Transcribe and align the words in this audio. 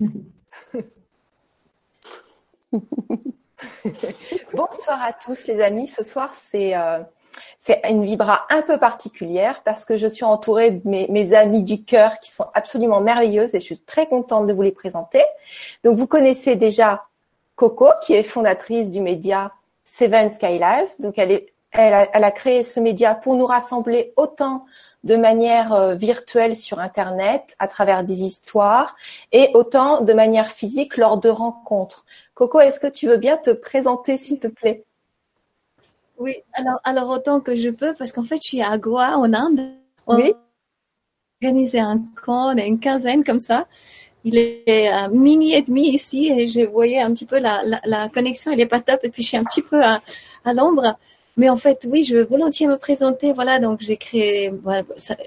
Bonsoir 4.54 5.02
à 5.02 5.12
tous 5.12 5.46
les 5.46 5.60
amis. 5.60 5.86
Ce 5.86 6.02
soir, 6.02 6.32
c'est 6.34 6.74
euh, 6.76 7.00
c'est 7.58 7.82
une 7.88 8.04
vibra 8.04 8.46
un 8.48 8.62
peu 8.62 8.78
particulière 8.78 9.62
parce 9.64 9.84
que 9.84 9.98
je 9.98 10.06
suis 10.06 10.24
entourée 10.24 10.70
de 10.70 10.88
mes, 10.88 11.08
mes 11.08 11.34
amis 11.34 11.62
du 11.62 11.84
cœur 11.84 12.18
qui 12.18 12.30
sont 12.30 12.46
absolument 12.54 13.00
merveilleuses 13.00 13.54
et 13.54 13.60
je 13.60 13.64
suis 13.64 13.80
très 13.80 14.06
contente 14.06 14.46
de 14.46 14.52
vous 14.52 14.62
les 14.62 14.72
présenter. 14.72 15.22
Donc, 15.84 15.98
vous 15.98 16.06
connaissez 16.06 16.56
déjà 16.56 17.04
Coco, 17.56 17.88
qui 18.02 18.14
est 18.14 18.22
fondatrice 18.22 18.90
du 18.90 19.00
média 19.00 19.52
Seven 19.84 20.30
Sky 20.30 20.58
Life. 20.58 20.98
Donc, 20.98 21.18
elle 21.18 21.44
a 21.72 22.30
créé 22.30 22.62
ce 22.62 22.80
média 22.80 23.14
pour 23.14 23.36
nous 23.36 23.46
rassembler 23.46 24.12
autant 24.16 24.64
de 25.04 25.16
manière 25.16 25.72
euh, 25.72 25.94
virtuelle 25.94 26.54
sur 26.56 26.78
Internet, 26.78 27.56
à 27.58 27.68
travers 27.68 28.04
des 28.04 28.22
histoires, 28.22 28.96
et 29.32 29.50
autant 29.54 30.02
de 30.02 30.12
manière 30.12 30.50
physique 30.50 30.96
lors 30.96 31.18
de 31.18 31.28
rencontres. 31.28 32.04
Coco, 32.34 32.60
est-ce 32.60 32.80
que 32.80 32.86
tu 32.86 33.06
veux 33.06 33.16
bien 33.16 33.36
te 33.36 33.50
présenter, 33.50 34.16
s'il 34.16 34.38
te 34.38 34.48
plaît? 34.48 34.84
Oui, 36.18 36.36
alors, 36.52 36.80
alors 36.84 37.08
autant 37.08 37.40
que 37.40 37.56
je 37.56 37.70
peux, 37.70 37.94
parce 37.94 38.12
qu'en 38.12 38.24
fait, 38.24 38.36
je 38.36 38.48
suis 38.48 38.62
à 38.62 38.76
Goa, 38.76 39.16
en 39.16 39.32
Inde. 39.32 39.72
On 40.06 40.16
Oui. 40.16 40.32
a 40.32 40.36
organisé 41.42 41.80
un 41.80 42.02
camp, 42.22 42.52
on 42.52 42.56
est 42.56 42.66
une 42.66 42.78
quinzaine 42.80 43.24
comme 43.24 43.38
ça. 43.38 43.66
Il 44.24 44.36
est 44.36 44.88
à 44.88 45.08
minuit 45.08 45.54
et 45.54 45.62
demi 45.62 45.88
ici 45.88 46.30
et 46.30 46.46
je 46.46 46.60
voyais 46.60 47.00
un 47.00 47.10
petit 47.14 47.24
peu 47.24 47.38
la, 47.38 47.62
la, 47.64 47.80
la 47.84 48.08
connexion, 48.10 48.52
elle 48.52 48.60
est 48.60 48.66
pas 48.66 48.80
top 48.80 49.00
et 49.02 49.08
puis 49.08 49.22
je 49.22 49.28
suis 49.28 49.36
un 49.38 49.44
petit 49.44 49.62
peu 49.62 49.82
à, 49.82 50.02
à 50.44 50.52
l'ombre. 50.52 50.98
Mais 51.40 51.48
en 51.48 51.56
fait, 51.56 51.86
oui, 51.90 52.04
je 52.04 52.18
veux 52.18 52.24
volontiers 52.24 52.66
me 52.66 52.76
présenter. 52.76 53.32
Voilà, 53.32 53.58
donc 53.58 53.80
j'ai 53.80 53.96
créé, 53.96 54.52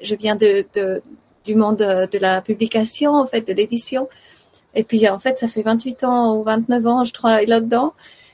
je 0.03 0.13
viens 0.13 0.35
du 0.35 1.55
monde 1.55 1.77
de, 1.77 2.05
de 2.05 2.19
la 2.19 2.39
publication, 2.39 3.13
en 3.15 3.25
fait, 3.25 3.41
de 3.47 3.51
l'édition. 3.51 4.07
Et 4.75 4.83
puis, 4.83 5.09
en 5.09 5.17
fait, 5.17 5.39
ça 5.39 5.47
fait 5.47 5.63
28 5.63 6.03
ans 6.03 6.35
ou 6.35 6.43
29 6.43 6.85
ans, 6.85 7.03
je 7.03 7.13
travaille 7.13 7.47
là-dedans. 7.47 7.93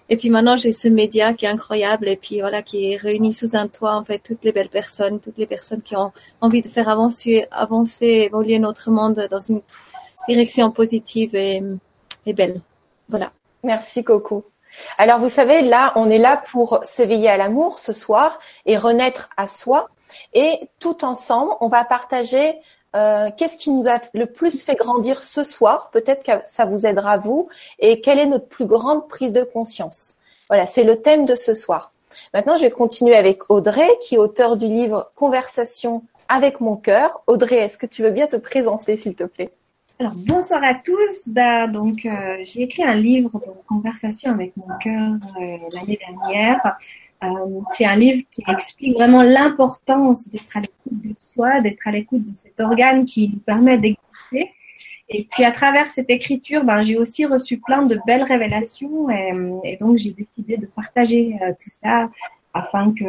Et 0.10 0.18
puis 0.18 0.30
maintenant, 0.30 0.58
j'ai 0.58 0.74
ce 0.74 0.90
média 0.90 1.34
qui 1.34 1.46
est 1.46 1.50
incroyable 1.50 2.10
et 2.10 2.18
puis 2.18 2.42
voilà, 2.42 2.62
qui 2.62 2.98
réunit 2.98 3.32
sous 3.32 3.56
un 3.56 3.68
toit, 3.68 3.96
en 3.96 4.04
fait, 4.04 4.20
toutes 4.20 4.44
les 4.44 4.52
belles 4.52 4.68
personnes, 4.80 5.22
toutes 5.22 5.38
les 5.38 5.48
personnes 5.48 5.82
qui 5.82 5.96
ont 5.96 6.12
envie 6.42 6.62
de 6.62 6.68
faire 6.68 6.90
avancer, 6.90 7.46
avancer, 7.50 8.28
évoluer 8.28 8.60
notre 8.60 8.92
monde 8.92 9.26
dans 9.32 9.40
une 9.40 9.62
direction 10.28 10.70
positive 10.72 11.34
et, 11.34 11.64
et 12.26 12.34
belle. 12.34 12.60
Voilà. 13.08 13.32
Merci 13.64 14.04
Coco. 14.04 14.44
Alors 14.98 15.20
vous 15.20 15.30
savez, 15.30 15.62
là, 15.62 15.94
on 15.96 16.10
est 16.10 16.18
là 16.18 16.42
pour 16.52 16.80
s'éveiller 16.84 17.30
à 17.30 17.38
l'amour 17.38 17.80
ce 17.80 17.94
soir 17.94 18.40
et 18.66 18.78
renaître 18.78 19.30
à 19.38 19.48
soi. 19.48 19.90
Et 20.34 20.60
tout 20.80 21.06
ensemble, 21.06 21.54
on 21.62 21.68
va 21.68 21.84
partager 21.86 22.58
euh, 22.96 23.30
qu'est-ce 23.38 23.58
qui 23.58 23.70
nous 23.70 23.88
a 23.88 24.00
le 24.14 24.26
plus 24.26 24.64
fait 24.64 24.76
grandir 24.76 25.22
ce 25.22 25.44
soir. 25.44 25.90
Peut-être 25.92 26.24
que 26.24 26.32
ça 26.46 26.66
vous 26.66 26.86
aidera 26.86 27.18
vous. 27.18 27.50
Et 27.80 28.02
quelle 28.02 28.20
est 28.20 28.26
notre 28.26 28.48
plus 28.48 28.66
grande 28.66 29.08
prise 29.08 29.34
de 29.34 29.44
conscience. 29.44 30.16
Voilà, 30.50 30.66
c'est 30.66 30.84
le 30.84 31.02
thème 31.02 31.26
de 31.26 31.36
ce 31.36 31.54
soir. 31.54 31.92
Maintenant, 32.34 32.58
je 32.58 32.64
vais 32.64 32.72
continuer 32.72 33.16
avec 33.16 33.50
Audrey, 33.50 33.90
qui 34.02 34.16
est 34.16 34.18
auteur 34.18 34.58
du 34.58 34.68
livre 34.68 35.12
Conversation 35.16 36.04
avec 36.28 36.60
mon 36.60 36.76
cœur. 36.76 37.22
Audrey, 37.28 37.58
est-ce 37.58 37.78
que 37.78 37.86
tu 37.86 38.04
veux 38.04 38.12
bien 38.12 38.28
te 38.28 38.36
présenter, 38.36 38.98
s'il 38.98 39.16
te 39.16 39.24
plaît? 39.24 39.52
Alors 40.02 40.14
bonsoir 40.16 40.64
à 40.64 40.76
tous. 40.76 41.28
Bah 41.28 41.68
donc 41.68 42.06
euh, 42.06 42.38
j'ai 42.46 42.62
écrit 42.62 42.84
un 42.84 42.96
livre 42.96 43.34
de 43.34 43.52
conversation 43.68 44.32
avec 44.32 44.56
mon 44.56 44.68
cœur 44.78 45.18
euh, 45.42 45.58
l'année 45.74 46.00
dernière. 46.08 46.78
Euh, 47.22 47.28
c'est 47.68 47.84
un 47.86 47.98
livre 47.98 48.24
qui 48.32 48.42
explique 48.48 48.96
vraiment 48.96 49.24
l'importance 49.24 50.30
d'être 50.30 50.56
à 50.56 50.62
l'écoute 50.62 51.02
de 51.04 51.14
soi, 51.34 51.60
d'être 51.60 51.86
à 51.86 51.92
l'écoute 51.92 52.24
de 52.24 52.34
cet 52.34 52.62
organe 52.62 53.06
qui 53.06 53.28
nous 53.28 53.40
permet 53.40 53.78
d'exister. 53.78 54.54
Et 55.10 55.28
puis 55.30 55.44
à 55.44 55.52
travers 55.52 55.88
cette 55.88 56.10
écriture, 56.10 56.64
ben, 56.64 56.82
j'ai 56.82 56.98
aussi 56.98 57.26
reçu 57.26 57.58
plein 57.58 57.82
de 57.82 58.00
belles 58.08 58.24
révélations 58.24 59.10
et, 59.10 59.34
et 59.66 59.76
donc 59.76 59.98
j'ai 59.98 60.12
décidé 60.12 60.56
de 60.56 60.66
partager 60.68 61.36
euh, 61.42 61.52
tout 61.62 61.72
ça 61.72 62.10
afin 62.54 62.94
que 62.94 63.04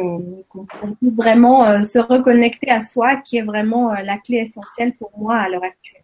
qu'on 0.49 0.65
puisse 0.99 1.15
vraiment 1.15 1.65
euh, 1.65 1.83
se 1.83 1.99
reconnecter 1.99 2.69
à 2.69 2.81
soi, 2.81 3.15
qui 3.17 3.37
est 3.37 3.41
vraiment 3.41 3.91
euh, 3.91 4.01
la 4.03 4.17
clé 4.17 4.37
essentielle 4.37 4.93
pour 4.93 5.11
moi 5.17 5.37
à 5.37 5.49
l'heure 5.49 5.63
actuelle. 5.63 6.00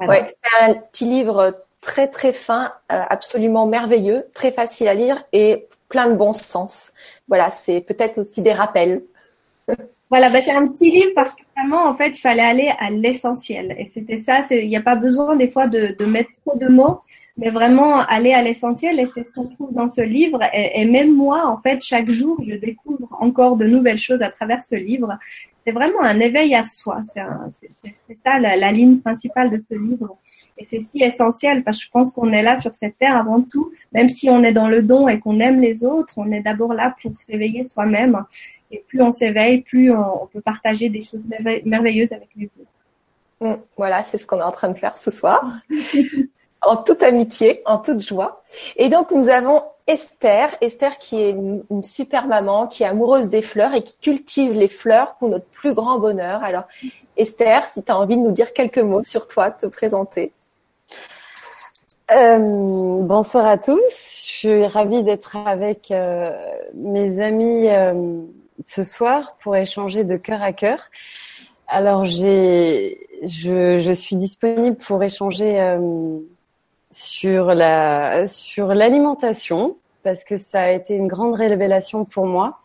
Voilà. 0.00 0.22
Ouais, 0.22 0.26
c'est 0.28 0.64
un 0.64 0.74
petit 0.74 1.04
livre 1.04 1.62
très 1.80 2.08
très 2.08 2.32
fin, 2.32 2.72
euh, 2.92 3.02
absolument 3.08 3.66
merveilleux, 3.66 4.26
très 4.34 4.50
facile 4.50 4.88
à 4.88 4.94
lire 4.94 5.22
et 5.32 5.66
plein 5.88 6.08
de 6.08 6.14
bon 6.14 6.32
sens. 6.32 6.92
Voilà, 7.28 7.50
c'est 7.50 7.80
peut-être 7.80 8.18
aussi 8.18 8.42
des 8.42 8.52
rappels. 8.52 9.02
Voilà, 10.08 10.28
bah, 10.28 10.40
c'est 10.44 10.50
un 10.50 10.66
petit 10.66 10.90
livre 10.90 11.12
parce 11.14 11.34
que 11.34 11.42
vraiment, 11.56 11.84
en 11.84 11.94
fait, 11.94 12.08
il 12.08 12.20
fallait 12.20 12.42
aller 12.42 12.72
à 12.80 12.90
l'essentiel. 12.90 13.76
Et 13.78 13.86
c'était 13.86 14.16
ça, 14.16 14.42
il 14.50 14.68
n'y 14.68 14.76
a 14.76 14.82
pas 14.82 14.96
besoin 14.96 15.36
des 15.36 15.48
fois 15.48 15.68
de, 15.68 15.94
de 15.96 16.04
mettre 16.04 16.30
trop 16.44 16.56
de 16.56 16.66
mots, 16.66 17.00
mais 17.36 17.50
vraiment 17.50 17.98
aller 18.00 18.32
à 18.32 18.42
l'essentiel. 18.42 18.98
Et 19.00 19.06
c'est 19.06 19.22
ce 19.22 19.32
qu'on 19.32 19.46
trouve 19.48 19.72
dans 19.72 19.88
ce 19.88 20.00
livre. 20.02 20.40
Et, 20.52 20.82
et 20.82 20.84
même 20.84 21.14
moi, 21.14 21.46
en 21.46 21.58
fait, 21.58 21.82
chaque 21.82 22.10
jour, 22.10 22.40
je 22.46 22.54
découvre 22.54 23.08
encore 23.20 23.56
de 23.56 23.66
nouvelles 23.66 23.98
choses 23.98 24.22
à 24.22 24.30
travers 24.30 24.62
ce 24.62 24.74
livre. 24.76 25.18
C'est 25.66 25.72
vraiment 25.72 26.02
un 26.02 26.18
éveil 26.20 26.54
à 26.54 26.62
soi. 26.62 27.02
C'est 27.06 28.14
ça 28.24 28.38
la, 28.38 28.56
la 28.56 28.72
ligne 28.72 28.98
principale 28.98 29.50
de 29.50 29.58
ce 29.58 29.74
livre. 29.74 30.16
Et 30.58 30.64
c'est 30.64 30.78
si 30.80 31.02
essentiel 31.02 31.64
parce 31.64 31.78
que 31.78 31.84
je 31.86 31.90
pense 31.90 32.12
qu'on 32.12 32.32
est 32.32 32.42
là 32.42 32.56
sur 32.56 32.74
cette 32.74 32.98
terre 32.98 33.16
avant 33.16 33.40
tout, 33.40 33.72
même 33.92 34.10
si 34.10 34.28
on 34.28 34.42
est 34.42 34.52
dans 34.52 34.68
le 34.68 34.82
don 34.82 35.08
et 35.08 35.18
qu'on 35.18 35.40
aime 35.40 35.58
les 35.60 35.84
autres, 35.84 36.14
on 36.18 36.30
est 36.32 36.40
d'abord 36.42 36.74
là 36.74 36.94
pour 37.00 37.14
s'éveiller 37.14 37.64
soi-même. 37.66 38.22
Et 38.70 38.84
plus 38.86 39.00
on 39.00 39.10
s'éveille, 39.10 39.62
plus 39.62 39.90
on, 39.90 40.24
on 40.24 40.26
peut 40.26 40.42
partager 40.42 40.90
des 40.90 41.00
choses 41.02 41.24
merveille- 41.26 41.62
merveilleuses 41.64 42.12
avec 42.12 42.28
les 42.36 42.46
autres. 42.60 42.70
Mm, 43.40 43.60
Voilà, 43.76 44.02
c'est 44.02 44.18
ce 44.18 44.26
qu'on 44.26 44.38
est 44.38 44.42
en 44.44 44.52
train 44.52 44.68
de 44.68 44.78
faire 44.78 44.96
ce 44.98 45.10
soir. 45.10 45.60
en 46.62 46.76
toute 46.76 47.02
amitié, 47.02 47.62
en 47.66 47.78
toute 47.78 48.06
joie. 48.06 48.42
Et 48.76 48.88
donc, 48.88 49.10
nous 49.10 49.28
avons 49.28 49.62
Esther. 49.86 50.50
Esther 50.60 50.98
qui 50.98 51.20
est 51.20 51.30
une, 51.30 51.82
super 51.82 52.26
maman, 52.26 52.66
qui 52.66 52.82
est 52.82 52.86
amoureuse 52.86 53.28
des 53.28 53.42
fleurs 53.42 53.74
et 53.74 53.82
qui 53.82 53.96
cultive 53.96 54.52
les 54.52 54.68
fleurs 54.68 55.14
pour 55.16 55.28
notre 55.28 55.46
plus 55.46 55.74
grand 55.74 55.98
bonheur. 55.98 56.44
Alors, 56.44 56.64
Esther, 57.16 57.64
si 57.64 57.82
tu 57.82 57.90
as 57.90 57.98
envie 57.98 58.16
de 58.16 58.22
nous 58.22 58.32
dire 58.32 58.52
quelques 58.52 58.78
mots 58.78 59.02
sur 59.02 59.26
toi, 59.26 59.50
te 59.50 59.66
présenter. 59.66 60.32
Euh, 62.12 62.38
bonsoir 63.02 63.46
à 63.46 63.58
tous. 63.58 63.78
Je 63.78 64.48
suis 64.48 64.66
ravie 64.66 65.02
d'être 65.02 65.36
avec 65.36 65.90
euh, 65.90 66.30
mes 66.74 67.20
amis 67.20 67.68
euh, 67.68 68.22
ce 68.66 68.82
soir 68.82 69.36
pour 69.42 69.56
échanger 69.56 70.04
de 70.04 70.16
cœur 70.16 70.42
à 70.42 70.52
cœur. 70.52 70.90
Alors, 71.68 72.04
j'ai, 72.04 73.06
je, 73.22 73.78
je 73.78 73.92
suis 73.92 74.16
disponible 74.16 74.76
pour 74.76 75.02
échanger 75.02 75.60
euh, 75.60 76.18
sur 76.90 77.54
la 77.54 78.26
sur 78.26 78.74
l'alimentation 78.74 79.76
parce 80.02 80.24
que 80.24 80.36
ça 80.36 80.62
a 80.62 80.70
été 80.70 80.94
une 80.94 81.08
grande 81.08 81.34
révélation 81.34 82.04
pour 82.04 82.26
moi. 82.26 82.60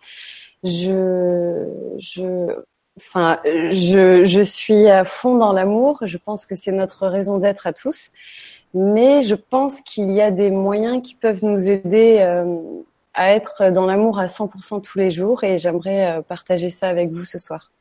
Je 0.63 1.67
je 1.99 2.47
enfin 2.97 3.39
je 3.43 4.25
je 4.25 4.41
suis 4.41 4.87
à 4.87 5.05
fond 5.05 5.35
dans 5.35 5.53
l'amour. 5.53 5.99
Je 6.03 6.17
pense 6.17 6.45
que 6.45 6.55
c'est 6.55 6.71
notre 6.71 7.07
raison 7.07 7.37
d'être 7.37 7.67
à 7.67 7.73
tous 7.73 8.11
mais 8.75 9.21
je 9.21 9.35
pense 9.35 9.81
qu'il 9.81 10.11
y 10.11 10.21
a 10.21 10.31
des 10.31 10.51
moyens 10.51 11.01
qui 11.01 11.15
peuvent 11.15 11.43
nous 11.43 11.69
aider 11.69 12.17
euh, 12.19 12.57
à 13.13 13.33
être 13.33 13.71
dans 13.71 13.85
l'amour 13.85 14.19
à 14.19 14.25
100% 14.25 14.81
tous 14.81 14.99
les 14.99 15.09
jours 15.09 15.45
et 15.45 15.57
j'aimerais 15.57 16.17
euh, 16.17 16.21
partager 16.21 16.69
ça 16.69 16.89
avec 16.89 17.09
vous 17.09 17.23
ce 17.23 17.39
soir. 17.39 17.71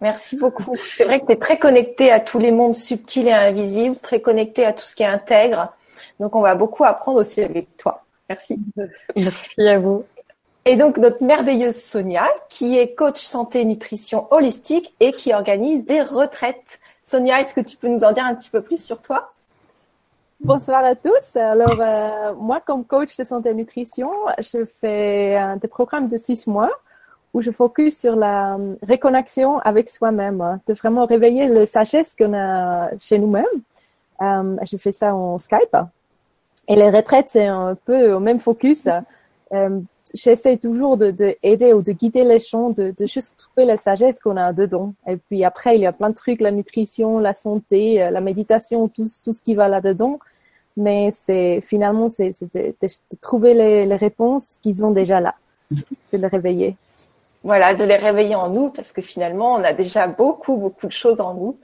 Merci 0.00 0.36
beaucoup. 0.36 0.74
C'est 0.88 1.04
vrai 1.04 1.20
que 1.20 1.26
tu 1.26 1.32
es 1.32 1.36
très 1.36 1.58
connecté 1.58 2.10
à 2.10 2.18
tous 2.18 2.40
les 2.40 2.50
mondes 2.50 2.74
subtils 2.74 3.28
et 3.28 3.32
invisibles, 3.32 3.96
très 4.02 4.20
connecté 4.20 4.64
à 4.64 4.72
tout 4.72 4.84
ce 4.84 4.96
qui 4.96 5.04
est 5.04 5.06
intègre. 5.06 5.72
Donc, 6.22 6.36
on 6.36 6.40
va 6.40 6.54
beaucoup 6.54 6.84
apprendre 6.84 7.18
aussi 7.18 7.42
avec 7.42 7.76
toi. 7.76 8.04
Merci. 8.28 8.60
Merci 9.16 9.68
à 9.68 9.78
vous. 9.80 10.04
Et 10.64 10.76
donc, 10.76 10.96
notre 10.96 11.24
merveilleuse 11.24 11.76
Sonia, 11.76 12.28
qui 12.48 12.78
est 12.78 12.94
coach 12.94 13.20
santé 13.20 13.64
nutrition 13.64 14.28
holistique 14.32 14.94
et 15.00 15.10
qui 15.10 15.34
organise 15.34 15.84
des 15.84 16.00
retraites. 16.00 16.78
Sonia, 17.02 17.40
est-ce 17.40 17.54
que 17.54 17.60
tu 17.60 17.76
peux 17.76 17.88
nous 17.88 18.04
en 18.04 18.12
dire 18.12 18.24
un 18.24 18.36
petit 18.36 18.50
peu 18.50 18.62
plus 18.62 18.80
sur 18.80 19.02
toi? 19.02 19.30
Bonsoir 20.38 20.84
à 20.84 20.94
tous. 20.94 21.34
Alors, 21.34 21.80
euh, 21.80 22.32
moi, 22.34 22.60
comme 22.64 22.84
coach 22.84 23.16
de 23.16 23.24
santé 23.24 23.50
et 23.50 23.54
nutrition, 23.54 24.12
je 24.38 24.64
fais 24.64 25.36
euh, 25.36 25.56
des 25.56 25.66
programmes 25.66 26.06
de 26.06 26.16
six 26.16 26.46
mois 26.46 26.70
où 27.34 27.42
je 27.42 27.50
focus 27.50 27.98
sur 27.98 28.14
la 28.14 28.54
euh, 28.54 28.76
reconnexion 28.88 29.58
avec 29.58 29.88
soi-même, 29.88 30.40
hein, 30.40 30.60
de 30.68 30.74
vraiment 30.74 31.06
réveiller 31.06 31.48
le 31.48 31.66
sagesse 31.66 32.14
qu'on 32.14 32.34
a 32.34 32.96
chez 32.98 33.18
nous-mêmes. 33.18 33.44
Euh, 34.20 34.56
je 34.70 34.76
fais 34.76 34.92
ça 34.92 35.14
en 35.14 35.38
Skype. 35.38 35.76
Et 36.68 36.76
les 36.76 36.90
retraites, 36.90 37.28
c'est 37.28 37.46
un 37.46 37.74
peu 37.74 38.12
au 38.12 38.20
même 38.20 38.38
focus. 38.38 38.88
Euh, 39.52 39.80
J'essaie 40.14 40.58
toujours 40.58 40.98
de, 40.98 41.08
ou 41.74 41.82
de 41.82 41.92
guider 41.92 42.22
les 42.24 42.38
gens, 42.38 42.68
de, 42.68 42.94
juste 43.00 43.38
trouver 43.38 43.66
la 43.66 43.78
sagesse 43.78 44.20
qu'on 44.20 44.36
a 44.36 44.52
dedans. 44.52 44.92
Et 45.06 45.16
puis 45.16 45.42
après, 45.42 45.76
il 45.76 45.82
y 45.82 45.86
a 45.86 45.92
plein 45.92 46.10
de 46.10 46.14
trucs, 46.14 46.42
la 46.42 46.50
nutrition, 46.50 47.18
la 47.18 47.32
santé, 47.32 48.02
euh, 48.02 48.10
la 48.10 48.20
méditation, 48.20 48.88
tout, 48.88 49.06
ce 49.06 49.42
qui 49.42 49.54
va 49.54 49.68
là-dedans 49.68 50.18
mais 50.74 51.10
c'est 51.12 51.60
finalement 51.60 52.08
c'est 52.08 52.32
de, 52.54 52.74
trouver 53.20 53.52
les, 53.52 53.84
les 53.84 53.96
réponses 53.96 54.58
qu'ils 54.62 54.82
ont 54.82 54.90
déjà 54.90 55.20
là, 55.20 55.34
de 55.70 56.16
les 56.16 56.26
réveiller. 56.26 56.76
voilà, 57.44 57.74
de 57.74 57.84
les 57.84 57.96
réveiller 57.96 58.34
en 58.34 58.48
nous 58.48 58.70
parce 58.70 58.92
que 58.92 59.02
finalement, 59.02 59.54
on 59.54 59.64
a 59.64 59.72
déjà 59.72 60.06
beaucoup, 60.06 60.56
beaucoup 60.56 60.86
de 60.86 60.92
choses 60.92 61.20
en 61.20 61.34
nous. 61.34 61.58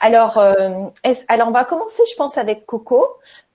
Alors, 0.00 0.38
euh, 0.38 0.70
alors 1.28 1.48
on 1.48 1.52
va 1.52 1.64
commencer, 1.64 2.02
je 2.10 2.16
pense, 2.16 2.36
avec 2.36 2.66
Coco. 2.66 3.06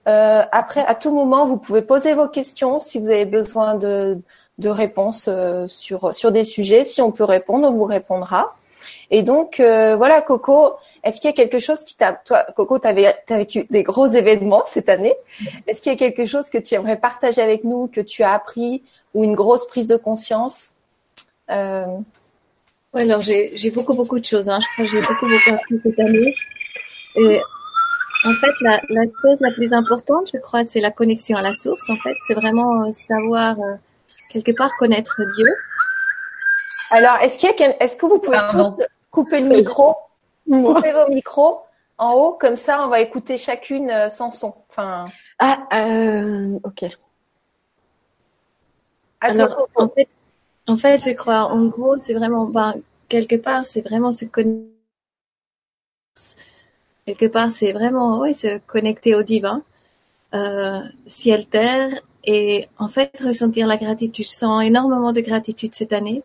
Euh, 0.08 0.42
après, 0.50 0.84
à 0.86 0.94
tout 0.94 1.12
moment, 1.12 1.46
vous 1.46 1.58
pouvez 1.58 1.82
poser 1.82 2.14
vos 2.14 2.28
questions 2.28 2.80
si 2.80 2.98
vous 2.98 3.10
avez 3.10 3.26
besoin 3.26 3.74
de, 3.74 4.18
de 4.58 4.68
réponses 4.68 5.26
euh, 5.28 5.66
sur 5.68 6.14
sur 6.14 6.32
des 6.32 6.44
sujets. 6.44 6.84
Si 6.84 7.02
on 7.02 7.12
peut 7.12 7.24
répondre, 7.24 7.68
on 7.68 7.72
vous 7.72 7.84
répondra. 7.84 8.54
Et 9.10 9.22
donc, 9.22 9.60
euh, 9.60 9.96
voilà, 9.96 10.22
Coco, 10.22 10.72
est-ce 11.02 11.20
qu'il 11.20 11.28
y 11.28 11.32
a 11.32 11.36
quelque 11.36 11.58
chose 11.58 11.84
qui 11.84 11.96
t'a, 11.96 12.12
toi, 12.12 12.46
Coco, 12.56 12.78
tu 12.78 12.88
as 12.88 13.14
vécu 13.28 13.66
des 13.68 13.82
gros 13.82 14.06
événements 14.06 14.62
cette 14.66 14.88
année. 14.88 15.14
Est-ce 15.66 15.80
qu'il 15.80 15.92
y 15.92 15.94
a 15.94 15.98
quelque 15.98 16.24
chose 16.26 16.48
que 16.48 16.58
tu 16.58 16.74
aimerais 16.74 16.96
partager 16.96 17.42
avec 17.42 17.64
nous, 17.64 17.88
que 17.88 18.00
tu 18.00 18.22
as 18.22 18.32
appris, 18.32 18.82
ou 19.12 19.24
une 19.24 19.34
grosse 19.34 19.66
prise 19.66 19.88
de 19.88 19.96
conscience? 19.96 20.72
Euh... 21.50 21.86
Ouais, 22.94 23.02
alors 23.02 23.20
j'ai 23.20 23.70
beaucoup, 23.70 23.94
beaucoup 23.94 24.18
de 24.18 24.24
choses. 24.24 24.48
Hein. 24.48 24.58
Je 24.60 24.66
crois 24.72 24.84
que 24.84 24.90
j'ai 24.90 25.00
beaucoup, 25.00 25.28
beaucoup 25.28 25.50
appris 25.50 25.80
cette 25.82 25.98
année. 25.98 26.34
Et 27.16 27.40
en 28.24 28.34
fait, 28.34 28.52
la, 28.60 28.80
la, 28.88 29.02
chose 29.22 29.40
la 29.40 29.50
plus 29.50 29.72
importante, 29.72 30.30
je 30.32 30.38
crois, 30.38 30.64
c'est 30.64 30.80
la 30.80 30.90
connexion 30.90 31.36
à 31.36 31.42
la 31.42 31.54
source. 31.54 31.88
En 31.90 31.96
fait, 31.96 32.16
c'est 32.26 32.34
vraiment 32.34 32.84
euh, 32.84 32.90
savoir 32.90 33.58
euh, 33.60 33.74
quelque 34.30 34.52
part 34.52 34.70
connaître 34.78 35.20
Dieu. 35.36 35.54
Alors, 36.90 37.16
est-ce 37.22 37.38
qu'il 37.38 37.48
y 37.48 37.62
a, 37.62 37.82
est-ce 37.82 37.96
que 37.96 38.06
vous 38.06 38.18
pouvez 38.18 38.38
couper 39.10 39.40
le 39.40 39.48
micro, 39.48 39.96
couper 40.46 40.92
vos 40.92 41.08
micros 41.08 41.60
en 42.00 42.14
haut, 42.14 42.32
comme 42.32 42.56
ça, 42.56 42.84
on 42.84 42.88
va 42.88 43.00
écouter 43.00 43.36
chacune 43.36 43.90
euh, 43.90 44.08
sans 44.08 44.32
son. 44.32 44.54
Enfin. 44.70 45.04
Ah, 45.38 45.68
euh, 45.74 46.58
ok. 46.64 46.86
Alors, 49.20 49.68
en 49.76 49.88
fait, 49.88 50.08
en 50.66 50.76
fait, 50.78 51.04
je 51.04 51.10
crois, 51.10 51.44
en 51.44 51.66
gros, 51.66 51.98
c'est 51.98 52.14
vraiment, 52.14 52.46
ben, 52.46 52.74
quelque 53.08 53.36
part, 53.36 53.66
c'est 53.66 53.82
vraiment 53.82 54.12
se 54.12 54.24
connecter. 54.24 54.70
Quelque 57.06 57.26
part, 57.26 57.50
c'est 57.50 57.72
vraiment, 57.72 58.20
oui, 58.20 58.34
se 58.34 58.58
connecter 58.66 59.14
au 59.14 59.22
divin, 59.22 59.62
euh, 60.34 60.80
ciel, 61.06 61.46
terre, 61.46 61.90
et 62.24 62.68
en 62.78 62.88
fait, 62.88 63.10
ressentir 63.22 63.66
la 63.66 63.76
gratitude. 63.76 64.24
Je 64.24 64.30
sens 64.30 64.62
énormément 64.64 65.12
de 65.12 65.20
gratitude 65.20 65.74
cette 65.74 65.92
année. 65.92 66.22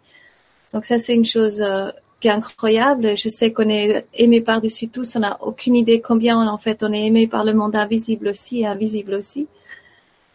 Donc 0.74 0.86
ça, 0.86 1.00
c'est 1.00 1.16
une 1.16 1.26
chose 1.26 1.62
euh, 1.62 1.90
qui 2.20 2.28
est 2.28 2.32
incroyable. 2.32 3.16
Je 3.18 3.30
sais 3.30 3.54
qu'on 3.54 3.70
est 3.70 4.06
aimé 4.14 4.42
par-dessus 4.42 4.90
tout. 4.90 5.04
On 5.16 5.20
n'a 5.20 5.38
aucune 5.42 5.76
idée 5.76 6.02
combien, 6.02 6.48
en 6.48 6.58
fait, 6.58 6.84
on 6.84 6.92
est 6.94 7.06
aimé 7.06 7.28
par 7.28 7.44
le 7.44 7.54
monde 7.54 7.76
invisible 7.76 8.28
aussi 8.30 8.62
et 8.62 8.68
invisible 8.68 9.14
aussi. 9.14 9.48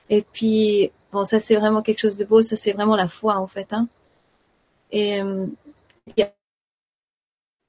Et 0.09 0.23
puis, 0.23 0.91
bon, 1.13 1.25
ça, 1.25 1.41
c'est 1.41 1.57
vraiment 1.57 1.83
quelque 1.83 2.01
chose 2.01 2.17
de 2.17 2.25
beau. 2.25 2.43
Ça, 2.43 2.57
c'est 2.57 2.73
vraiment 2.73 2.97
la 2.97 3.09
foi, 3.09 3.37
en 3.37 3.47
fait. 3.47 3.73
Hein. 3.73 3.87
Et 4.93 5.21
euh, 5.23 5.47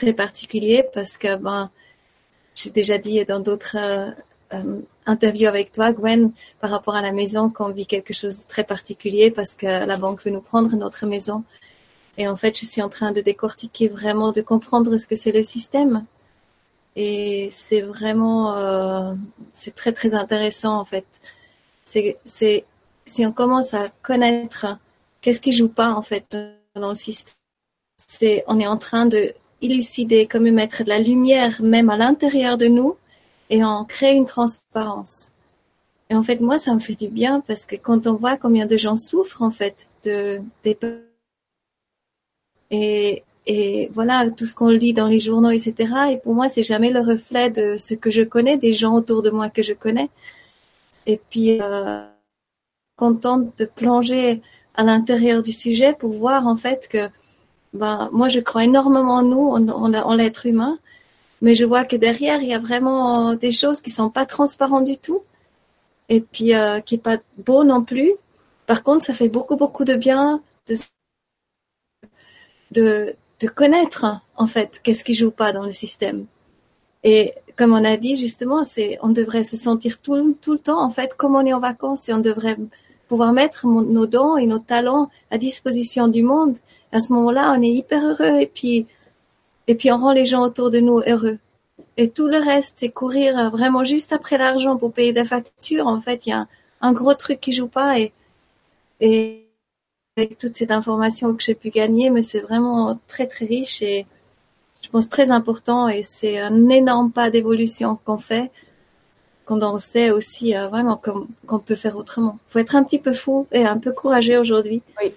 très 0.02 0.14
particulier 0.14 0.84
parce 0.94 1.18
que 1.18 1.36
ben, 1.36 1.70
j'ai 2.56 2.70
déjà 2.70 2.98
dit 2.98 3.24
dans 3.26 3.40
d'autres 3.40 3.78
euh, 3.78 4.12
euh, 4.54 4.82
interviews 5.06 5.48
avec 5.48 5.72
toi, 5.72 5.92
Gwen, 5.94 6.32
par 6.60 6.70
rapport 6.72 6.96
à 6.96 7.02
la 7.02 7.12
maison, 7.12 7.50
qu'on 7.50 7.70
vit 7.70 7.88
quelque 7.88 8.14
chose 8.14 8.44
de 8.44 8.48
très 8.48 8.64
particulier 8.64 9.32
parce 9.32 9.56
que 9.56 9.66
la 9.66 9.98
banque 9.98 10.24
veut 10.24 10.32
nous 10.32 10.42
prendre 10.42 10.76
notre 10.76 11.06
maison. 11.06 11.44
Et 12.18 12.28
en 12.28 12.36
fait, 12.36 12.60
je 12.60 12.66
suis 12.66 12.82
en 12.82 12.90
train 12.90 13.12
de 13.12 13.22
décortiquer 13.22 13.88
vraiment, 13.88 14.32
de 14.32 14.42
comprendre 14.42 14.98
ce 14.98 15.08
que 15.08 15.16
c'est 15.16 15.32
le 15.32 15.44
système. 15.44 16.06
Et 16.96 17.48
c'est 17.52 17.82
vraiment, 17.82 18.58
euh, 18.58 19.14
c'est 19.54 19.74
très 19.76 19.94
très 19.94 20.14
intéressant 20.14 20.78
en 20.78 20.86
fait. 20.86 21.06
C'est, 21.86 22.18
c'est 22.26 22.66
si 23.06 23.26
on 23.26 23.32
commence 23.32 23.74
à 23.74 23.90
connaître 24.02 24.78
qu'est-ce 25.22 25.40
qui 25.40 25.54
joue 25.54 25.70
pas 25.70 25.94
en 25.94 26.02
fait 26.02 26.38
dans 26.76 26.90
le 26.90 26.96
système. 26.96 27.34
C'est, 28.08 28.44
on 28.48 28.60
est 28.60 28.68
en 28.68 28.78
train 28.78 29.06
de 29.06 29.34
élucider 29.62 30.28
comment 30.28 30.52
mettre 30.52 30.84
de 30.84 30.90
la 30.90 31.00
lumière 31.00 31.62
même 31.62 31.90
à 31.90 31.98
l'intérieur 31.98 32.58
de 32.58 32.68
nous 32.68 32.96
et 33.50 33.64
en 33.64 33.86
créer 33.86 34.14
une 34.14 34.26
transparence. 34.26 35.32
Et 36.10 36.16
en 36.16 36.24
fait, 36.24 36.42
moi, 36.42 36.58
ça 36.58 36.74
me 36.74 36.80
fait 36.80 36.96
du 36.96 37.08
bien 37.08 37.42
parce 37.42 37.66
que 37.66 37.76
quand 37.76 38.08
on 38.08 38.16
voit 38.16 38.38
combien 38.38 38.66
de 38.66 38.78
gens 38.78 38.96
souffrent 38.96 39.42
en 39.42 39.52
fait 39.52 39.88
de 40.06 40.40
des 40.64 40.78
et 42.72 43.24
et 43.48 43.90
voilà 43.94 44.30
tout 44.30 44.46
ce 44.46 44.54
qu'on 44.54 44.70
lit 44.70 44.94
dans 44.94 45.08
les 45.08 45.20
journaux, 45.20 45.50
etc. 45.50 45.74
Et 46.12 46.18
pour 46.18 46.36
moi, 46.36 46.48
c'est 46.48 46.64
jamais 46.64 46.92
le 46.92 47.02
reflet 47.02 47.50
de 47.50 47.78
ce 47.78 47.96
que 47.96 48.12
je 48.12 48.22
connais, 48.22 48.58
des 48.58 48.74
gens 48.74 48.94
autour 48.94 49.24
de 49.24 49.32
moi 49.32 49.50
que 49.50 49.64
je 49.64 49.74
connais. 49.74 50.10
Et 51.08 51.20
puis, 51.30 51.60
euh, 51.62 52.06
contente 52.96 53.58
de 53.58 53.66
plonger 53.66 54.42
à 54.76 54.84
l'intérieur 54.84 55.42
du 55.42 55.52
sujet 55.52 55.94
pour 56.00 56.14
voir 56.14 56.48
en 56.48 56.56
fait 56.56 56.88
que 56.88 57.10
ben, 57.74 58.10
moi 58.12 58.28
je 58.28 58.40
crois 58.40 58.66
énormément 58.66 59.16
en 59.16 59.24
nous, 59.24 59.48
en, 59.50 60.16
l'être 60.16 60.46
humain, 60.46 60.80
mais 61.42 61.56
je 61.56 61.66
vois 61.66 61.86
que 61.86 61.96
derrière 61.96 62.42
il 62.42 62.50
y 62.50 62.54
a 62.54 62.60
vraiment 62.60 63.34
des 63.36 63.52
choses 63.52 63.82
qui 63.82 63.92
sont 63.92 64.10
pas 64.10 64.26
transparentes 64.26 64.86
du 64.86 64.98
tout 64.98 65.24
et 66.10 66.22
puis 66.22 66.54
euh, 66.56 66.82
qui 66.82 66.96
est 66.96 66.98
pas 66.98 67.18
beau 67.38 67.64
non 67.64 67.84
plus. 67.84 68.12
Par 68.68 68.84
contre, 68.84 69.06
ça 69.06 69.14
fait 69.14 69.30
beaucoup 69.30 69.58
beaucoup 69.58 69.86
de 69.86 69.96
bien 69.96 70.42
de 70.68 70.76
de, 72.72 73.16
de 73.42 73.48
connaître 73.48 74.06
en 74.38 74.48
fait 74.48 74.80
qu'est-ce 74.84 75.04
qui 75.04 75.14
joue 75.14 75.32
pas 75.32 75.52
dans 75.54 75.64
le 75.64 75.72
système. 75.72 76.26
Et 77.04 77.34
comme 77.58 77.74
on 77.74 77.84
a 77.86 77.98
dit 77.98 78.16
justement, 78.16 78.64
c'est 78.64 78.98
on 79.02 79.10
devrait 79.10 79.44
se 79.44 79.58
sentir 79.58 80.00
tout, 80.00 80.38
tout 80.42 80.54
le 80.54 80.60
temps 80.60 80.82
en 80.84 80.90
fait 80.90 81.16
comme 81.16 81.36
on 81.36 81.46
est 81.46 81.54
en 81.54 81.60
vacances 81.60 82.10
et 82.10 82.14
on 82.14 82.20
devrait 82.20 82.58
pouvoir 83.12 83.34
mettre 83.34 83.68
nos 83.68 84.08
dons 84.08 84.38
et 84.38 84.46
nos 84.46 84.60
talents 84.60 85.10
à 85.32 85.38
disposition 85.38 86.08
du 86.08 86.24
monde. 86.24 86.58
À 86.94 87.02
ce 87.02 87.12
moment-là, 87.12 87.54
on 87.58 87.62
est 87.62 87.68
hyper 87.68 88.02
heureux 88.06 88.40
et 88.40 88.48
puis, 88.48 88.88
et 89.68 89.76
puis 89.76 89.92
on 89.92 89.98
rend 89.98 90.14
les 90.14 90.26
gens 90.26 90.40
autour 90.40 90.72
de 90.72 90.80
nous 90.80 91.02
heureux. 91.06 91.38
Et 91.98 92.10
tout 92.10 92.30
le 92.30 92.38
reste, 92.38 92.76
c'est 92.78 92.88
courir 92.88 93.52
vraiment 93.52 93.84
juste 93.84 94.14
après 94.14 94.38
l'argent 94.38 94.78
pour 94.78 94.94
payer 94.94 95.12
des 95.12 95.26
factures. 95.26 95.88
En 95.88 96.00
fait, 96.00 96.26
il 96.26 96.30
y 96.30 96.32
a 96.32 96.48
un, 96.80 96.94
gros 96.94 97.14
truc 97.14 97.42
qui 97.42 97.52
joue 97.52 97.68
pas 97.68 98.00
et, 98.00 98.14
et 99.02 99.46
avec 100.16 100.38
toute 100.38 100.56
cette 100.56 100.72
information 100.72 101.36
que 101.36 101.44
j'ai 101.44 101.56
pu 101.56 101.70
gagner, 101.70 102.12
mais 102.12 102.22
c'est 102.22 102.40
vraiment 102.40 102.98
très 103.08 103.28
très 103.28 103.46
riche 103.46 103.82
et 103.82 104.06
je 104.84 104.88
pense 104.88 105.10
très 105.10 105.32
important 105.32 105.90
et 105.90 106.02
c'est 106.02 106.40
un 106.40 106.70
énorme 106.70 107.12
pas 107.12 107.30
d'évolution 107.30 108.00
qu'on 108.06 108.16
fait 108.16 108.52
quand 109.46 109.62
on 109.64 109.80
sait 109.80 110.12
aussi 110.12 110.56
euh, 110.56 110.68
vraiment 110.68 111.02
qu'on 111.48 111.60
peut 111.60 111.76
faire 111.76 111.98
autrement. 111.98 112.40
Il 112.48 112.52
faut 112.52 112.60
être 112.60 112.76
un 112.76 112.84
petit 112.84 113.00
peu 113.00 113.14
fou 113.14 113.48
et 113.52 113.66
un 113.66 113.78
peu 113.78 113.92
courageux 113.92 114.38
aujourd'hui. 114.38 114.82
Oui. 115.02 115.14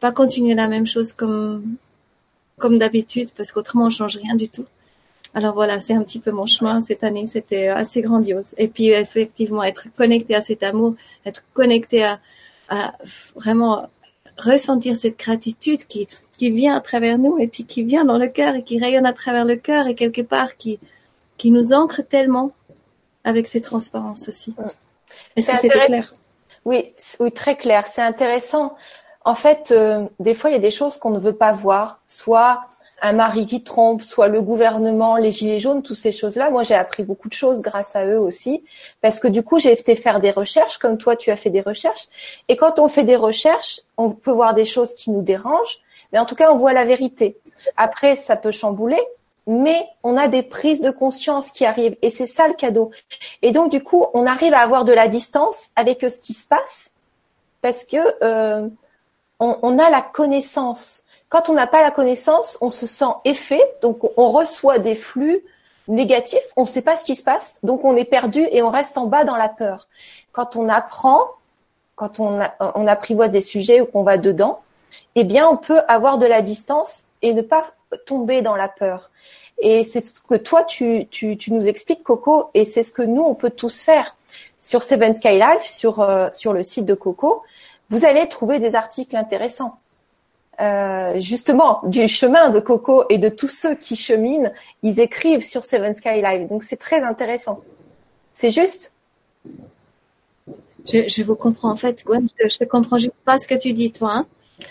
Pas 0.00 0.12
continuer 0.12 0.54
la 0.54 0.68
même 0.68 0.86
chose 0.86 1.12
comme 1.12 1.76
comme 2.58 2.78
d'habitude 2.78 3.30
parce 3.36 3.50
qu'autrement 3.50 3.86
on 3.86 3.90
change 3.90 4.16
rien 4.16 4.34
du 4.34 4.48
tout. 4.48 4.66
Alors 5.34 5.54
voilà, 5.54 5.80
c'est 5.80 5.94
un 5.94 6.02
petit 6.02 6.18
peu 6.18 6.30
mon 6.30 6.46
chemin 6.46 6.80
cette 6.80 7.04
année. 7.04 7.26
C'était 7.26 7.68
assez 7.68 8.02
grandiose. 8.02 8.54
Et 8.58 8.68
puis 8.68 8.88
effectivement, 8.88 9.62
être 9.62 9.88
connecté 9.96 10.34
à 10.34 10.40
cet 10.40 10.62
amour, 10.62 10.94
être 11.24 11.42
connecté 11.54 12.04
à, 12.04 12.20
à 12.68 12.92
vraiment 13.36 13.88
ressentir 14.38 14.96
cette 14.96 15.18
gratitude 15.18 15.84
qui 15.86 16.08
qui 16.38 16.50
vient 16.50 16.74
à 16.74 16.80
travers 16.80 17.18
nous 17.18 17.38
et 17.38 17.46
puis 17.46 17.64
qui 17.64 17.84
vient 17.84 18.04
dans 18.04 18.18
le 18.18 18.26
cœur 18.26 18.54
et 18.56 18.64
qui 18.64 18.78
rayonne 18.78 19.06
à 19.06 19.12
travers 19.12 19.44
le 19.44 19.56
cœur 19.56 19.86
et 19.86 19.94
quelque 19.94 20.22
part 20.22 20.56
qui 20.56 20.78
qui 21.36 21.50
nous 21.50 21.72
ancre 21.72 22.02
tellement 22.02 22.52
avec 23.24 23.46
ces 23.46 23.60
transparences 23.60 24.28
aussi. 24.28 24.54
Est-ce 25.36 25.50
que 25.50 25.56
c'était 25.56 25.86
clair? 25.86 26.12
Oui, 26.64 26.92
oui, 27.18 27.32
très 27.32 27.56
clair. 27.56 27.86
C'est 27.86 28.02
intéressant. 28.02 28.76
En 29.24 29.34
fait, 29.34 29.70
euh, 29.70 30.06
des 30.20 30.34
fois, 30.34 30.50
il 30.50 30.54
y 30.54 30.56
a 30.56 30.60
des 30.60 30.70
choses 30.70 30.98
qu'on 30.98 31.10
ne 31.10 31.18
veut 31.18 31.34
pas 31.34 31.52
voir, 31.52 32.00
soit 32.06 32.62
un 33.04 33.12
mari 33.12 33.46
qui 33.46 33.64
trompe, 33.64 34.02
soit 34.02 34.28
le 34.28 34.40
gouvernement, 34.40 35.16
les 35.16 35.32
gilets 35.32 35.58
jaunes, 35.58 35.82
toutes 35.82 35.96
ces 35.96 36.12
choses-là. 36.12 36.50
Moi, 36.50 36.62
j'ai 36.62 36.76
appris 36.76 37.02
beaucoup 37.02 37.28
de 37.28 37.34
choses 37.34 37.60
grâce 37.60 37.96
à 37.96 38.06
eux 38.06 38.18
aussi, 38.18 38.64
parce 39.00 39.18
que 39.18 39.26
du 39.26 39.42
coup, 39.42 39.58
j'ai 39.58 39.72
été 39.72 39.96
faire 39.96 40.20
des 40.20 40.30
recherches, 40.30 40.78
comme 40.78 40.98
toi, 40.98 41.16
tu 41.16 41.32
as 41.32 41.36
fait 41.36 41.50
des 41.50 41.62
recherches. 41.62 42.06
Et 42.48 42.56
quand 42.56 42.78
on 42.78 42.86
fait 42.86 43.02
des 43.02 43.16
recherches, 43.16 43.80
on 43.96 44.10
peut 44.10 44.30
voir 44.30 44.54
des 44.54 44.64
choses 44.64 44.94
qui 44.94 45.10
nous 45.10 45.22
dérangent, 45.22 45.80
mais 46.12 46.20
en 46.20 46.26
tout 46.26 46.36
cas, 46.36 46.52
on 46.52 46.56
voit 46.56 46.72
la 46.72 46.84
vérité. 46.84 47.36
Après, 47.76 48.14
ça 48.14 48.36
peut 48.36 48.52
chambouler, 48.52 49.02
mais 49.46 49.86
on 50.02 50.16
a 50.16 50.28
des 50.28 50.42
prises 50.42 50.80
de 50.80 50.90
conscience 50.90 51.50
qui 51.50 51.64
arrivent 51.64 51.96
et 52.02 52.10
c'est 52.10 52.26
ça 52.26 52.48
le 52.48 52.54
cadeau. 52.54 52.90
Et 53.42 53.50
donc 53.50 53.70
du 53.70 53.82
coup, 53.82 54.06
on 54.14 54.26
arrive 54.26 54.54
à 54.54 54.60
avoir 54.60 54.84
de 54.84 54.92
la 54.92 55.08
distance 55.08 55.70
avec 55.76 56.00
ce 56.00 56.20
qui 56.20 56.32
se 56.32 56.46
passe 56.46 56.92
parce 57.60 57.84
que 57.84 57.96
euh, 58.22 58.68
on, 59.38 59.78
a 59.78 59.90
la 59.90 60.02
connaissance. 60.02 61.04
Quand 61.28 61.48
on 61.48 61.54
n'a 61.54 61.66
pas 61.66 61.82
la 61.82 61.90
connaissance, 61.90 62.58
on 62.60 62.70
se 62.70 62.86
sent 62.86 63.12
effet, 63.24 63.62
donc 63.80 63.98
on 64.16 64.30
reçoit 64.30 64.78
des 64.78 64.94
flux 64.94 65.42
négatifs, 65.88 66.52
on 66.56 66.62
ne 66.62 66.66
sait 66.66 66.82
pas 66.82 66.96
ce 66.96 67.04
qui 67.04 67.16
se 67.16 67.24
passe, 67.24 67.58
donc 67.62 67.84
on 67.84 67.96
est 67.96 68.04
perdu 68.04 68.46
et 68.52 68.62
on 68.62 68.70
reste 68.70 68.98
en 68.98 69.06
bas 69.06 69.24
dans 69.24 69.36
la 69.36 69.48
peur. 69.48 69.88
Quand 70.30 70.54
on 70.54 70.68
apprend, 70.68 71.22
quand 71.96 72.20
on, 72.20 72.40
on 72.60 72.86
apprivoise 72.86 73.30
des 73.30 73.40
sujets 73.40 73.80
ou 73.80 73.86
qu'on 73.86 74.04
va 74.04 74.16
dedans, 74.16 74.60
eh 75.14 75.24
bien 75.24 75.48
on 75.48 75.56
peut 75.56 75.80
avoir 75.88 76.18
de 76.18 76.26
la 76.26 76.42
distance 76.42 77.04
et 77.22 77.34
ne 77.34 77.42
pas 77.42 77.64
tomber 78.04 78.42
dans 78.42 78.56
la 78.56 78.68
peur. 78.68 79.10
Et 79.58 79.84
c'est 79.84 80.00
ce 80.00 80.20
que 80.20 80.34
toi, 80.34 80.64
tu, 80.64 81.06
tu, 81.10 81.36
nous 81.48 81.68
expliques, 81.68 82.02
Coco, 82.02 82.50
et 82.54 82.64
c'est 82.64 82.82
ce 82.82 82.92
que 82.92 83.02
nous, 83.02 83.22
on 83.22 83.34
peut 83.34 83.50
tous 83.50 83.82
faire. 83.82 84.16
Sur 84.58 84.82
Seven 84.82 85.14
Sky 85.14 85.38
Life, 85.38 85.62
sur, 85.62 86.00
euh, 86.00 86.28
sur 86.32 86.52
le 86.52 86.62
site 86.62 86.84
de 86.84 86.94
Coco, 86.94 87.42
vous 87.90 88.04
allez 88.04 88.28
trouver 88.28 88.58
des 88.58 88.74
articles 88.74 89.16
intéressants. 89.16 89.78
euh, 90.60 91.18
justement 91.18 91.80
du 91.84 92.06
chemin 92.08 92.50
de 92.50 92.60
Coco 92.60 93.04
et 93.08 93.18
de 93.18 93.28
tous 93.28 93.48
ceux 93.48 93.74
qui 93.74 93.96
cheminent, 93.96 94.52
ils 94.82 95.00
écrivent 95.00 95.44
sur 95.44 95.64
Seven 95.64 95.94
Sky 95.94 96.20
Live. 96.22 96.46
Donc 96.46 96.62
c'est 96.62 96.76
très 96.76 97.02
intéressant. 97.02 97.60
C'est 98.32 98.50
juste? 98.50 98.92
Je, 100.84 101.08
je, 101.08 101.22
vous 101.22 101.36
comprends 101.36 101.70
en 101.70 101.76
fait, 101.76 102.04
Gwen. 102.04 102.28
Je, 102.38 102.56
ne 102.60 102.66
comprends 102.66 102.98
juste 102.98 103.14
pas 103.24 103.38
ce 103.38 103.46
que 103.46 103.54
tu 103.54 103.72
dis, 103.72 103.92
toi. 103.92 104.12
Hein. 104.12 104.26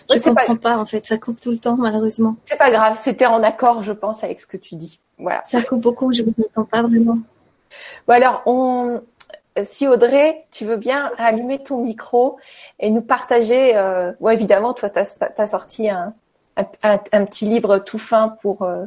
Je 0.10 0.15
ne 0.15 0.36
comprends 0.36 0.55
pas... 0.55 0.77
en 0.77 0.86
fait. 0.86 1.05
Ça 1.05 1.17
coupe 1.17 1.39
tout 1.39 1.51
le 1.51 1.57
temps, 1.57 1.77
malheureusement. 1.77 2.36
C'est 2.45 2.57
pas 2.57 2.71
grave. 2.71 2.98
C'était 2.98 3.25
en 3.25 3.43
accord, 3.43 3.83
je 3.83 3.93
pense, 3.93 4.24
avec 4.24 4.39
ce 4.39 4.48
que 4.48 4.57
tu 4.57 4.75
dis. 4.75 5.00
Voilà. 5.17 5.41
Ça 5.43 5.62
coupe 5.62 5.81
beaucoup. 5.81 6.13
Je 6.13 6.24
vous 6.24 6.33
entends 6.39 6.65
pas 6.65 6.81
vraiment. 6.81 7.17
Bon 8.07 8.13
alors, 8.13 8.41
on, 8.45 9.01
si 9.63 9.88
Audrey, 9.88 10.45
tu 10.51 10.65
veux 10.65 10.77
bien 10.77 11.12
allumer 11.17 11.60
ton 11.60 11.77
micro 11.83 12.38
et 12.79 12.89
nous 12.89 13.01
partager, 13.01 13.75
euh, 13.75 14.12
ouais, 14.19 14.33
évidemment, 14.33 14.74
toi, 14.74 14.89
tu 14.89 15.00
as, 15.00 15.48
sorti 15.48 15.89
un, 15.89 16.13
un, 16.57 17.00
un, 17.12 17.25
petit 17.25 17.45
livre 17.45 17.79
tout 17.79 17.98
fin 17.98 18.29
pour, 18.41 18.63
euh, 18.63 18.86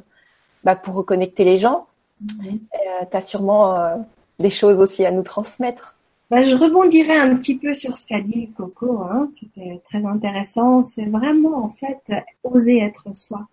bah, 0.64 0.76
pour 0.76 0.94
reconnecter 0.94 1.44
les 1.44 1.58
gens. 1.58 1.86
Euh, 2.22 3.04
tu 3.10 3.16
as 3.16 3.22
sûrement 3.22 3.74
euh, 3.74 3.96
des 4.38 4.50
choses 4.50 4.80
aussi 4.80 5.04
à 5.04 5.10
nous 5.10 5.22
transmettre. 5.22 5.93
Bah, 6.30 6.42
je 6.42 6.56
rebondirai 6.56 7.16
un 7.16 7.36
petit 7.36 7.56
peu 7.56 7.74
sur 7.74 7.96
ce 7.96 8.06
qu'a 8.06 8.20
dit 8.20 8.50
Coco. 8.56 9.00
Hein. 9.02 9.30
C'était 9.38 9.80
très 9.84 10.04
intéressant. 10.04 10.82
C'est 10.82 11.06
vraiment, 11.06 11.64
en 11.64 11.70
fait, 11.70 12.12
oser 12.42 12.78
être 12.78 13.14
soi. 13.14 13.46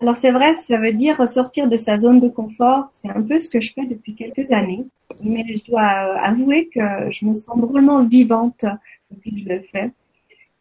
Alors 0.00 0.16
c'est 0.16 0.30
vrai, 0.30 0.52
ça 0.52 0.78
veut 0.78 0.92
dire 0.92 1.16
ressortir 1.16 1.68
de 1.68 1.76
sa 1.76 1.96
zone 1.96 2.20
de 2.20 2.28
confort. 2.28 2.88
C'est 2.90 3.08
un 3.08 3.22
peu 3.22 3.38
ce 3.40 3.48
que 3.48 3.60
je 3.62 3.72
fais 3.72 3.86
depuis 3.86 4.14
quelques 4.14 4.52
années. 4.52 4.84
Mais 5.22 5.44
je 5.48 5.70
dois 5.70 5.82
avouer 5.82 6.68
que 6.68 7.10
je 7.10 7.24
me 7.24 7.34
sens 7.34 7.58
drôlement 7.58 8.04
vivante 8.04 8.66
depuis 9.10 9.32
que 9.32 9.40
je 9.40 9.48
le 9.48 9.60
fais. 9.62 9.90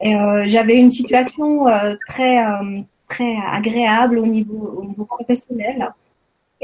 Et 0.01 0.15
euh, 0.15 0.45
j'avais 0.47 0.77
une 0.77 0.91
situation 0.91 1.67
euh, 1.67 1.95
très 2.07 2.45
euh, 2.45 2.81
très 3.07 3.35
agréable 3.51 4.19
au 4.19 4.25
niveau 4.25 4.77
au 4.77 4.85
niveau 4.85 5.05
professionnel. 5.05 5.89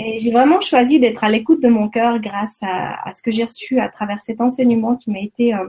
Et 0.04 0.20
j'ai 0.20 0.32
vraiment 0.32 0.60
choisi 0.62 1.00
d'être 1.00 1.24
à 1.24 1.30
l'écoute 1.30 1.62
de 1.62 1.68
mon 1.68 1.90
cœur 1.90 2.20
grâce 2.20 2.60
à, 2.64 3.12
ce 3.12 3.22
que 3.22 3.30
j'ai 3.30 3.44
reçu 3.44 3.80
à 3.80 3.90
travers 3.90 4.20
cet 4.22 4.42
enseignement 4.42 4.96
qui 4.96 5.12
m'a 5.12 5.20
été 5.20 5.54
euh, 5.54 5.68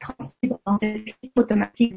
transmis 0.00 0.50
dans 0.66 0.76
cette 0.76 1.14
automatique 1.36 1.94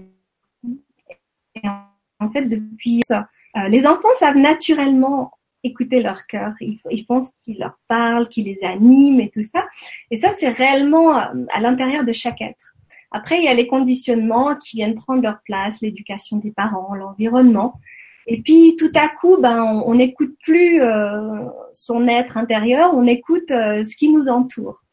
en 2.20 2.32
fait, 2.32 2.46
depuis 2.46 3.02
ça, 3.06 3.28
euh, 3.58 3.68
les 3.68 3.86
enfants 3.86 4.08
savent 4.18 4.38
naturellement 4.38 5.32
écouter 5.64 6.02
leur 6.02 6.26
cœur. 6.28 6.54
Ils, 6.60 7.06
pensent 7.06 7.34
qu'il 7.44 7.60
leur 7.60 7.78
parle, 7.88 8.28
qu'il 8.28 8.46
les 8.46 8.64
anime 8.64 9.20
et 9.22 9.30
tout 9.30 9.42
ça. 9.42 9.66
Et 10.12 10.18
ça, 10.18 10.30
c'est 10.36 10.50
réellement 10.50 11.18
euh, 11.18 11.46
à 11.54 11.62
l'intérieur 11.62 12.04
de 12.04 12.14
chaque 12.14 12.42
être. 12.42 12.76
Après, 13.12 13.38
il 13.38 13.44
y 13.44 13.48
a 13.48 13.54
les 13.54 13.68
conditionnements 13.68 14.56
qui 14.56 14.78
viennent 14.78 14.96
prendre 14.96 15.22
leur 15.22 15.42
place, 15.44 15.82
l'éducation 15.82 16.38
des 16.38 16.52
parents, 16.52 16.96
l'environnement. 16.96 17.80
Et 18.28 18.42
puis 18.42 18.76
tout 18.78 18.92
à 18.96 19.10
coup, 19.10 19.38
ben, 19.38 19.64
on 19.64 19.96
n'écoute 19.96 20.36
plus 20.44 20.82
euh, 20.82 21.46
son 21.74 22.08
être 22.08 22.38
intérieur, 22.38 22.92
on 22.94 23.06
écoute 23.06 23.50
ce 23.50 23.98
qui 23.98 24.10
nous 24.10 24.30
entoure. 24.30 24.84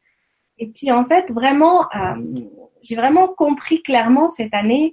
Et 0.58 0.66
puis 0.66 0.90
en 0.90 1.04
fait, 1.04 1.30
vraiment, 1.30 1.86
j'ai 2.82 2.96
vraiment 2.96 3.28
compris 3.28 3.82
clairement 3.82 4.28
cette 4.28 4.52
année 4.52 4.92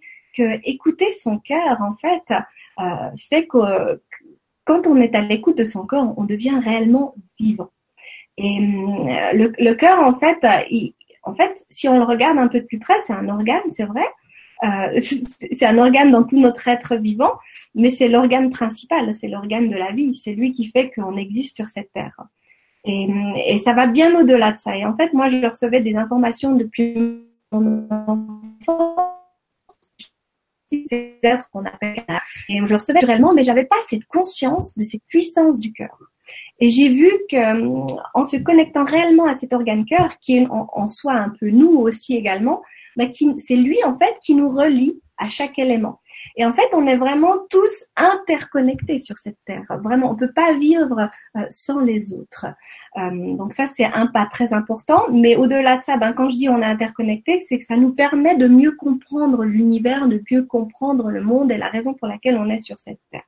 écouter 0.63 1.11
son 1.11 1.39
cœur, 1.39 1.81
en 1.81 1.95
fait, 1.95 2.33
euh, 2.79 3.09
fait 3.29 3.47
que 3.47 4.01
quand 4.65 4.87
on 4.87 4.97
est 4.97 5.15
à 5.15 5.21
l'écoute 5.21 5.57
de 5.57 5.63
son 5.63 5.85
corps, 5.85 6.13
on 6.17 6.25
devient 6.25 6.59
réellement 6.63 7.15
vivant. 7.39 7.69
Et 8.37 8.59
euh, 8.59 9.49
le, 9.57 9.73
cœur, 9.73 9.99
en 9.99 10.17
fait, 10.19 10.45
en 11.23 11.33
fait, 11.35 11.65
si 11.69 11.87
on 11.87 11.97
le 11.97 12.03
regarde 12.03 12.37
un 12.37 12.47
peu 12.47 12.59
de 12.59 12.65
plus 12.65 12.79
près, 12.79 12.99
c'est 12.99 13.13
un 13.13 13.27
organe, 13.29 13.69
c'est 13.69 13.85
vrai. 13.85 14.05
Euh, 14.63 14.99
c'est 14.99 15.65
un 15.65 15.77
organe 15.77 16.11
dans 16.11 16.23
tout 16.23 16.39
notre 16.39 16.67
être 16.67 16.95
vivant, 16.95 17.33
mais 17.75 17.89
c'est 17.89 18.07
l'organe 18.07 18.49
principal, 18.49 19.13
c'est 19.13 19.27
l'organe 19.27 19.69
de 19.69 19.75
la 19.75 19.91
vie, 19.91 20.15
c'est 20.15 20.33
lui 20.33 20.51
qui 20.51 20.65
fait 20.65 20.91
qu'on 20.91 21.15
existe 21.17 21.55
sur 21.55 21.69
cette 21.69 21.91
terre. 21.93 22.19
Et, 22.85 23.07
et 23.47 23.57
ça 23.59 23.73
va 23.73 23.87
bien 23.87 24.17
au-delà 24.19 24.51
de 24.51 24.57
ça. 24.57 24.75
Et 24.77 24.85
en 24.85 24.95
fait, 24.95 25.13
moi, 25.13 25.29
je 25.29 25.45
recevais 25.45 25.81
des 25.81 25.97
informations 25.97 26.55
depuis 26.55 27.21
mon 27.51 27.87
enfance 27.89 29.17
êtres 31.23 31.49
qu'on 31.51 31.65
appelle 31.65 32.03
et 32.49 32.59
je 32.65 32.73
recevais 32.73 32.99
réellement, 32.99 33.33
mais 33.33 33.43
j'avais 33.43 33.65
pas 33.65 33.77
cette 33.85 34.05
conscience 34.05 34.77
de 34.77 34.83
cette 34.83 35.03
puissance 35.07 35.59
du 35.59 35.71
cœur. 35.71 35.97
Et 36.59 36.69
j'ai 36.69 36.89
vu 36.89 37.09
que 37.29 37.37
en 38.13 38.23
se 38.23 38.37
connectant 38.37 38.83
réellement 38.83 39.27
à 39.27 39.35
cet 39.35 39.53
organe 39.53 39.85
cœur, 39.85 40.17
qui 40.19 40.37
est 40.37 40.47
en, 40.49 40.87
soi 40.87 41.13
un 41.13 41.29
peu 41.29 41.49
nous 41.49 41.77
aussi 41.77 42.15
également, 42.15 42.61
bah, 42.97 43.05
c'est 43.37 43.55
lui 43.55 43.81
en 43.85 43.97
fait 43.97 44.17
qui 44.21 44.35
nous 44.35 44.49
relie 44.49 45.01
à 45.17 45.29
chaque 45.29 45.57
élément. 45.57 45.99
Et 46.35 46.45
en 46.45 46.53
fait, 46.53 46.69
on 46.73 46.85
est 46.85 46.97
vraiment 46.97 47.35
tous 47.49 47.85
interconnectés 47.95 48.99
sur 48.99 49.17
cette 49.17 49.37
terre. 49.45 49.63
Vraiment, 49.81 50.11
on 50.11 50.15
peut 50.15 50.31
pas 50.31 50.53
vivre 50.53 51.09
euh, 51.35 51.41
sans 51.49 51.79
les 51.79 52.13
autres. 52.13 52.45
Euh, 52.97 53.35
donc 53.35 53.53
ça, 53.53 53.65
c'est 53.65 53.85
un 53.85 54.07
pas 54.07 54.27
très 54.31 54.53
important. 54.53 55.07
Mais 55.11 55.35
au-delà 55.35 55.77
de 55.77 55.83
ça, 55.83 55.97
ben, 55.97 56.13
quand 56.13 56.29
je 56.29 56.37
dis 56.37 56.49
on 56.49 56.61
est 56.61 56.65
interconnectés, 56.65 57.41
c'est 57.47 57.57
que 57.57 57.63
ça 57.63 57.75
nous 57.75 57.93
permet 57.93 58.35
de 58.35 58.47
mieux 58.47 58.71
comprendre 58.71 59.43
l'univers, 59.43 60.07
de 60.07 60.21
mieux 60.29 60.43
comprendre 60.43 61.09
le 61.09 61.21
monde 61.21 61.51
et 61.51 61.57
la 61.57 61.69
raison 61.69 61.93
pour 61.93 62.07
laquelle 62.07 62.37
on 62.37 62.49
est 62.49 62.59
sur 62.59 62.77
cette 62.77 62.99
terre. 63.11 63.23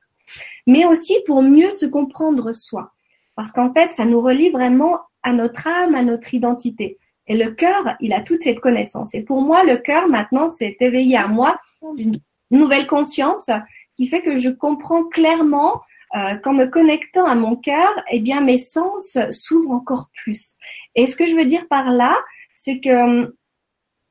Mais 0.66 0.84
aussi 0.84 1.16
pour 1.26 1.42
mieux 1.42 1.72
se 1.72 1.86
comprendre 1.86 2.52
soi. 2.52 2.92
Parce 3.34 3.52
qu'en 3.52 3.72
fait, 3.72 3.92
ça 3.92 4.04
nous 4.04 4.20
relie 4.20 4.50
vraiment 4.50 5.00
à 5.22 5.32
notre 5.32 5.66
âme, 5.66 5.94
à 5.94 6.02
notre 6.02 6.34
identité. 6.34 6.98
Et 7.30 7.36
le 7.36 7.52
cœur, 7.52 7.94
il 8.00 8.12
a 8.12 8.22
toute 8.22 8.42
cette 8.42 8.58
connaissance. 8.58 9.14
Et 9.14 9.22
pour 9.22 9.40
moi, 9.40 9.62
le 9.62 9.76
cœur, 9.76 10.08
maintenant, 10.08 10.48
c'est 10.50 10.76
éveillé 10.80 11.16
à 11.16 11.28
moi 11.28 11.60
d'une 11.94 12.18
nouvelle 12.50 12.88
conscience 12.88 13.48
qui 13.96 14.08
fait 14.08 14.20
que 14.20 14.38
je 14.38 14.48
comprends 14.48 15.04
clairement 15.04 15.80
euh, 16.16 16.34
qu'en 16.38 16.54
me 16.54 16.64
connectant 16.64 17.26
à 17.26 17.36
mon 17.36 17.54
cœur, 17.54 17.88
eh 18.10 18.18
bien 18.18 18.40
mes 18.40 18.58
sens 18.58 19.16
s'ouvrent 19.30 19.70
encore 19.70 20.10
plus. 20.24 20.56
Et 20.96 21.06
ce 21.06 21.14
que 21.14 21.24
je 21.24 21.36
veux 21.36 21.44
dire 21.44 21.68
par 21.68 21.92
là, 21.92 22.18
c'est 22.56 22.80
que 22.80 23.32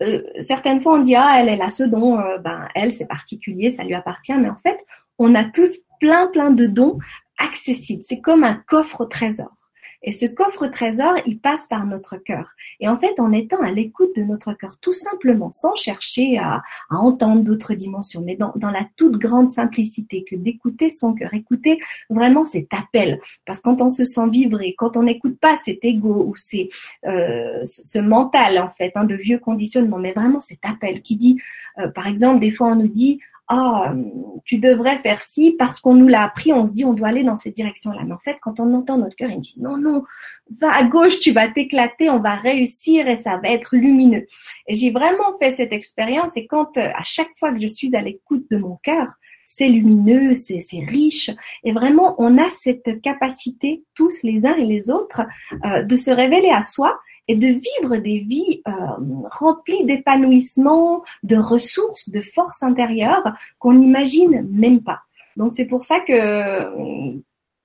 euh, 0.02 0.24
certaines 0.40 0.80
fois 0.80 0.94
on 0.94 1.02
dit 1.02 1.16
ah 1.16 1.40
elle 1.40 1.50
elle 1.50 1.62
a 1.62 1.70
ce 1.70 1.84
don, 1.84 2.22
euh, 2.22 2.38
ben 2.38 2.70
elle 2.74 2.94
c'est 2.94 3.06
particulier, 3.06 3.70
ça 3.70 3.84
lui 3.84 3.96
appartient, 3.96 4.38
mais 4.38 4.50
en 4.50 4.56
fait 4.56 4.78
on 5.18 5.36
a 5.36 5.44
tous 5.44 5.80
plein 6.00 6.28
plein 6.28 6.52
de 6.52 6.68
dons 6.68 7.00
accessibles. 7.38 8.04
C'est 8.06 8.22
comme 8.22 8.46
un 8.46 8.56
coffre 8.56 9.02
au 9.02 9.06
trésor. 9.06 9.52
Et 10.02 10.12
ce 10.12 10.26
coffre 10.26 10.68
trésor, 10.68 11.14
il 11.26 11.40
passe 11.40 11.68
par 11.68 11.86
notre 11.86 12.18
cœur. 12.18 12.52
Et 12.80 12.88
en 12.88 12.98
fait, 12.98 13.20
en 13.20 13.32
étant 13.32 13.62
à 13.62 13.72
l'écoute 13.72 14.16
de 14.16 14.24
notre 14.24 14.54
cœur, 14.54 14.78
tout 14.80 14.94
simplement, 14.94 15.52
sans 15.52 15.76
chercher 15.76 16.38
à, 16.38 16.62
entendre 16.90 17.42
d'autres 17.42 17.74
dimensions, 17.74 18.24
mais 18.26 18.38
dans, 18.38 18.72
la 18.72 18.88
toute 18.96 19.18
grande 19.18 19.52
simplicité 19.52 20.24
que 20.24 20.36
d'écouter 20.36 20.90
son 20.90 21.14
cœur, 21.14 21.34
écouter 21.34 21.80
vraiment 22.10 22.44
cet 22.44 22.74
appel. 22.74 23.20
Parce 23.46 23.60
que 23.60 23.64
quand 23.64 23.82
on 23.82 23.90
se 23.90 24.06
sent 24.06 24.28
vibrer, 24.30 24.76
quand 24.78 24.96
on 24.96 25.04
n'écoute 25.04 25.38
pas 25.40 25.56
cet 25.58 25.84
ego 25.84 26.26
ou 26.28 26.36
c'est 26.36 26.70
euh, 27.06 27.62
ce 27.66 28.00
mental 28.00 28.60
en 28.60 28.70
fait 28.70 28.92
hein, 28.96 29.06
de 29.06 29.16
vieux 29.16 29.40
conditionnement, 29.40 29.98
mais 29.98 30.14
vraiment 30.14 30.40
cet 30.40 30.60
appel 30.64 31.02
qui 31.02 31.18
dit, 31.18 31.42
euh, 31.80 31.90
par 31.90 32.08
exemple, 32.08 32.40
des 32.40 32.52
fois 32.52 32.70
on 32.70 32.76
nous 32.76 32.88
dit 32.88 33.20
ah, 33.52 33.96
tu 34.46 34.60
devrais 34.60 35.00
faire 35.00 35.20
ci 35.20 35.56
parce 35.58 35.80
qu'on 35.80 35.96
nous 35.96 36.08
l'a 36.08 36.24
appris, 36.24 36.54
on 36.54 36.66
se 36.66 36.72
dit 36.72 36.86
on 36.86 36.94
doit 36.94 37.08
aller 37.08 37.24
dans 37.24 37.36
cette 37.36 37.56
direction-là. 37.56 38.04
Mais 38.06 38.14
en 38.14 38.20
fait, 38.20 38.38
quand 38.42 38.60
on 38.60 38.72
entend 38.76 39.00
notre 39.00 39.16
cœur, 39.16 39.32
il 39.32 39.40
dit 39.40 39.56
non, 39.58 39.78
non, 39.78 40.04
va 40.62 40.72
à 40.72 40.84
gauche, 40.84 41.20
tu 41.20 41.32
vas 41.32 41.48
t'éclater, 41.50 42.12
on 42.12 42.20
va 42.20 42.36
réussir 42.36 43.08
et 43.08 43.18
ça 43.18 43.38
va 43.38 43.50
être 43.50 43.76
lumineux. 43.76 44.28
Et 44.68 44.76
j'ai 44.76 44.92
vraiment 44.92 45.36
fait 45.42 45.50
cette 45.50 45.74
expérience 45.74 46.38
et 46.38 46.46
quand 46.46 46.78
euh, 46.78 46.90
à 46.96 47.02
chaque 47.04 47.32
fois 47.40 47.52
que 47.52 47.60
je 47.60 47.68
suis 47.68 47.96
à 47.96 48.04
l'écoute 48.04 48.46
de 48.52 48.58
mon 48.58 48.78
cœur, 48.84 49.08
c'est 49.46 49.68
lumineux, 49.68 50.36
c'est 50.36 50.60
riche 50.88 51.32
et 51.64 51.72
vraiment 51.72 52.14
on 52.20 52.38
a 52.38 52.52
cette 52.52 53.02
capacité 53.02 53.84
tous 53.96 54.22
les 54.22 54.46
uns 54.46 54.56
et 54.58 54.66
les 54.66 54.92
autres 54.92 55.24
euh, 55.66 55.82
de 55.82 55.96
se 55.96 56.12
révéler 56.12 56.52
à 56.52 56.62
soi 56.62 57.00
et 57.30 57.36
de 57.36 57.48
vivre 57.48 57.98
des 57.98 58.20
vies 58.20 58.62
euh, 58.68 58.72
remplies 59.32 59.86
d'épanouissement, 59.86 61.04
de 61.24 61.38
ressources, 61.38 62.10
de 62.10 62.22
force 62.22 62.64
intérieure 62.64 63.24
qu'on 63.60 63.74
n'imagine 63.74 64.48
même 64.52 64.82
pas. 64.82 65.02
Donc 65.38 65.54
c'est 65.54 65.68
pour 65.68 65.84
ça 65.84 66.00
que 66.02 67.22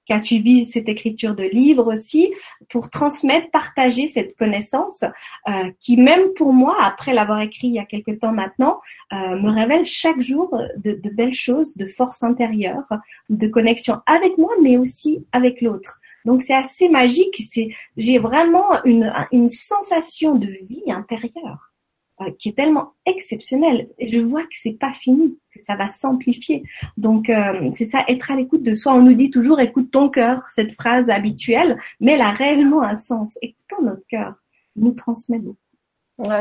qu'a 0.06 0.18
suivi 0.18 0.66
cette 0.66 0.88
écriture 0.90 1.34
de 1.34 1.44
livre 1.44 1.90
aussi 1.90 2.30
pour 2.68 2.90
transmettre, 2.90 3.50
partager 3.50 4.06
cette 4.06 4.36
connaissance 4.36 5.02
euh, 5.48 5.70
qui 5.80 5.96
même 5.96 6.34
pour 6.36 6.52
moi, 6.52 6.76
après 6.82 7.14
l'avoir 7.14 7.40
écrit 7.40 7.68
il 7.68 7.74
y 7.74 7.78
a 7.78 7.86
quelque 7.86 8.10
temps 8.10 8.32
maintenant, 8.32 8.80
euh, 9.14 9.36
me 9.36 9.50
révèle 9.50 9.86
chaque 9.86 10.20
jour 10.20 10.54
de, 10.76 10.92
de, 10.92 11.10
belles 11.10 11.32
choses, 11.32 11.74
de 11.76 11.86
force 11.86 12.22
intérieure, 12.22 12.84
de 13.30 13.46
connexion 13.46 14.00
avec 14.04 14.36
moi, 14.36 14.52
mais 14.62 14.76
aussi 14.76 15.24
avec 15.32 15.62
l'autre. 15.62 16.00
Donc 16.24 16.42
c'est 16.42 16.54
assez 16.54 16.88
magique. 16.88 17.42
C'est, 17.50 17.68
j'ai 17.96 18.18
vraiment 18.18 18.82
une, 18.84 19.12
une 19.32 19.48
sensation 19.48 20.34
de 20.34 20.46
vie 20.46 20.90
intérieure 20.90 21.72
euh, 22.20 22.30
qui 22.38 22.50
est 22.50 22.52
tellement 22.52 22.92
exceptionnelle. 23.06 23.88
Et 23.98 24.08
je 24.08 24.20
vois 24.20 24.42
que 24.42 24.52
c'est 24.52 24.78
pas 24.78 24.92
fini, 24.92 25.38
que 25.52 25.62
ça 25.62 25.76
va 25.76 25.88
s'amplifier. 25.88 26.62
Donc 26.96 27.28
euh, 27.28 27.70
c'est 27.72 27.86
ça, 27.86 28.04
être 28.08 28.30
à 28.30 28.36
l'écoute 28.36 28.62
de 28.62 28.74
soi. 28.74 28.94
On 28.94 29.02
nous 29.02 29.14
dit 29.14 29.30
toujours 29.30 29.60
écoute 29.60 29.90
ton 29.90 30.08
cœur, 30.08 30.42
cette 30.48 30.72
phrase 30.72 31.10
habituelle, 31.10 31.78
mais 32.00 32.12
elle 32.12 32.22
a 32.22 32.30
réellement 32.30 32.82
un 32.82 32.96
sens. 32.96 33.38
Écoutons 33.42 33.82
notre 33.82 34.06
cœur, 34.08 34.34
nous 34.76 34.92
transmet 34.92 35.38
beaucoup. 35.38 35.58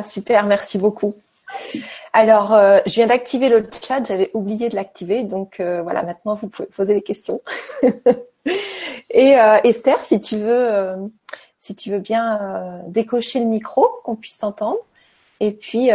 super, 0.04 0.46
merci 0.46 0.78
beaucoup. 0.78 1.16
Alors, 2.14 2.54
euh, 2.54 2.80
je 2.86 2.94
viens 2.94 3.08
d'activer 3.08 3.50
le 3.50 3.68
chat, 3.82 4.04
j'avais 4.06 4.30
oublié 4.34 4.70
de 4.70 4.76
l'activer, 4.76 5.24
donc 5.24 5.60
euh, 5.60 5.82
voilà, 5.82 6.04
maintenant 6.04 6.36
vous 6.36 6.48
pouvez 6.48 6.68
poser 6.68 6.94
des 6.94 7.02
questions. 7.02 7.42
Et 9.10 9.40
euh, 9.40 9.58
Esther, 9.64 10.04
si 10.04 10.22
tu 10.22 10.38
veux, 10.38 10.96
si 11.60 11.76
tu 11.76 11.92
veux 11.92 12.00
bien 12.00 12.82
décocher 12.88 13.40
le 13.40 13.46
micro, 13.46 13.88
qu'on 14.04 14.16
puisse 14.16 14.40
t'entendre, 14.40 14.80
et 15.40 15.52
puis 15.52 15.90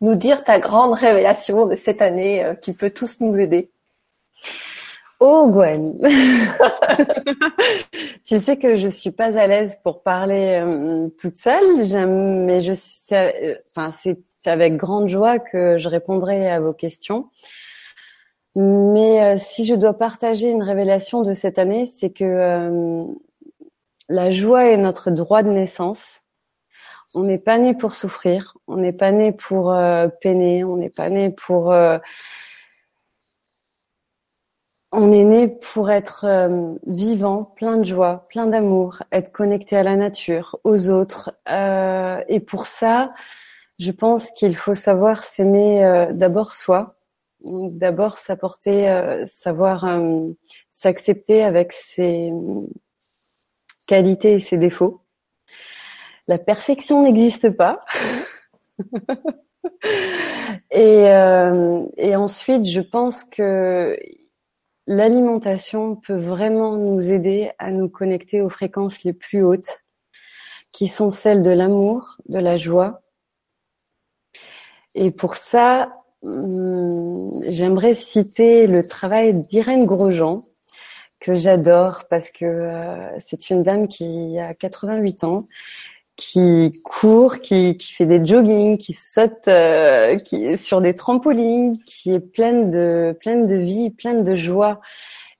nous 0.00 0.14
dire 0.14 0.44
ta 0.44 0.58
grande 0.58 0.94
révélation 0.94 1.66
de 1.66 1.74
cette 1.74 2.02
année 2.02 2.54
qui 2.62 2.72
peut 2.72 2.90
tous 2.90 3.20
nous 3.20 3.38
aider. 3.38 3.70
Oh 5.20 5.50
Gwen, 5.50 5.98
tu 8.24 8.40
sais 8.40 8.56
que 8.56 8.76
je 8.76 8.86
suis 8.86 9.10
pas 9.10 9.36
à 9.36 9.48
l'aise 9.48 9.76
pour 9.82 10.02
parler 10.02 10.64
toute 11.20 11.36
seule, 11.36 11.84
mais 12.46 12.60
je 12.60 12.72
enfin 13.70 13.90
c'est 13.90 14.16
avec 14.46 14.76
grande 14.76 15.08
joie 15.08 15.38
que 15.38 15.78
je 15.78 15.88
répondrai 15.88 16.50
à 16.50 16.60
vos 16.60 16.72
questions. 16.72 17.28
Mais 18.56 19.22
euh, 19.22 19.36
si 19.36 19.66
je 19.66 19.74
dois 19.74 19.94
partager 19.94 20.50
une 20.50 20.62
révélation 20.62 21.22
de 21.22 21.32
cette 21.32 21.58
année, 21.58 21.86
c'est 21.86 22.10
que 22.10 22.24
euh, 22.24 23.04
la 24.08 24.30
joie 24.30 24.66
est 24.66 24.76
notre 24.76 25.10
droit 25.10 25.42
de 25.42 25.50
naissance. 25.50 26.22
On 27.14 27.22
n'est 27.22 27.38
pas 27.38 27.58
né 27.58 27.74
pour 27.74 27.94
souffrir, 27.94 28.56
on 28.66 28.76
n'est 28.76 28.92
pas 28.92 29.12
né 29.12 29.32
pour 29.32 29.72
euh, 29.72 30.08
peiner, 30.20 30.64
on 30.64 30.76
n'est 30.76 30.90
pas 30.90 31.08
né 31.08 31.30
pour... 31.30 31.72
on 34.92 35.12
est 35.12 35.24
né 35.24 35.48
pour 35.48 35.90
être 35.90 36.26
vivant, 36.86 37.44
plein 37.44 37.76
de 37.76 37.84
joie, 37.84 38.26
plein 38.28 38.46
d'amour, 38.46 39.02
être 39.12 39.32
connecté 39.32 39.76
à 39.76 39.82
la 39.82 39.96
nature, 39.96 40.58
aux 40.64 40.90
autres. 40.90 41.32
et 42.28 42.40
pour 42.40 42.66
ça, 42.66 43.12
je 43.78 43.92
pense 43.92 44.30
qu'il 44.32 44.56
faut 44.56 44.74
savoir 44.74 45.22
s'aimer 45.22 45.84
euh, 45.84 46.12
d'abord 46.12 46.52
soi, 46.52 46.97
d'abord 47.42 48.18
s'apporter, 48.18 48.88
euh, 48.88 49.24
savoir 49.26 49.84
euh, 49.84 50.28
s'accepter 50.70 51.44
avec 51.44 51.72
ses 51.72 52.32
qualités 53.86 54.34
et 54.34 54.40
ses 54.40 54.58
défauts. 54.58 55.02
La 56.26 56.38
perfection 56.38 57.02
n'existe 57.02 57.50
pas. 57.50 57.80
et, 60.70 61.04
et 61.96 62.16
ensuite, 62.16 62.66
je 62.66 62.80
pense 62.80 63.24
que 63.24 63.98
l'alimentation 64.86 65.96
peut 65.96 66.18
vraiment 66.18 66.76
nous 66.76 67.10
aider 67.10 67.50
à 67.58 67.70
nous 67.70 67.88
connecter 67.88 68.42
aux 68.42 68.50
fréquences 68.50 69.04
les 69.04 69.14
plus 69.14 69.42
hautes, 69.42 69.84
qui 70.70 70.86
sont 70.86 71.08
celles 71.08 71.42
de 71.42 71.50
l'amour, 71.50 72.18
de 72.28 72.38
la 72.38 72.58
joie, 72.58 73.00
et 75.00 75.10
pour 75.10 75.36
ça, 75.36 75.97
j'aimerais 76.22 77.94
citer 77.94 78.66
le 78.66 78.84
travail 78.84 79.34
d'Irène 79.34 79.86
Grosjean, 79.86 80.42
que 81.20 81.34
j'adore 81.34 82.04
parce 82.08 82.30
que 82.30 82.44
euh, 82.44 83.18
c'est 83.18 83.50
une 83.50 83.62
dame 83.62 83.88
qui 83.88 84.38
a 84.38 84.54
88 84.54 85.24
ans, 85.24 85.46
qui 86.16 86.80
court, 86.84 87.40
qui, 87.40 87.76
qui 87.76 87.92
fait 87.92 88.06
des 88.06 88.24
jogging, 88.24 88.76
qui 88.76 88.92
saute 88.92 89.48
euh, 89.48 90.16
qui 90.18 90.56
sur 90.58 90.80
des 90.80 90.94
trampolines, 90.94 91.78
qui 91.84 92.12
est 92.12 92.20
pleine 92.20 92.70
de 92.70 93.16
pleine 93.20 93.46
de 93.46 93.56
vie, 93.56 93.90
pleine 93.90 94.22
de 94.24 94.34
joie. 94.34 94.80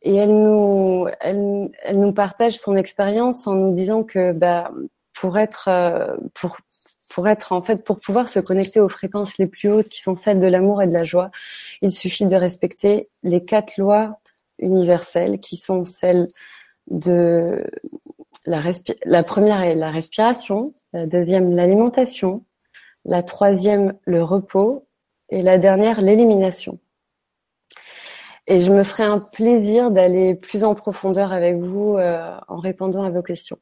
Et 0.02 0.14
elle 0.14 0.30
nous 0.30 1.08
elle, 1.20 1.70
elle 1.82 2.00
nous 2.00 2.12
partage 2.12 2.58
son 2.58 2.76
expérience 2.76 3.46
en 3.46 3.54
nous 3.54 3.72
disant 3.72 4.04
que 4.04 4.32
bah 4.32 4.70
pour 5.14 5.38
être 5.38 5.68
euh, 5.68 6.16
pour 6.34 6.58
pour 7.08 7.28
être 7.28 7.52
en 7.52 7.62
fait 7.62 7.84
pour 7.84 8.00
pouvoir 8.00 8.28
se 8.28 8.38
connecter 8.38 8.80
aux 8.80 8.88
fréquences 8.88 9.38
les 9.38 9.46
plus 9.46 9.70
hautes 9.70 9.88
qui 9.88 10.00
sont 10.00 10.14
celles 10.14 10.40
de 10.40 10.46
l'amour 10.46 10.82
et 10.82 10.86
de 10.86 10.92
la 10.92 11.04
joie, 11.04 11.30
il 11.82 11.90
suffit 11.90 12.26
de 12.26 12.36
respecter 12.36 13.08
les 13.22 13.44
quatre 13.44 13.76
lois 13.78 14.20
universelles 14.58 15.40
qui 15.40 15.56
sont 15.56 15.84
celles 15.84 16.28
de 16.90 17.64
la, 18.46 18.62
la 19.04 19.22
première 19.22 19.62
est 19.62 19.74
la 19.74 19.90
respiration, 19.90 20.74
la 20.92 21.06
deuxième 21.06 21.54
l'alimentation, 21.54 22.44
la 23.04 23.22
troisième 23.22 23.94
le 24.04 24.22
repos 24.22 24.86
et 25.30 25.42
la 25.42 25.58
dernière 25.58 26.00
l'élimination. 26.00 26.78
Et 28.46 28.60
je 28.60 28.72
me 28.72 28.82
ferai 28.82 29.02
un 29.02 29.18
plaisir 29.18 29.90
d'aller 29.90 30.34
plus 30.34 30.64
en 30.64 30.74
profondeur 30.74 31.32
avec 31.32 31.56
vous 31.56 31.96
euh, 31.98 32.34
en 32.48 32.56
répondant 32.56 33.02
à 33.02 33.10
vos 33.10 33.22
questions. 33.22 33.58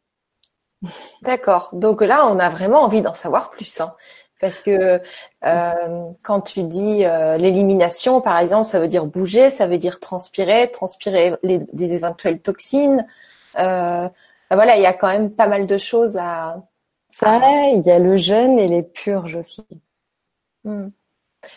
D'accord. 1.23 1.71
Donc 1.73 2.01
là, 2.03 2.29
on 2.29 2.39
a 2.39 2.49
vraiment 2.49 2.83
envie 2.83 3.03
d'en 3.03 3.15
savoir 3.15 3.51
plus. 3.51 3.81
Hein. 3.81 3.95
Parce 4.41 4.63
que 4.63 5.01
euh, 5.45 6.13
quand 6.23 6.41
tu 6.43 6.63
dis 6.65 7.05
euh, 7.05 7.39
l'élimination, 7.39 8.21
par 8.21 8.39
exemple, 8.39 8.67
ça 8.67 8.79
veut 8.79 8.89
dire 8.89 9.07
bouger, 9.07 9.49
ça 9.49 9.67
veut 9.67 9.79
dire 9.79 9.99
transpirer, 9.99 10.71
transpirer 10.71 11.37
les, 11.43 11.59
des 11.73 11.95
éventuelles 11.95 12.41
toxines. 12.41 13.07
Euh, 13.59 14.09
ben 14.51 14.57
voilà, 14.57 14.77
il 14.77 14.83
y 14.83 14.87
a 14.87 14.93
quand 14.93 15.09
même 15.09 15.31
pas 15.31 15.49
mal 15.49 15.67
de 15.67 15.79
choses 15.79 16.19
à. 16.19 16.63
Ça, 17.09 17.41
il 17.73 17.83
y 17.83 17.91
a 17.91 17.99
le 17.99 18.17
jeûne 18.19 18.59
et 18.59 18.69
les 18.69 18.83
purges 18.83 19.37
aussi. 19.37 19.67
Hmm. 20.65 20.89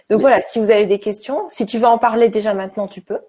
Donc 0.10 0.22
voilà, 0.22 0.40
si 0.40 0.60
vous 0.60 0.72
avez 0.72 0.86
des 0.86 1.00
questions, 1.00 1.50
si 1.50 1.66
tu 1.66 1.80
veux 1.80 1.88
en 1.88 1.98
parler 1.98 2.30
déjà 2.30 2.54
maintenant, 2.54 2.88
tu 2.88 3.02
peux. 3.02 3.20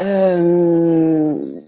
Euh, 0.00 1.60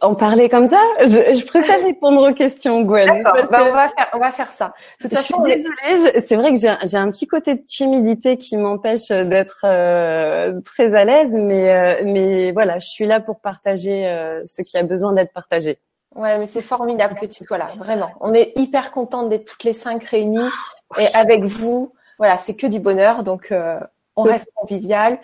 en 0.00 0.14
parler 0.14 0.48
comme 0.48 0.66
ça 0.66 0.80
je, 1.00 1.44
préfère 1.44 1.82
répondre 1.82 2.28
aux 2.28 2.34
questions, 2.34 2.82
Gwen. 2.82 3.06
D'accord, 3.06 3.48
bah, 3.50 3.66
on, 3.68 3.72
va 3.72 3.88
faire, 3.88 4.06
on 4.14 4.18
va 4.18 4.32
faire 4.32 4.50
ça. 4.50 4.74
De 5.00 5.08
toute 5.08 5.10
je 5.12 5.22
façon, 5.22 5.44
suis 5.44 5.54
désolée, 5.54 6.20
c'est 6.20 6.36
vrai 6.36 6.52
que 6.52 6.58
j'ai 6.58 6.96
un 6.96 7.10
petit 7.10 7.26
côté 7.26 7.54
de 7.54 7.62
timidité 7.62 8.36
qui 8.36 8.56
m'empêche 8.56 9.08
d'être 9.08 9.60
euh, 9.64 10.60
très 10.64 10.94
à 10.94 11.04
l'aise, 11.04 11.32
mais, 11.32 11.70
euh, 11.72 12.02
mais 12.04 12.52
voilà, 12.52 12.78
je 12.78 12.88
suis 12.88 13.06
là 13.06 13.20
pour 13.20 13.40
partager 13.40 14.06
euh, 14.06 14.42
ce 14.44 14.62
qui 14.62 14.76
a 14.76 14.82
besoin 14.82 15.12
d'être 15.12 15.32
partagé. 15.32 15.78
Ouais, 16.14 16.38
mais 16.38 16.46
c'est 16.46 16.62
formidable 16.62 17.14
que 17.14 17.26
tu 17.26 17.44
sois 17.44 17.58
là, 17.58 17.70
vraiment. 17.78 18.10
On 18.20 18.34
est 18.34 18.52
hyper 18.56 18.90
contente 18.90 19.28
d'être 19.28 19.44
toutes 19.44 19.64
les 19.64 19.72
cinq 19.72 20.04
réunies 20.04 20.48
et 20.98 21.06
avec 21.14 21.44
vous. 21.44 21.92
Voilà, 22.18 22.38
c'est 22.38 22.54
que 22.54 22.66
du 22.66 22.80
bonheur, 22.80 23.22
donc 23.22 23.52
on 24.16 24.22
reste 24.22 24.50
convivial. 24.54 25.18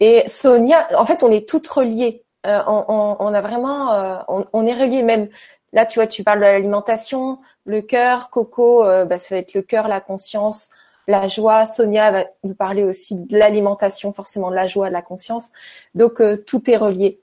Et 0.00 0.24
Sonia, 0.26 0.88
en 0.98 1.04
fait, 1.04 1.22
on 1.22 1.30
est 1.30 1.48
toutes 1.48 1.68
reliées 1.68 2.24
euh, 2.46 2.62
on, 2.66 3.34
a 3.34 3.40
vraiment, 3.40 3.92
euh, 3.92 4.44
on, 4.52 4.66
est 4.66 4.74
relié 4.74 5.02
même. 5.02 5.28
Là, 5.72 5.86
tu 5.86 5.98
vois, 5.98 6.06
tu 6.06 6.24
parles 6.24 6.38
de 6.38 6.44
l'alimentation, 6.44 7.38
le 7.64 7.82
cœur, 7.82 8.30
Coco, 8.30 8.84
euh, 8.84 9.04
bah, 9.04 9.18
ça 9.18 9.34
va 9.34 9.40
être 9.40 9.54
le 9.54 9.62
cœur, 9.62 9.88
la 9.88 10.00
conscience, 10.00 10.70
la 11.06 11.28
joie. 11.28 11.66
Sonia 11.66 12.10
va 12.10 12.24
nous 12.44 12.54
parler 12.54 12.82
aussi 12.82 13.16
de 13.16 13.38
l'alimentation, 13.38 14.12
forcément 14.12 14.50
de 14.50 14.56
la 14.56 14.66
joie, 14.66 14.88
de 14.88 14.94
la 14.94 15.02
conscience. 15.02 15.50
Donc 15.94 16.22
tout 16.46 16.70
est 16.70 16.76
relié. 16.76 17.20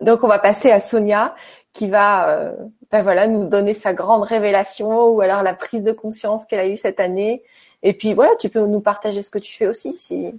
Donc 0.00 0.22
on 0.24 0.28
va 0.28 0.38
passer 0.38 0.70
à 0.70 0.80
Sonia 0.80 1.34
qui 1.72 1.90
va, 1.90 2.52
bah, 2.92 3.02
voilà, 3.02 3.26
nous 3.26 3.48
donner 3.48 3.74
sa 3.74 3.92
grande 3.92 4.22
révélation 4.22 5.08
ou 5.08 5.20
alors 5.20 5.42
la 5.42 5.54
prise 5.54 5.84
de 5.84 5.92
conscience 5.92 6.46
qu'elle 6.46 6.60
a 6.60 6.66
eue 6.66 6.76
cette 6.76 7.00
année. 7.00 7.42
Et 7.82 7.92
puis 7.92 8.14
voilà, 8.14 8.34
tu 8.36 8.48
peux 8.48 8.64
nous 8.66 8.80
partager 8.80 9.22
ce 9.22 9.30
que 9.30 9.38
tu 9.38 9.54
fais 9.54 9.66
aussi 9.66 9.94
si 9.94 10.32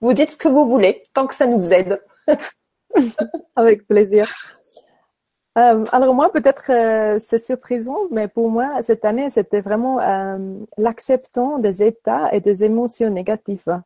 vous 0.00 0.12
dites 0.14 0.32
ce 0.32 0.36
que 0.36 0.48
vous 0.48 0.68
voulez, 0.68 1.04
tant 1.14 1.26
que 1.26 1.34
ça 1.34 1.46
nous 1.46 1.72
aide. 1.72 2.00
Avec 3.56 3.86
plaisir. 3.86 4.26
Euh, 5.58 5.86
alors 5.90 6.14
moi, 6.14 6.30
peut-être 6.30 6.70
euh, 6.70 7.18
c'est 7.18 7.38
surprisant, 7.38 8.08
mais 8.10 8.28
pour 8.28 8.50
moi, 8.50 8.82
cette 8.82 9.06
année, 9.06 9.30
c'était 9.30 9.62
vraiment 9.62 10.00
euh, 10.00 10.38
l'acceptant 10.76 11.58
des 11.58 11.82
états 11.82 12.32
et 12.34 12.40
des 12.40 12.62
émotions 12.62 13.08
négatives 13.08 13.80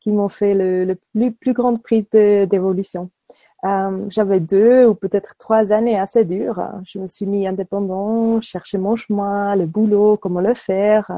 qui 0.00 0.10
m'ont 0.10 0.30
fait 0.30 0.54
le, 0.54 0.96
plus, 1.30 1.52
grande 1.52 1.82
prise 1.82 2.08
d'évolution. 2.10 3.10
J'avais 4.08 4.40
deux 4.40 4.86
ou 4.86 4.94
peut-être 4.94 5.36
trois 5.38 5.72
années 5.72 5.96
assez 5.96 6.24
dures. 6.24 6.60
Je 6.84 6.98
me 6.98 7.06
suis 7.06 7.26
mis 7.26 7.46
indépendant, 7.46 8.40
cherché 8.40 8.78
mon 8.78 8.96
chemin, 8.96 9.54
le 9.54 9.66
boulot, 9.66 10.16
comment 10.16 10.40
le 10.40 10.54
faire, 10.54 11.08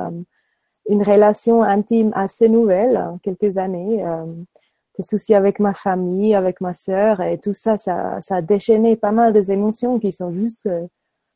une 0.90 1.02
relation 1.02 1.62
intime 1.62 2.12
assez 2.14 2.50
nouvelle, 2.50 3.02
quelques 3.22 3.56
années 3.56 4.04
des 4.96 5.02
soucis 5.02 5.34
avec 5.34 5.58
ma 5.58 5.74
famille, 5.74 6.34
avec 6.34 6.60
ma 6.60 6.72
sœur 6.72 7.20
et 7.20 7.38
tout 7.38 7.52
ça, 7.52 7.76
ça, 7.76 8.20
ça 8.20 8.36
a 8.36 8.42
déchaîné 8.42 8.96
pas 8.96 9.12
mal 9.12 9.32
des 9.32 9.52
émotions 9.52 9.98
qui 9.98 10.12
sont 10.12 10.32
juste 10.32 10.66
euh, 10.66 10.86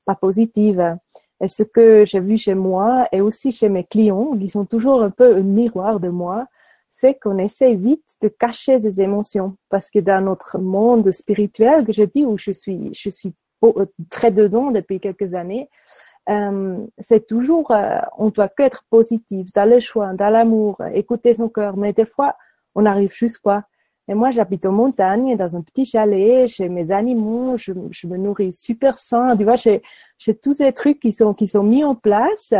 pas 0.06 0.14
positives. 0.14 0.96
Et 1.40 1.48
ce 1.48 1.62
que 1.62 2.04
j'ai 2.04 2.20
vu 2.20 2.36
chez 2.36 2.54
moi 2.54 3.08
et 3.12 3.20
aussi 3.20 3.52
chez 3.52 3.68
mes 3.68 3.84
clients, 3.84 4.36
qui 4.36 4.48
sont 4.48 4.64
toujours 4.64 5.02
un 5.02 5.10
peu 5.10 5.36
un 5.36 5.42
miroir 5.42 6.00
de 6.00 6.08
moi, 6.08 6.46
c'est 6.90 7.14
qu'on 7.14 7.38
essaie 7.38 7.74
vite 7.74 8.16
de 8.22 8.28
cacher 8.28 8.80
ces 8.80 9.00
émotions 9.00 9.56
parce 9.68 9.90
que 9.90 10.00
dans 10.00 10.20
notre 10.20 10.58
monde 10.58 11.10
spirituel 11.12 11.84
que 11.84 11.92
je 11.92 12.02
dis 12.02 12.24
où 12.24 12.36
je 12.36 12.50
suis, 12.50 12.92
je 12.92 13.10
suis 13.10 13.32
euh, 13.64 13.86
très 14.10 14.32
dedans 14.32 14.70
depuis 14.72 14.98
quelques 14.98 15.34
années, 15.34 15.68
euh, 16.28 16.76
c'est 16.98 17.26
toujours, 17.26 17.70
euh, 17.70 18.00
on 18.18 18.30
doit 18.30 18.50
être 18.58 18.84
positif, 18.90 19.50
dans 19.52 19.68
le 19.68 19.80
choix, 19.80 20.12
dans 20.14 20.28
l'amour, 20.28 20.78
écouter 20.92 21.34
son 21.34 21.48
cœur. 21.48 21.76
Mais 21.76 21.92
des 21.92 22.04
fois, 22.04 22.36
on 22.74 22.86
arrive 22.86 23.12
juste 23.14 23.38
quoi. 23.38 23.64
Et 24.10 24.14
moi, 24.14 24.30
j'habite 24.30 24.64
en 24.64 24.72
montagne, 24.72 25.36
dans 25.36 25.54
un 25.54 25.60
petit 25.60 25.84
chalet, 25.84 26.48
chez 26.48 26.70
mes 26.70 26.90
animaux, 26.92 27.58
je, 27.58 27.72
me 27.72 28.16
nourris 28.16 28.54
super 28.54 28.96
sain. 28.96 29.36
Tu 29.36 29.44
vois, 29.44 29.56
j'ai, 29.56 29.82
tous 30.42 30.54
ces 30.54 30.72
trucs 30.72 30.98
qui 30.98 31.12
sont, 31.12 31.34
qui 31.34 31.46
sont 31.46 31.62
mis 31.62 31.84
en 31.84 31.94
place 31.94 32.54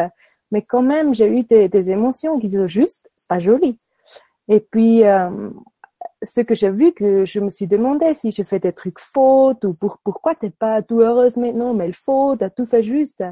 mais 0.51 0.62
quand 0.62 0.83
même, 0.83 1.14
j'ai 1.14 1.27
eu 1.27 1.42
des, 1.42 1.90
émotions 1.90 2.38
qui 2.38 2.51
sont 2.51 2.66
juste 2.66 3.11
pas 3.29 3.38
jolies. 3.38 3.79
Et 4.49 4.61
puis, 4.61 5.05
euh, 5.05 5.51
ce 6.23 6.40
que 6.40 6.55
j'ai 6.55 6.71
vu, 6.71 6.92
que 6.92 7.27
je 7.27 7.40
me 7.40 7.51
suis 7.51 7.66
demandé 7.66 8.14
si 8.14 8.31
je 8.31 8.42
fais 8.42 8.59
des 8.59 8.73
trucs 8.73 8.99
fautes 8.99 9.64
ou 9.64 9.75
pour, 9.75 9.99
pourquoi 10.03 10.35
t'es 10.35 10.51
pas 10.51 10.83
tout 10.83 11.01
heureuse 11.01 11.37
maintenant, 11.37 11.75
mais 11.75 11.87
le 11.87 11.92
faut, 11.92 12.35
t'as 12.37 12.51
tout 12.51 12.64
fait 12.64 12.83
juste. 12.83 13.23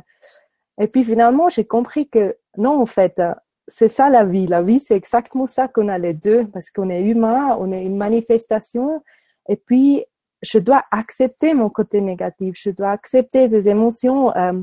Et 0.78 0.88
puis 0.88 1.04
finalement, 1.04 1.48
j'ai 1.48 1.64
compris 1.64 2.08
que 2.08 2.36
non, 2.58 2.80
en 2.80 2.86
fait, 2.86 3.20
c'est 3.68 3.88
ça 3.88 4.10
la 4.10 4.24
vie. 4.24 4.46
La 4.46 4.62
vie, 4.62 4.80
c'est 4.80 4.96
exactement 4.96 5.46
ça 5.46 5.68
qu'on 5.68 5.88
a 5.88 5.98
les 5.98 6.14
deux, 6.14 6.46
parce 6.46 6.70
qu'on 6.70 6.88
est 6.90 7.02
humain, 7.02 7.56
on 7.58 7.72
est 7.72 7.84
une 7.84 7.96
manifestation. 7.96 9.02
Et 9.48 9.56
puis, 9.56 10.04
je 10.42 10.58
dois 10.58 10.82
accepter 10.90 11.54
mon 11.54 11.70
côté 11.70 12.00
négatif, 12.00 12.56
je 12.58 12.70
dois 12.70 12.90
accepter 12.90 13.48
ces 13.48 13.68
émotions 13.68 14.34
euh, 14.36 14.60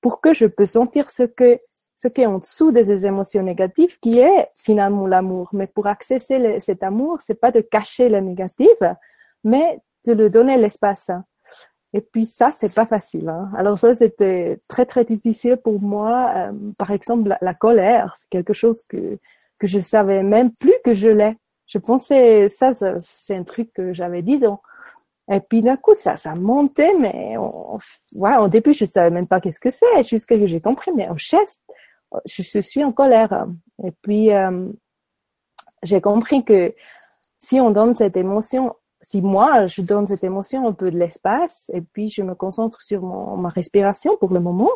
pour 0.00 0.20
que 0.20 0.34
je 0.34 0.46
peux 0.46 0.66
sentir 0.66 1.10
ce 1.10 1.24
que 1.24 1.58
ce 1.96 2.08
qui 2.08 2.20
est 2.20 2.26
en 2.26 2.38
dessous 2.38 2.70
de 2.70 2.82
ces 2.82 3.06
émotions 3.06 3.42
négatives, 3.42 3.98
qui 4.00 4.18
est 4.18 4.48
finalement 4.56 5.06
l'amour. 5.06 5.48
Mais 5.52 5.66
pour 5.66 5.86
accéder 5.86 6.60
cet 6.60 6.82
amour, 6.82 7.18
c'est 7.20 7.40
pas 7.40 7.50
de 7.50 7.60
cacher 7.60 8.08
le 8.08 8.20
négatif, 8.20 8.76
mais 9.42 9.80
de 10.06 10.12
le 10.12 10.28
donner 10.28 10.58
l'espace. 10.58 11.10
Et 11.94 12.00
puis 12.00 12.26
ça, 12.26 12.50
c'est 12.50 12.74
pas 12.74 12.86
facile. 12.86 13.28
Hein. 13.28 13.50
Alors 13.56 13.78
ça, 13.78 13.94
c'était 13.94 14.58
très 14.68 14.84
très 14.84 15.04
difficile 15.04 15.56
pour 15.56 15.80
moi. 15.80 16.32
Euh, 16.36 16.52
par 16.76 16.90
exemple, 16.90 17.36
la, 17.40 17.54
colère, 17.54 18.14
c'est 18.18 18.28
quelque 18.28 18.52
chose 18.52 18.82
que 18.82 19.18
que 19.60 19.68
je 19.68 19.78
savais 19.78 20.24
même 20.24 20.50
plus 20.52 20.74
que 20.84 20.94
je 20.94 21.06
l'ai. 21.06 21.38
Je 21.66 21.78
pensais 21.78 22.48
ça, 22.48 22.72
c'est 22.98 23.36
un 23.36 23.44
truc 23.44 23.72
que 23.72 23.94
j'avais 23.94 24.22
10 24.22 24.44
ans. 24.46 24.60
Et 25.30 25.40
puis 25.40 25.62
d'un 25.62 25.76
coup, 25.76 25.94
ça, 25.94 26.16
ça 26.16 26.34
montait, 26.34 26.94
mais 26.98 27.36
ouais, 28.14 28.36
au 28.36 28.48
début, 28.48 28.74
je 28.74 28.84
savais 28.84 29.10
même 29.10 29.28
pas 29.28 29.40
qu'est-ce 29.40 29.60
que 29.60 29.70
c'est, 29.70 30.02
jusqu'à 30.02 30.34
ce 30.34 30.40
que 30.40 30.46
j'ai 30.48 30.60
compris. 30.60 30.90
Mais 30.94 31.08
en 31.08 31.16
chest, 31.16 31.62
je, 32.26 32.60
suis 32.60 32.84
en 32.84 32.92
colère. 32.92 33.46
Et 33.84 33.92
puis, 34.02 34.32
euh, 34.32 34.68
j'ai 35.82 36.00
compris 36.00 36.44
que 36.44 36.74
si 37.38 37.60
on 37.60 37.70
donne 37.70 37.94
cette 37.94 38.16
émotion, 38.16 38.74
si 39.04 39.20
moi, 39.22 39.66
je 39.66 39.82
donne 39.82 40.06
cette 40.06 40.24
émotion 40.24 40.66
un 40.66 40.72
peu 40.72 40.90
de 40.90 40.98
l'espace, 40.98 41.70
et 41.74 41.80
puis 41.80 42.08
je 42.08 42.22
me 42.22 42.34
concentre 42.34 42.80
sur 42.80 43.02
mon, 43.02 43.36
ma 43.36 43.50
respiration 43.50 44.16
pour 44.16 44.32
le 44.32 44.40
moment, 44.40 44.70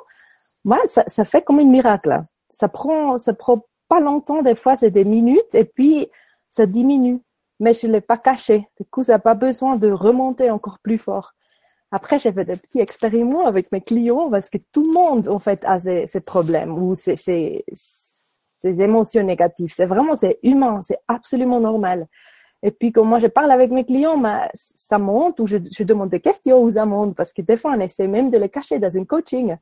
moi, 0.64 0.78
ça, 0.86 1.24
fait 1.24 1.42
comme 1.42 1.60
un 1.60 1.64
miracle. 1.64 2.18
Ça 2.50 2.68
prend, 2.68 3.16
ça 3.16 3.32
prend 3.32 3.64
pas 3.88 4.00
longtemps, 4.00 4.42
des 4.42 4.54
fois, 4.54 4.76
c'est 4.76 4.90
des 4.90 5.04
minutes, 5.04 5.54
et 5.54 5.64
puis 5.64 6.08
ça 6.50 6.66
diminue 6.66 7.20
mais 7.60 7.72
je 7.72 7.86
ne 7.86 7.92
l'ai 7.92 8.00
pas 8.00 8.18
caché. 8.18 8.68
Du 8.78 8.86
coup, 8.86 9.02
ça 9.02 9.12
n'a 9.12 9.18
pas 9.18 9.34
besoin 9.34 9.76
de 9.76 9.90
remonter 9.90 10.50
encore 10.50 10.78
plus 10.78 10.98
fort. 10.98 11.34
Après, 11.90 12.18
j'ai 12.18 12.32
fait 12.32 12.44
des 12.44 12.56
petits 12.56 12.80
expériments 12.80 13.46
avec 13.46 13.72
mes 13.72 13.80
clients 13.80 14.30
parce 14.30 14.50
que 14.50 14.58
tout 14.72 14.86
le 14.86 14.92
monde, 14.92 15.28
en 15.28 15.38
fait, 15.38 15.64
a 15.64 15.78
ces, 15.78 16.06
ces 16.06 16.20
problèmes 16.20 16.72
ou 16.72 16.94
ces, 16.94 17.16
ces, 17.16 17.64
ces 17.72 18.80
émotions 18.80 19.22
négatives. 19.22 19.72
C'est 19.74 19.86
vraiment, 19.86 20.14
c'est 20.14 20.38
humain, 20.42 20.82
c'est 20.82 20.98
absolument 21.08 21.60
normal. 21.60 22.06
Et 22.62 22.70
puis, 22.70 22.90
quand 22.92 23.04
moi 23.04 23.20
je 23.20 23.28
parle 23.28 23.50
avec 23.50 23.70
mes 23.70 23.84
clients, 23.84 24.18
bah, 24.18 24.48
ça 24.54 24.98
monte 24.98 25.38
ou 25.40 25.46
je, 25.46 25.58
je 25.76 25.84
demande 25.84 26.10
des 26.10 26.20
questions 26.20 26.62
ou 26.62 26.70
ça 26.72 26.84
monte 26.84 27.14
parce 27.14 27.32
que 27.32 27.42
des 27.42 27.56
fois, 27.56 27.72
on 27.76 27.80
essaie 27.80 28.08
même 28.08 28.30
de 28.30 28.38
les 28.38 28.48
cacher 28.48 28.78
dans 28.78 28.96
un 28.96 29.04
coaching 29.04 29.56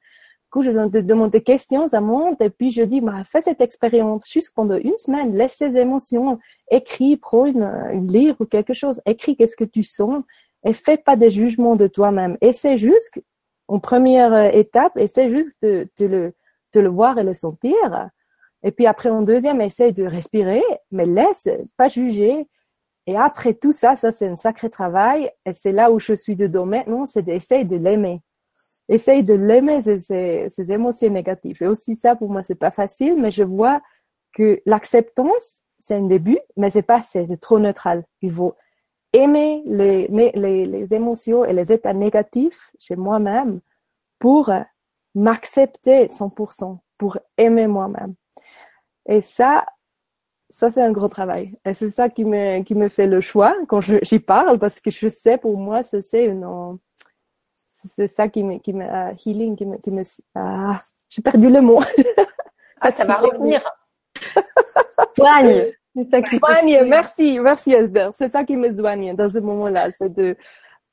coup, 0.56 0.62
je 0.62 0.70
demande 0.70 1.30
des 1.30 1.42
questions, 1.42 1.87
ça 1.87 2.00
monte, 2.00 2.40
et 2.40 2.48
puis 2.48 2.70
je 2.70 2.82
dis, 2.82 3.02
bah, 3.02 3.24
fais 3.24 3.42
cette 3.42 3.61
expérience 3.61 4.26
juste 4.26 4.54
pendant 4.54 4.76
une 4.76 4.96
semaine, 4.96 5.37
laisse 5.37 5.54
ces 5.54 5.76
émotions, 5.76 6.38
écris, 6.70 7.18
prends 7.18 7.44
une, 7.44 7.70
une 7.92 8.11
livre 8.11 8.37
ou 8.40 8.46
quelque 8.46 8.72
chose, 8.72 9.02
écris 9.04 9.37
qu'est-ce 9.37 9.56
que 9.56 9.64
tu 9.64 9.82
sens, 9.82 10.22
et 10.64 10.72
fais 10.72 10.96
pas 10.96 11.14
de 11.14 11.28
jugement 11.28 11.76
de 11.76 11.87
toi-même. 11.87 12.38
Essaie 12.40 12.78
juste, 12.78 13.20
en 13.68 13.80
première 13.80 14.32
euh, 14.32 14.48
étape, 14.48 14.96
essaie 14.96 15.28
juste 15.28 15.61
de, 15.61 15.88
de, 15.98 16.06
le, 16.06 16.32
de 16.72 16.80
le 16.80 16.88
voir 16.88 17.18
et 17.18 17.24
le 17.24 17.35
sentir. 17.35 18.09
Et 18.62 18.72
puis 18.72 18.87
après, 18.87 19.11
en 19.11 19.20
deuxième, 19.22 19.61
essaie 19.61 19.92
de 19.92 20.04
respirer, 20.04 20.62
mais 20.90 21.04
laisse, 21.04 21.48
pas 21.76 21.88
juger. 21.88 22.48
Et 23.07 23.16
après 23.16 23.55
tout 23.55 23.73
ça, 23.73 23.97
ça 23.97 24.11
c'est 24.11 24.29
un 24.29 24.37
sacré 24.37 24.71
travail. 24.71 25.31
Et 25.45 25.53
c'est 25.53 25.73
là 25.73 25.90
où 25.90 26.01
je 26.01 26.14
suis 26.14 26.37
dedans 26.37 26.66
maintenant, 26.66 27.07
c'est 27.07 27.23
d'essayer 27.23 27.64
de 27.64 27.77
l'aimer 27.77 28.21
essaye 28.88 29.25
de 29.25 29.35
l'aimer, 29.35 29.83
ces, 29.83 30.49
ces, 30.49 30.73
émotions 30.73 31.11
négatives. 31.11 31.62
Et 31.62 31.66
aussi 31.66 31.97
ça, 31.97 32.16
pour 32.16 32.31
moi, 32.31 32.42
c'est 32.42 32.55
pas 32.55 32.71
facile, 32.71 33.16
mais 33.21 33.31
je 33.31 33.42
vois 33.42 33.81
que 34.33 34.61
l'acceptance, 34.66 35.62
c'est 35.79 35.95
un 35.95 36.07
début, 36.07 36.38
mais 36.57 36.71
c'est 36.71 36.83
pas 36.83 36.99
assez, 36.99 37.27
c'est 37.27 37.40
trop 37.40 37.59
neutral. 37.59 38.05
Il 38.23 38.33
faut 38.33 38.55
aimer 39.12 39.62
les, 39.66 40.09
les, 40.09 40.66
les 40.66 40.95
émotions 40.95 41.45
et 41.45 41.53
les 41.53 41.73
états 41.73 41.95
négatifs 41.95 42.71
chez 42.79 42.97
moi-même 42.97 43.61
pour 44.19 44.51
m'accepter 45.14 46.07
100%, 46.07 46.79
pour 46.99 47.19
aimer 47.37 47.66
moi-même. 47.66 48.14
Et 49.09 49.21
ça, 49.21 49.66
ça 50.57 50.71
c'est 50.71 50.81
un 50.81 50.90
gros 50.90 51.09
travail. 51.09 51.55
Et 51.66 51.75
c'est 51.75 51.90
ça 51.90 52.09
qui 52.09 52.25
me, 52.25 52.62
qui 52.62 52.75
me 52.75 52.88
fait 52.88 53.07
le 53.07 53.21
choix 53.21 53.55
quand 53.69 53.81
j'y 53.81 54.19
parle, 54.19 54.59
parce 54.59 54.81
que 54.81 54.90
je 54.90 55.09
sais 55.09 55.37
pour 55.37 55.59
moi, 55.59 55.83
c'est 55.83 56.25
une, 56.25 56.79
c'est 57.85 58.09
ça 58.09 58.27
qui 58.29 58.42
me, 58.42 58.57
qui 58.59 58.73
me 58.73 58.85
uh, 58.85 59.14
healing, 59.23 59.55
qui 59.55 59.66
me, 59.66 59.77
qui 59.77 59.90
me 59.90 60.03
ah, 60.35 60.81
j'ai 61.11 61.21
perdu 61.21 61.51
le 61.51 61.61
mot. 61.61 61.83
ah, 62.81 62.90
ça 62.90 63.05
va 63.05 63.16
revenir. 63.16 63.61
soigne. 65.19 65.64
Ça 66.11 66.23
qui 66.23 66.38
soigne. 66.38 66.85
Merci, 66.87 67.38
merci 67.38 67.73
Esther. 67.73 68.12
C'est 68.14 68.29
ça 68.29 68.42
qui 68.42 68.57
me 68.57 68.71
soigne 68.71 69.14
dans 69.14 69.29
ce 69.29 69.38
moment-là, 69.38 69.90
c'est 69.92 70.12
de 70.12 70.37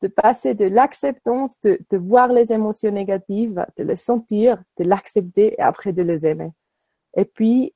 de 0.02 0.10
passer 0.10 0.54
de 0.54 0.66
l'acceptance, 0.66 1.58
de, 1.62 1.80
de 1.90 1.98
voir 1.98 2.28
les 2.28 2.52
émotions 2.52 2.92
négatives, 2.92 3.66
de 3.78 3.86
les 3.86 3.96
sentir, 3.96 4.62
de 4.78 4.84
l'accepter 4.84 5.56
et 5.58 5.62
après 5.62 5.94
de 5.94 6.04
les 6.04 6.28
aimer. 6.28 6.52
Et 7.16 7.24
puis, 7.24 7.74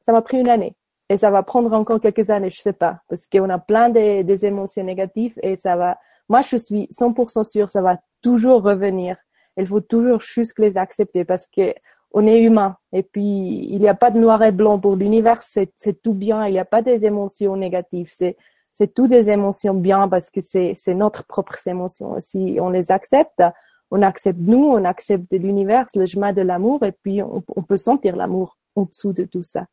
ça 0.00 0.10
m'a 0.10 0.22
pris 0.22 0.40
une 0.40 0.48
année. 0.48 0.74
Et 1.12 1.18
ça 1.18 1.30
va 1.30 1.42
prendre 1.42 1.70
encore 1.74 2.00
quelques 2.00 2.30
années, 2.30 2.48
je 2.48 2.58
sais 2.58 2.72
pas, 2.72 3.02
parce 3.06 3.26
qu'on 3.26 3.50
a 3.50 3.58
plein 3.58 3.90
de, 3.90 4.22
des 4.22 4.46
émotions 4.46 4.82
négatives 4.82 5.38
et 5.42 5.56
ça 5.56 5.76
va, 5.76 5.98
moi, 6.30 6.40
je 6.40 6.56
suis 6.56 6.88
100% 6.90 7.44
sûre, 7.44 7.68
ça 7.68 7.82
va 7.82 7.98
toujours 8.22 8.62
revenir. 8.62 9.18
Il 9.58 9.66
faut 9.66 9.82
toujours 9.82 10.22
juste 10.22 10.58
les 10.58 10.78
accepter 10.78 11.26
parce 11.26 11.46
que 11.46 11.74
on 12.14 12.26
est 12.26 12.40
humain. 12.40 12.78
Et 12.94 13.02
puis, 13.02 13.68
il 13.70 13.78
n'y 13.78 13.88
a 13.88 13.94
pas 13.94 14.10
de 14.10 14.18
noir 14.18 14.42
et 14.42 14.52
blanc 14.52 14.78
pour 14.78 14.96
l'univers, 14.96 15.42
c'est, 15.42 15.74
tout 16.02 16.14
bien. 16.14 16.46
Il 16.46 16.52
n'y 16.52 16.58
a 16.58 16.64
pas 16.64 16.80
des 16.80 17.04
émotions 17.04 17.58
négatives. 17.58 18.08
C'est, 18.10 18.38
c'est 18.72 18.94
tout 18.94 19.06
des 19.06 19.28
émotions 19.28 19.74
bien 19.74 20.08
parce 20.08 20.30
que 20.30 20.40
c'est, 20.40 20.72
c'est 20.74 20.94
notre 20.94 21.26
propre 21.26 21.56
émotion. 21.66 22.16
Si 22.20 22.56
on 22.58 22.70
les 22.70 22.90
accepte, 22.90 23.42
on 23.90 24.00
accepte 24.00 24.40
nous, 24.40 24.64
on 24.64 24.82
accepte 24.86 25.30
l'univers, 25.34 25.84
le 25.94 26.06
chemin 26.06 26.32
de 26.32 26.40
l'amour, 26.40 26.82
et 26.86 26.92
puis 26.92 27.20
on 27.22 27.62
peut 27.62 27.76
sentir 27.76 28.16
l'amour 28.16 28.56
en 28.76 28.84
dessous 28.84 29.12
de 29.12 29.24
tout 29.24 29.42
ça. 29.42 29.66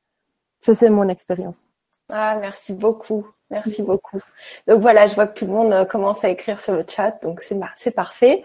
Ça, 0.60 0.76
c'est 0.76 0.89
mon 0.89 1.08
expérience. 1.08 1.56
Ah, 2.10 2.38
merci 2.39 2.74
beaucoup. 2.74 3.28
Merci 3.52 3.82
beaucoup. 3.82 4.19
Donc 4.67 4.82
voilà, 4.82 5.08
je 5.08 5.15
vois 5.15 5.26
que 5.26 5.38
tout 5.38 5.45
le 5.45 5.52
monde 5.52 5.74
euh, 5.74 5.86
commence 5.86 6.24
à 6.24 6.30
écrire 6.30 6.60
sur 6.60 6.74
le 6.74 6.86
chat, 6.88 7.24
donc 7.24 7.41
c'est 7.41 7.58
c'est 7.76 7.91
parfait 7.91 8.43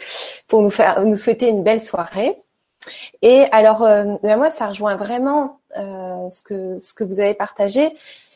pour 0.48 0.62
nous 0.62 0.70
faire 0.70 1.04
nous 1.04 1.16
souhaiter 1.16 1.48
une 1.48 1.62
belle 1.62 1.82
soirée. 1.82 2.42
Et 3.22 3.44
alors 3.52 3.82
euh, 3.82 4.16
moi, 4.22 4.50
ça 4.50 4.66
rejoint 4.66 4.96
vraiment 4.96 5.60
euh, 5.76 6.28
ce 6.30 6.42
que 6.42 6.78
ce 6.78 6.94
que 6.94 7.04
vous 7.04 7.20
avez 7.20 7.34
partagé. 7.34 7.94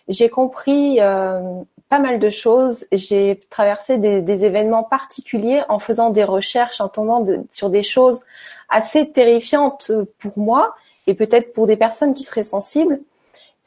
J'ai 0.08 0.28
compris 0.28 0.98
euh, 1.00 1.40
pas 1.88 1.98
mal 1.98 2.18
de 2.18 2.30
choses. 2.30 2.86
J'ai 2.92 3.40
traversé 3.50 3.98
des, 3.98 4.22
des, 4.22 4.44
événements 4.44 4.82
particuliers 4.82 5.62
en 5.68 5.78
faisant 5.78 6.10
des 6.10 6.24
recherches, 6.24 6.80
en 6.80 6.88
tombant 6.88 7.20
de, 7.20 7.40
sur 7.50 7.68
des 7.68 7.82
choses 7.82 8.22
assez 8.70 9.10
terrifiantes 9.10 9.92
pour 10.18 10.38
moi 10.38 10.74
et 11.06 11.14
peut-être 11.14 11.52
pour 11.52 11.66
des 11.66 11.76
personnes 11.76 12.14
qui 12.14 12.22
seraient 12.22 12.42
sensibles. 12.42 13.00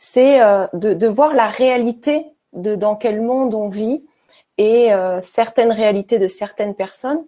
C'est 0.04 0.40
de, 0.74 0.96
de 0.96 1.08
voir 1.08 1.36
la 1.36 1.46
réalité 1.46 2.26
de 2.54 2.74
dans 2.74 2.96
quel 2.96 3.22
monde 3.22 3.54
on 3.54 3.70
vit 3.70 4.04
et 4.58 4.92
euh, 4.92 5.22
certaines 5.22 5.72
réalités 5.72 6.18
de 6.18 6.28
certaines 6.28 6.74
personnes 6.74 7.24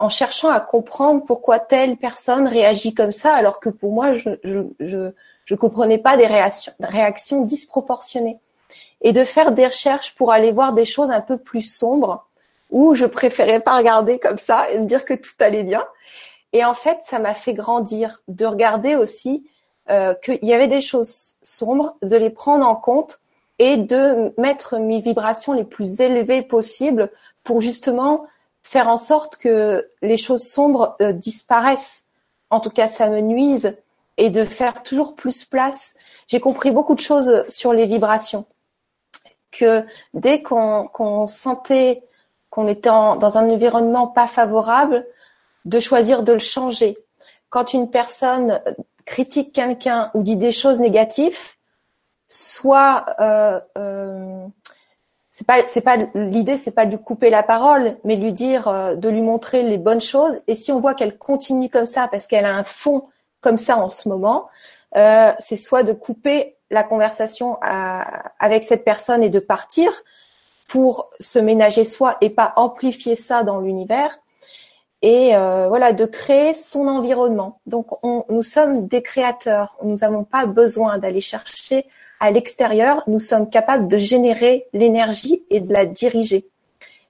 en 0.00 0.08
cherchant 0.08 0.50
à 0.50 0.58
comprendre 0.58 1.22
pourquoi 1.24 1.60
telle 1.60 1.96
personne 1.96 2.48
réagit 2.48 2.94
comme 2.94 3.12
ça 3.12 3.32
alors 3.32 3.60
que 3.60 3.68
pour 3.68 3.92
moi 3.92 4.12
je 4.12 4.30
je 4.42 4.60
je, 4.80 5.12
je 5.44 5.54
comprenais 5.54 5.98
pas 5.98 6.16
des 6.16 6.26
réactions 6.26 6.72
réactions 6.80 7.42
disproportionnées. 7.42 8.40
Et 9.02 9.12
de 9.12 9.22
faire 9.22 9.52
des 9.52 9.66
recherches 9.66 10.14
pour 10.16 10.32
aller 10.32 10.50
voir 10.50 10.72
des 10.72 10.84
choses 10.84 11.12
un 11.12 11.20
peu 11.20 11.38
plus 11.38 11.62
sombres 11.62 12.26
où 12.70 12.96
je 12.96 13.06
préférais 13.06 13.60
pas 13.60 13.76
regarder 13.76 14.18
comme 14.18 14.38
ça 14.38 14.68
et 14.72 14.78
me 14.78 14.86
dire 14.86 15.04
que 15.04 15.14
tout 15.14 15.38
allait 15.38 15.62
bien. 15.62 15.84
Et 16.52 16.64
en 16.64 16.74
fait 16.74 16.98
ça 17.02 17.20
m'a 17.20 17.34
fait 17.34 17.54
grandir 17.54 18.20
de 18.26 18.46
regarder 18.46 18.96
aussi 18.96 19.48
euh, 19.90 20.14
qu'il 20.14 20.44
y 20.44 20.52
avait 20.52 20.68
des 20.68 20.80
choses 20.80 21.34
sombres 21.42 21.96
de 22.02 22.16
les 22.16 22.30
prendre 22.30 22.66
en 22.66 22.76
compte 22.76 23.20
et 23.58 23.76
de 23.76 24.34
mettre 24.38 24.78
mes 24.78 25.00
vibrations 25.00 25.52
les 25.52 25.64
plus 25.64 26.00
élevées 26.00 26.42
possibles 26.42 27.10
pour 27.44 27.60
justement 27.60 28.26
faire 28.62 28.88
en 28.88 28.96
sorte 28.96 29.36
que 29.36 29.88
les 30.02 30.16
choses 30.16 30.42
sombres 30.42 30.96
euh, 31.00 31.12
disparaissent. 31.12 32.06
En 32.50 32.60
tout 32.60 32.70
cas, 32.70 32.88
ça 32.88 33.08
me 33.08 33.20
nuise 33.20 33.76
et 34.16 34.30
de 34.30 34.44
faire 34.44 34.82
toujours 34.82 35.14
plus 35.14 35.44
place. 35.44 35.94
J'ai 36.26 36.40
compris 36.40 36.70
beaucoup 36.70 36.94
de 36.94 37.00
choses 37.00 37.44
sur 37.48 37.72
les 37.72 37.86
vibrations. 37.86 38.46
Que 39.52 39.84
dès 40.14 40.42
qu'on 40.42 41.26
sentait 41.26 42.02
qu'on 42.50 42.68
était 42.68 42.88
dans 42.88 43.38
un 43.38 43.50
environnement 43.50 44.06
pas 44.06 44.26
favorable, 44.26 45.06
de 45.66 45.80
choisir 45.80 46.22
de 46.22 46.32
le 46.32 46.38
changer. 46.38 46.96
Quand 47.50 47.74
une 47.74 47.90
personne 47.90 48.62
critique 49.06 49.54
quelqu'un 49.54 50.10
ou 50.12 50.22
dit 50.22 50.36
des 50.36 50.52
choses 50.52 50.80
négatives, 50.80 51.38
soit 52.28 53.06
euh, 53.20 53.60
euh, 53.78 54.46
c'est 55.30 55.46
pas 55.46 55.66
c'est 55.66 55.80
pas 55.80 55.96
l'idée 56.14 56.56
c'est 56.56 56.72
pas 56.72 56.84
de 56.84 56.90
lui 56.90 56.98
couper 56.98 57.30
la 57.30 57.42
parole 57.42 57.96
mais 58.04 58.16
lui 58.16 58.32
dire 58.32 58.68
euh, 58.68 58.96
de 58.96 59.08
lui 59.08 59.22
montrer 59.22 59.62
les 59.62 59.78
bonnes 59.78 60.00
choses. 60.00 60.40
Et 60.48 60.54
si 60.54 60.72
on 60.72 60.80
voit 60.80 60.94
qu'elle 60.94 61.16
continue 61.16 61.70
comme 61.70 61.86
ça 61.86 62.08
parce 62.08 62.26
qu'elle 62.26 62.44
a 62.44 62.54
un 62.54 62.64
fond 62.64 63.04
comme 63.40 63.58
ça 63.58 63.78
en 63.78 63.90
ce 63.90 64.08
moment 64.08 64.48
euh, 64.96 65.32
c'est 65.38 65.56
soit 65.56 65.84
de 65.84 65.92
couper 65.92 66.56
la 66.70 66.82
conversation 66.82 67.58
avec 67.60 68.64
cette 68.64 68.84
personne 68.84 69.22
et 69.22 69.28
de 69.28 69.38
partir 69.38 69.92
pour 70.66 71.10
se 71.20 71.38
ménager 71.38 71.84
soi 71.84 72.16
et 72.20 72.30
pas 72.30 72.54
amplifier 72.56 73.14
ça 73.14 73.44
dans 73.44 73.60
l'univers 73.60 74.18
et 75.06 75.36
euh, 75.36 75.68
voilà 75.68 75.92
de 75.92 76.04
créer 76.04 76.52
son 76.52 76.88
environnement. 76.88 77.60
Donc 77.66 78.04
on, 78.04 78.24
nous 78.28 78.42
sommes 78.42 78.88
des 78.88 79.02
créateurs. 79.02 79.78
Nous 79.84 79.98
n'avons 79.98 80.24
pas 80.24 80.46
besoin 80.46 80.98
d'aller 80.98 81.20
chercher 81.20 81.86
à 82.18 82.32
l'extérieur, 82.32 83.04
nous 83.06 83.20
sommes 83.20 83.48
capables 83.48 83.86
de 83.86 83.98
générer 83.98 84.66
l'énergie 84.72 85.44
et 85.48 85.60
de 85.60 85.72
la 85.72 85.86
diriger. 85.86 86.48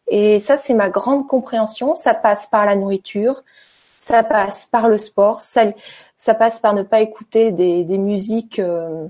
Et 0.08 0.40
ça, 0.40 0.58
c'est 0.58 0.74
ma 0.74 0.90
grande 0.90 1.26
compréhension. 1.26 1.94
Ça 1.94 2.12
passe 2.12 2.46
par 2.46 2.66
la 2.66 2.76
nourriture, 2.76 3.44
ça 3.96 4.22
passe 4.22 4.66
par 4.66 4.88
le 4.88 4.98
sport, 4.98 5.40
ça, 5.40 5.62
ça 6.18 6.34
passe 6.34 6.60
par 6.60 6.74
ne 6.74 6.82
pas 6.82 7.00
écouter 7.00 7.50
des, 7.50 7.82
des 7.82 7.98
musiques, 7.98 8.58
euh, 8.58 9.06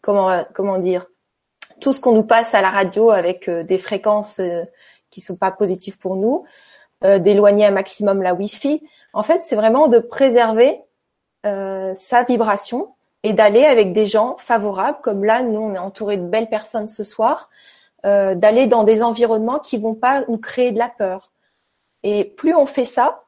comment, 0.00 0.44
comment 0.54 0.78
dire, 0.78 1.06
tout 1.80 1.92
ce 1.92 2.00
qu'on 2.00 2.12
nous 2.12 2.24
passe 2.24 2.52
à 2.54 2.62
la 2.62 2.70
radio 2.70 3.10
avec 3.10 3.48
euh, 3.48 3.62
des 3.62 3.78
fréquences 3.78 4.40
euh, 4.40 4.64
qui 5.10 5.20
sont 5.20 5.36
pas 5.36 5.52
positives 5.52 5.98
pour 5.98 6.16
nous, 6.16 6.44
d'éloigner 7.02 7.66
un 7.66 7.70
maximum 7.70 8.22
la 8.22 8.34
Wi-Fi. 8.34 8.82
En 9.12 9.22
fait, 9.22 9.38
c'est 9.38 9.56
vraiment 9.56 9.88
de 9.88 9.98
préserver 9.98 10.80
sa 11.44 12.24
vibration 12.24 12.94
et 13.22 13.32
d'aller 13.32 13.64
avec 13.64 13.92
des 13.92 14.06
gens 14.06 14.36
favorables, 14.38 14.98
comme 15.02 15.24
là, 15.24 15.42
nous, 15.42 15.60
on 15.60 15.74
est 15.74 15.78
entouré 15.78 16.16
de 16.16 16.26
belles 16.26 16.48
personnes 16.48 16.86
ce 16.86 17.04
soir, 17.04 17.50
euh, 18.06 18.34
d'aller 18.34 18.66
dans 18.66 18.84
des 18.84 19.02
environnements 19.02 19.58
qui 19.58 19.76
vont 19.76 19.94
pas 19.94 20.24
nous 20.28 20.38
créer 20.38 20.72
de 20.72 20.78
la 20.78 20.88
peur. 20.88 21.32
Et 22.04 22.24
plus 22.24 22.54
on 22.54 22.66
fait 22.66 22.84
ça, 22.84 23.24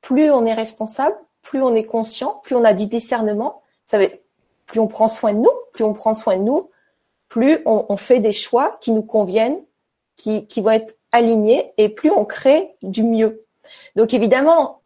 plus 0.00 0.30
on 0.30 0.44
est 0.44 0.54
responsable, 0.54 1.16
plus 1.42 1.62
on 1.62 1.74
est 1.74 1.84
conscient, 1.84 2.40
plus 2.42 2.56
on 2.56 2.64
a 2.64 2.74
du 2.74 2.86
discernement. 2.86 3.62
Ça 3.84 3.98
veut, 3.98 4.10
plus 4.66 4.80
on 4.80 4.88
prend 4.88 5.08
soin 5.08 5.32
de 5.32 5.38
nous, 5.38 5.52
plus 5.72 5.84
on 5.84 5.92
prend 5.92 6.14
soin 6.14 6.36
de 6.36 6.42
nous, 6.42 6.70
plus 7.28 7.60
on, 7.64 7.86
on 7.88 7.96
fait 7.96 8.18
des 8.18 8.32
choix 8.32 8.76
qui 8.80 8.90
nous 8.90 9.04
conviennent, 9.04 9.60
qui, 10.22 10.46
qui 10.46 10.60
vont 10.60 10.70
être 10.70 10.96
alignés, 11.10 11.72
et 11.78 11.88
plus 11.88 12.12
on 12.12 12.24
crée 12.24 12.76
du 12.82 13.02
mieux. 13.02 13.44
Donc 13.96 14.14
évidemment, 14.14 14.80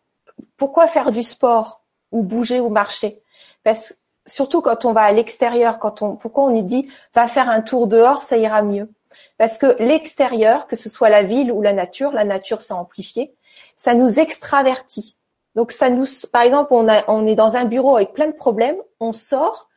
pourquoi 0.57 0.87
faire 0.87 1.13
du 1.13 1.23
sport 1.23 1.83
ou 2.11 2.23
bouger 2.23 2.59
ou 2.59 2.71
marcher? 2.71 3.21
Parce 3.63 3.99
surtout 4.25 4.63
quand 4.63 4.87
on 4.87 4.95
va 4.95 5.03
à 5.03 5.13
l'extérieur, 5.13 5.79
quand 5.79 6.01
on, 6.01 6.17
pourquoi 6.17 6.45
on 6.45 6.55
y 6.55 6.63
dit 6.63 6.89
va 7.15 7.29
faire 7.29 7.51
un 7.51 7.61
tour 7.61 7.87
dehors, 7.87 8.23
ça 8.23 8.39
ira 8.39 8.63
mieux. 8.63 8.89
Parce 9.37 9.59
que 9.59 9.77
l'extérieur, 9.79 10.67
que 10.67 10.75
ce 10.75 10.89
soit 10.89 11.11
la 11.11 11.23
ville 11.23 11.53
ou 11.53 11.61
la 11.61 11.75
nature, 11.75 12.13
la 12.13 12.25
nature 12.25 12.63
c'est 12.63 12.73
amplifié, 12.73 13.35
ça 13.77 13.95
nous 13.95 14.19
extravertit. 14.19 15.17
Donc 15.55 15.71
ça 15.71 15.91
nous, 15.91 16.07
par 16.33 16.43
exemple, 16.43 16.73
on, 16.73 16.89
a, 16.89 17.05
on 17.09 17.27
est 17.27 17.35
dans 17.35 17.57
un 17.57 17.67
bureau 17.67 17.97
avec 17.97 18.15
plein 18.15 18.27
de 18.27 18.33
problèmes, 18.33 18.77
on 19.01 19.13
sort, 19.13 19.69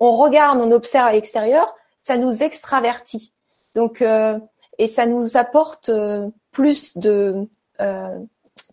on 0.00 0.12
regarde, 0.12 0.60
on 0.60 0.70
observe 0.70 1.06
à 1.06 1.12
l'extérieur, 1.12 1.74
ça 2.02 2.18
nous 2.18 2.42
extravertit. 2.42 3.32
Donc 3.74 4.02
euh, 4.02 4.38
et 4.78 4.86
ça 4.86 5.06
nous 5.06 5.36
apporte 5.36 5.88
euh, 5.88 6.28
plus 6.52 6.96
de, 6.96 7.46
euh, 7.80 8.18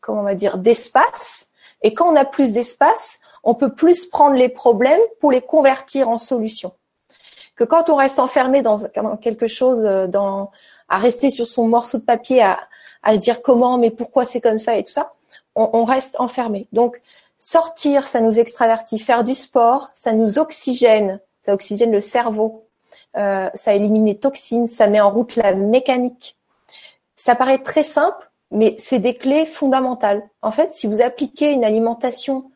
comment 0.01 0.21
on 0.21 0.23
va 0.23 0.35
dire, 0.35 0.57
d'espace. 0.57 1.49
Et 1.81 1.93
quand 1.93 2.11
on 2.11 2.15
a 2.15 2.25
plus 2.25 2.53
d'espace, 2.53 3.19
on 3.43 3.55
peut 3.55 3.73
plus 3.73 4.05
prendre 4.05 4.35
les 4.35 4.49
problèmes 4.49 5.01
pour 5.19 5.31
les 5.31 5.41
convertir 5.41 6.09
en 6.09 6.17
solutions. 6.17 6.73
Que 7.55 7.63
quand 7.63 7.89
on 7.89 7.95
reste 7.95 8.19
enfermé 8.19 8.61
dans, 8.61 8.79
quelque 9.17 9.47
chose, 9.47 9.79
euh, 9.83 10.07
à 10.89 10.97
rester 10.97 11.29
sur 11.29 11.47
son 11.47 11.67
morceau 11.67 11.97
de 11.97 12.03
papier, 12.03 12.41
à, 12.41 12.59
à 13.03 13.15
se 13.15 13.19
dire 13.19 13.41
comment, 13.41 13.77
mais 13.77 13.91
pourquoi 13.91 14.25
c'est 14.25 14.41
comme 14.41 14.59
ça 14.59 14.77
et 14.77 14.83
tout 14.83 14.91
ça, 14.91 15.13
on, 15.55 15.85
reste 15.85 16.19
enfermé. 16.19 16.67
Donc, 16.73 17.01
sortir, 17.37 18.07
ça 18.07 18.19
nous 18.19 18.39
extravertit. 18.39 18.99
Faire 18.99 19.23
du 19.23 19.33
sport, 19.33 19.89
ça 19.93 20.11
nous 20.11 20.37
oxygène, 20.37 21.21
ça 21.41 21.53
oxygène 21.53 21.91
le 21.91 22.01
cerveau, 22.01 22.64
euh, 23.17 23.49
ça 23.53 23.73
élimine 23.73 24.05
les 24.05 24.17
toxines, 24.17 24.67
ça 24.67 24.87
met 24.87 25.01
en 25.01 25.09
route 25.09 25.35
la 25.35 25.53
mécanique. 25.53 26.35
Ça 27.15 27.35
paraît 27.35 27.59
très 27.59 27.83
simple, 27.83 28.29
mais 28.51 28.75
c'est 28.77 28.99
des 28.99 29.15
clés 29.15 29.45
fondamentales. 29.45 30.23
En 30.41 30.51
fait, 30.51 30.73
si 30.73 30.87
vous 30.87 31.01
appliquez 31.01 31.51
une 31.51 31.63
alimentation 31.63 32.51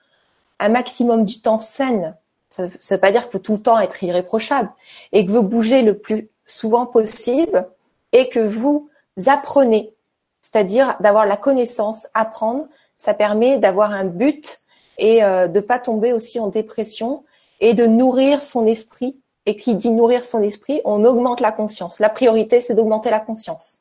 un 0.59 0.69
maximum 0.69 1.25
du 1.25 1.41
temps 1.41 1.59
saine. 1.59 2.15
Ça 2.49 2.63
ne 2.63 2.69
veut 2.69 2.97
pas 2.97 3.11
dire 3.11 3.29
qu'il 3.29 3.39
tout 3.39 3.53
le 3.53 3.61
temps 3.61 3.79
être 3.79 4.03
irréprochable 4.03 4.69
et 5.11 5.25
que 5.25 5.31
vous 5.31 5.43
bougez 5.43 5.81
le 5.81 5.97
plus 5.97 6.29
souvent 6.45 6.85
possible 6.85 7.67
et 8.11 8.27
que 8.27 8.39
vous 8.39 8.89
apprenez, 9.27 9.93
c'est-à-dire 10.41 10.97
d'avoir 10.99 11.25
la 11.25 11.37
connaissance, 11.37 12.07
apprendre, 12.13 12.67
ça 12.97 13.13
permet 13.13 13.57
d'avoir 13.57 13.91
un 13.91 14.05
but 14.05 14.61
et 14.97 15.23
euh, 15.23 15.47
de 15.47 15.59
pas 15.59 15.79
tomber 15.79 16.11
aussi 16.11 16.39
en 16.39 16.47
dépression 16.47 17.23
et 17.61 17.73
de 17.73 17.85
nourrir 17.85 18.41
son 18.41 18.65
esprit. 18.65 19.17
Et 19.45 19.55
qui 19.55 19.75
dit 19.75 19.91
nourrir 19.91 20.23
son 20.25 20.43
esprit, 20.43 20.81
on 20.85 21.03
augmente 21.05 21.39
la 21.39 21.51
conscience. 21.51 21.99
La 21.99 22.09
priorité, 22.09 22.59
c'est 22.59 22.75
d'augmenter 22.75 23.09
la 23.09 23.19
conscience. 23.19 23.79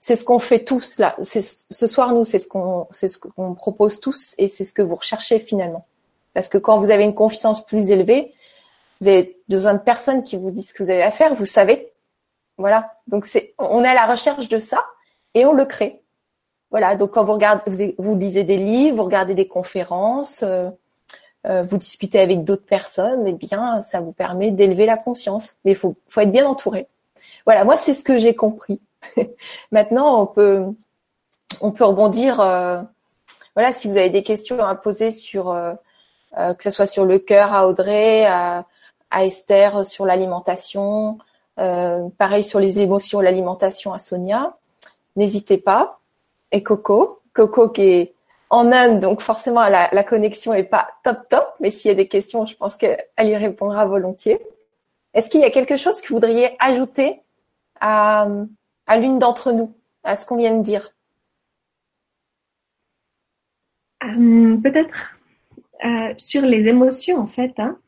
C'est 0.00 0.14
ce 0.14 0.24
qu'on 0.24 0.38
fait 0.38 0.64
tous 0.64 0.98
là. 0.98 1.16
Ce 1.22 1.86
soir, 1.86 2.14
nous, 2.14 2.24
c'est 2.24 2.38
ce 2.38 2.48
qu'on, 2.48 3.54
propose 3.54 4.00
tous, 4.00 4.34
et 4.38 4.46
c'est 4.46 4.64
ce 4.64 4.72
que 4.72 4.82
vous 4.82 4.94
recherchez 4.94 5.38
finalement. 5.38 5.86
Parce 6.34 6.48
que 6.48 6.58
quand 6.58 6.78
vous 6.78 6.90
avez 6.90 7.04
une 7.04 7.14
confiance 7.14 7.64
plus 7.64 7.90
élevée, 7.90 8.32
vous 9.00 9.08
avez 9.08 9.40
besoin 9.48 9.74
de 9.74 9.80
personnes 9.80 10.22
qui 10.22 10.36
vous 10.36 10.50
disent 10.50 10.68
ce 10.68 10.74
que 10.74 10.82
vous 10.82 10.90
avez 10.90 11.02
à 11.02 11.10
faire. 11.10 11.34
Vous 11.34 11.46
savez, 11.46 11.92
voilà. 12.58 12.94
Donc 13.06 13.26
on 13.58 13.82
est 13.84 13.88
à 13.88 13.94
la 13.94 14.06
recherche 14.06 14.48
de 14.48 14.58
ça 14.58 14.84
et 15.34 15.44
on 15.44 15.52
le 15.52 15.64
crée. 15.64 16.02
Voilà. 16.70 16.94
Donc 16.96 17.12
quand 17.12 17.24
vous 17.24 17.32
regardez, 17.32 17.94
vous, 17.98 18.16
lisez 18.16 18.44
des 18.44 18.56
livres, 18.56 18.96
vous 18.98 19.04
regardez 19.04 19.34
des 19.34 19.48
conférences, 19.48 20.42
euh, 20.42 20.70
vous 21.44 21.78
discutez 21.78 22.20
avec 22.20 22.44
d'autres 22.44 22.66
personnes, 22.66 23.26
eh 23.26 23.32
bien, 23.32 23.80
ça 23.80 24.00
vous 24.00 24.12
permet 24.12 24.50
d'élever 24.50 24.84
la 24.84 24.96
conscience. 24.96 25.56
Mais 25.64 25.72
il 25.72 25.76
faut, 25.76 25.94
faut 26.08 26.20
être 26.20 26.32
bien 26.32 26.46
entouré. 26.46 26.88
Voilà. 27.46 27.64
Moi, 27.64 27.76
c'est 27.76 27.94
ce 27.94 28.04
que 28.04 28.18
j'ai 28.18 28.34
compris. 28.34 28.80
Maintenant, 29.72 30.22
on 30.22 30.26
peut, 30.26 30.66
on 31.60 31.70
peut 31.70 31.84
rebondir. 31.84 32.40
Euh, 32.40 32.82
voilà, 33.54 33.72
si 33.72 33.88
vous 33.88 33.96
avez 33.96 34.10
des 34.10 34.22
questions 34.22 34.62
à 34.62 34.74
poser 34.74 35.10
sur, 35.10 35.50
euh, 35.50 35.74
euh, 36.36 36.54
que 36.54 36.62
ce 36.62 36.70
soit 36.70 36.86
sur 36.86 37.04
le 37.04 37.18
cœur 37.18 37.52
à 37.52 37.66
Audrey, 37.66 38.26
à, 38.26 38.64
Esther 39.22 39.86
sur 39.86 40.04
l'alimentation, 40.04 41.16
pareil 41.56 42.44
sur 42.44 42.60
les 42.60 42.80
émotions, 42.80 43.22
l'alimentation 43.22 43.94
à 43.94 43.98
Sonia, 43.98 44.58
n'hésitez 45.16 45.56
pas. 45.56 46.00
Et 46.52 46.62
Coco, 46.62 47.20
Coco 47.32 47.70
qui 47.70 47.82
est 47.82 48.14
en 48.50 48.72
Inde, 48.72 49.00
donc 49.00 49.20
forcément 49.20 49.66
la, 49.68 50.04
connexion 50.04 50.54
est 50.54 50.64
pas 50.64 50.88
top 51.04 51.28
top, 51.28 51.48
mais 51.60 51.70
s'il 51.70 51.90
y 51.90 51.92
a 51.92 51.94
des 51.94 52.08
questions, 52.08 52.46
je 52.46 52.56
pense 52.56 52.76
qu'elle 52.76 52.98
y 53.18 53.36
répondra 53.36 53.86
volontiers. 53.86 54.38
Est-ce 55.14 55.28
qu'il 55.30 55.40
y 55.40 55.44
a 55.44 55.50
quelque 55.50 55.76
chose 55.76 56.00
que 56.00 56.08
vous 56.08 56.14
voudriez 56.14 56.56
ajouter 56.58 57.20
à, 57.80 58.28
l'une 58.96 59.18
d'entre 59.18 59.52
nous, 59.52 59.74
à 60.02 60.16
ce 60.16 60.26
qu'on 60.26 60.36
vient 60.36 60.56
de 60.56 60.62
dire? 60.62 60.90
Euh, 64.04 64.56
Peut-être 64.62 65.16
euh, 65.84 66.14
sur 66.16 66.42
les 66.42 66.68
émotions, 66.68 67.18
en 67.18 67.26
fait. 67.26 67.52
Hein. 67.58 67.78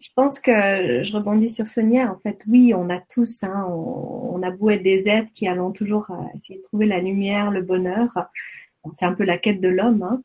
Je 0.00 0.10
pense 0.14 0.38
que 0.38 1.02
je 1.02 1.12
rebondis 1.12 1.48
sur 1.48 1.66
Sonia. 1.66 2.12
En 2.12 2.18
fait, 2.18 2.44
oui, 2.48 2.74
on 2.74 2.90
a 2.90 3.00
tous, 3.00 3.42
hein, 3.42 3.66
on, 3.68 4.42
a 4.42 4.50
beau 4.50 4.68
être 4.68 4.82
des 4.82 5.08
êtres 5.08 5.32
qui 5.32 5.48
allons 5.48 5.72
toujours 5.72 6.10
euh, 6.10 6.36
essayer 6.36 6.58
de 6.58 6.64
trouver 6.64 6.84
la 6.84 7.00
lumière, 7.00 7.50
le 7.50 7.62
bonheur. 7.62 8.10
C'est 8.92 9.06
un 9.06 9.14
peu 9.14 9.24
la 9.24 9.38
quête 9.38 9.60
de 9.60 9.68
l'homme. 9.68 10.02
Hein. 10.02 10.22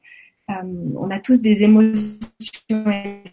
on 0.96 1.10
a 1.10 1.20
tous 1.20 1.42
des 1.42 1.64
émotions. 1.64 2.20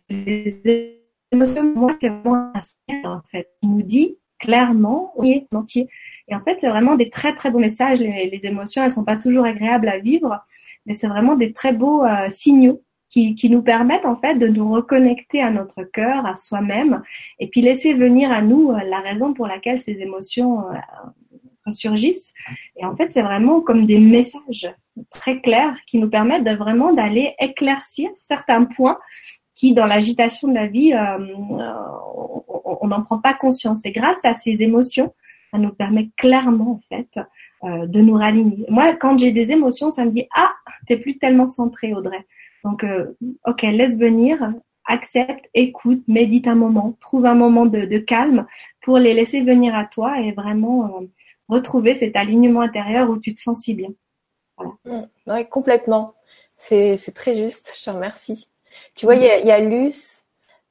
Les 0.09 0.89
émotions, 1.33 1.75
moi, 1.75 1.97
c'est 2.01 2.09
vraiment 2.09 2.53
un 2.55 3.09
en 3.11 3.23
fait. 3.31 3.49
Il 3.63 3.71
nous 3.71 3.83
dit 3.83 4.17
clairement, 4.39 5.13
on 5.17 5.25
est 5.25 5.47
entier. 5.55 5.89
Et 6.29 6.35
en 6.35 6.41
fait, 6.41 6.57
c'est 6.59 6.69
vraiment 6.69 6.97
des 6.97 7.11
très 7.11 7.35
très 7.35 7.51
beaux 7.51 7.59
messages. 7.59 8.01
Les, 8.01 8.31
les, 8.31 8.47
émotions, 8.47 8.83
elles 8.83 8.91
sont 8.91 9.05
pas 9.05 9.17
toujours 9.17 9.45
agréables 9.45 9.89
à 9.89 9.99
vivre, 9.99 10.45
mais 10.85 10.93
c'est 10.93 11.09
vraiment 11.09 11.37
des 11.37 11.53
très 11.53 11.73
beaux 11.73 12.05
euh, 12.05 12.29
signaux 12.29 12.83
qui, 13.09 13.35
qui, 13.35 13.49
nous 13.49 13.63
permettent 13.63 14.05
en 14.05 14.17
fait 14.17 14.35
de 14.35 14.49
nous 14.49 14.71
reconnecter 14.73 15.41
à 15.41 15.51
notre 15.51 15.85
cœur, 15.85 16.27
à 16.27 16.35
soi-même, 16.35 17.03
et 17.39 17.49
puis 17.49 17.63
laisser 17.63 17.95
venir 17.95 18.31
à 18.31 18.43
nous 18.43 18.73
euh, 18.73 18.81
la 18.85 19.01
raison 19.01 19.33
pour 19.33 19.47
laquelle 19.47 19.81
ces 19.81 19.93
émotions 20.01 20.65
euh, 21.67 21.71
ressurgissent. 21.71 22.33
Et 22.77 22.85
en 22.85 22.95
fait, 22.97 23.13
c'est 23.13 23.23
vraiment 23.23 23.61
comme 23.61 23.87
des 23.87 23.99
messages 23.99 24.69
très 25.11 25.41
clairs 25.41 25.77
qui 25.87 25.99
nous 25.99 26.09
permettent 26.09 26.45
de 26.45 26.55
vraiment 26.57 26.93
d'aller 26.93 27.35
éclaircir 27.41 28.11
certains 28.17 28.65
points 28.65 28.99
qui, 29.55 29.73
dans 29.73 29.87
l'agitation 29.87 30.49
de 30.49 30.55
la 30.55 30.67
vie, 30.67 30.93
on 32.83 32.89
n'en 32.89 33.03
prend 33.03 33.19
pas 33.19 33.35
conscience. 33.35 33.85
Et 33.87 33.93
grâce 33.93 34.23
à 34.25 34.35
ces 34.35 34.63
émotions, 34.63 35.15
ça 35.51 35.59
nous 35.59 35.73
permet 35.73 36.11
clairement 36.17 36.73
en 36.73 36.81
fait 36.89 37.19
euh, 37.65 37.87
de 37.87 38.01
nous 38.01 38.15
raligner. 38.15 38.67
Moi, 38.69 38.95
quand 38.95 39.19
j'ai 39.19 39.33
des 39.33 39.51
émotions, 39.51 39.91
ça 39.91 40.05
me 40.05 40.11
dit 40.11 40.27
ah, 40.35 40.53
t'es 40.87 40.99
plus 40.99 41.19
tellement 41.19 41.47
centré, 41.47 41.95
Audrey. 41.95 42.25
Donc, 42.65 42.85
euh, 42.85 43.17
ok, 43.47 43.63
laisse 43.63 43.99
venir, 43.99 44.53
accepte, 44.85 45.47
écoute, 45.55 46.03
médite 46.09 46.49
un 46.49 46.55
moment, 46.55 46.97
trouve 47.01 47.27
un 47.27 47.35
moment 47.35 47.67
de, 47.67 47.99
calme 47.99 48.47
pour 48.83 48.99
les 48.99 49.15
laisser 49.15 49.43
venir 49.43 49.75
à 49.75 49.85
toi 49.85 50.21
et 50.21 50.33
vraiment 50.33 50.87
euh, 50.87 51.07
retrouver 51.49 51.95
cet 51.95 52.17
alignement 52.17 52.61
intérieur 52.61 53.09
où 53.11 53.19
tu 53.19 53.35
te 53.35 53.41
sens 53.41 53.63
si 53.63 53.75
bien. 53.75 53.91
Voilà. 54.57 54.73
Mm. 54.85 55.09
Oui, 55.29 55.49
complètement. 55.49 56.15
C'est 56.57 56.97
très 57.15 57.37
juste. 57.37 57.75
Je 57.79 57.85
te 57.85 57.91
remercie. 57.91 58.49
Tu 58.95 59.07
vois, 59.07 59.17
il 59.17 59.23
y 59.23 59.51
a, 59.51 59.61
Luce 59.61 60.25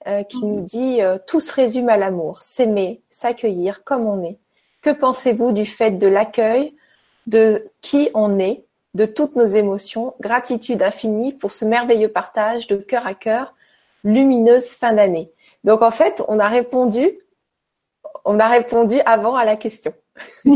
euh, 0.07 0.23
qui 0.23 0.45
nous 0.45 0.61
dit 0.61 1.01
euh, 1.01 1.17
tout 1.25 1.39
se 1.39 1.53
résume 1.53 1.89
à 1.89 1.97
l'amour, 1.97 2.41
s'aimer, 2.41 3.01
s'accueillir 3.09 3.83
comme 3.83 4.05
on 4.05 4.23
est. 4.23 4.38
Que 4.81 4.91
pensez-vous 4.91 5.51
du 5.51 5.65
fait 5.65 5.91
de 5.91 6.07
l'accueil 6.07 6.75
de 7.27 7.71
qui 7.81 8.09
on 8.13 8.38
est, 8.39 8.65
de 8.93 9.05
toutes 9.05 9.35
nos 9.35 9.45
émotions, 9.45 10.13
gratitude 10.19 10.81
infinie 10.81 11.33
pour 11.33 11.51
ce 11.51 11.65
merveilleux 11.65 12.07
partage 12.07 12.67
de 12.67 12.77
cœur 12.77 13.05
à 13.07 13.13
cœur, 13.13 13.55
lumineuse 14.03 14.73
fin 14.73 14.93
d'année. 14.93 15.31
Donc 15.63 15.81
en 15.81 15.91
fait, 15.91 16.23
on 16.27 16.39
a 16.39 16.47
répondu, 16.47 17.11
on 18.23 18.39
a 18.39 18.47
répondu 18.47 18.99
avant 19.05 19.35
à 19.35 19.45
la 19.45 19.55
question. 19.55 19.93
je 20.45 20.51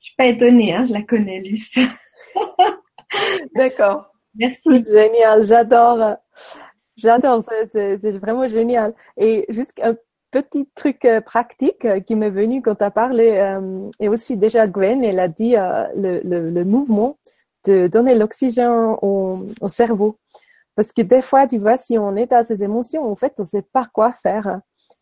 suis 0.00 0.14
pas 0.16 0.26
étonnée, 0.26 0.74
hein, 0.74 0.86
je 0.86 0.92
la 0.92 1.02
connais, 1.02 1.40
Luce. 1.40 1.78
D'accord. 3.54 4.12
Merci. 4.34 4.82
Génial, 4.82 5.44
j'adore. 5.44 6.16
J'adore, 6.96 7.42
c'est 7.72 7.96
vraiment 8.18 8.48
génial. 8.48 8.94
Et 9.16 9.46
juste 9.48 9.80
un 9.82 9.96
petit 10.30 10.68
truc 10.74 11.04
euh, 11.04 11.20
pratique 11.20 11.84
euh, 11.84 12.00
qui 12.00 12.14
m'est 12.14 12.30
venu 12.30 12.62
quand 12.62 12.76
tu 12.76 12.84
as 12.84 12.90
parlé, 12.90 13.30
euh, 13.38 13.90
et 13.98 14.08
aussi 14.08 14.36
déjà 14.36 14.66
Gwen, 14.66 15.02
elle 15.04 15.20
a 15.20 15.28
dit 15.28 15.54
le, 15.54 16.20
le, 16.24 16.50
le, 16.50 16.64
mouvement 16.64 17.18
de 17.66 17.88
donner 17.88 18.14
l'oxygène 18.14 18.96
au, 19.02 19.46
au, 19.60 19.68
cerveau. 19.68 20.18
Parce 20.76 20.92
que 20.92 21.02
des 21.02 21.22
fois, 21.22 21.46
tu 21.46 21.58
vois, 21.58 21.76
si 21.76 21.98
on 21.98 22.16
est 22.16 22.32
à 22.32 22.44
ces 22.44 22.64
émotions, 22.64 23.10
en 23.10 23.16
fait, 23.16 23.34
on 23.38 23.42
ne 23.42 23.48
sait 23.48 23.62
pas 23.72 23.86
quoi 23.92 24.12
faire. 24.14 24.60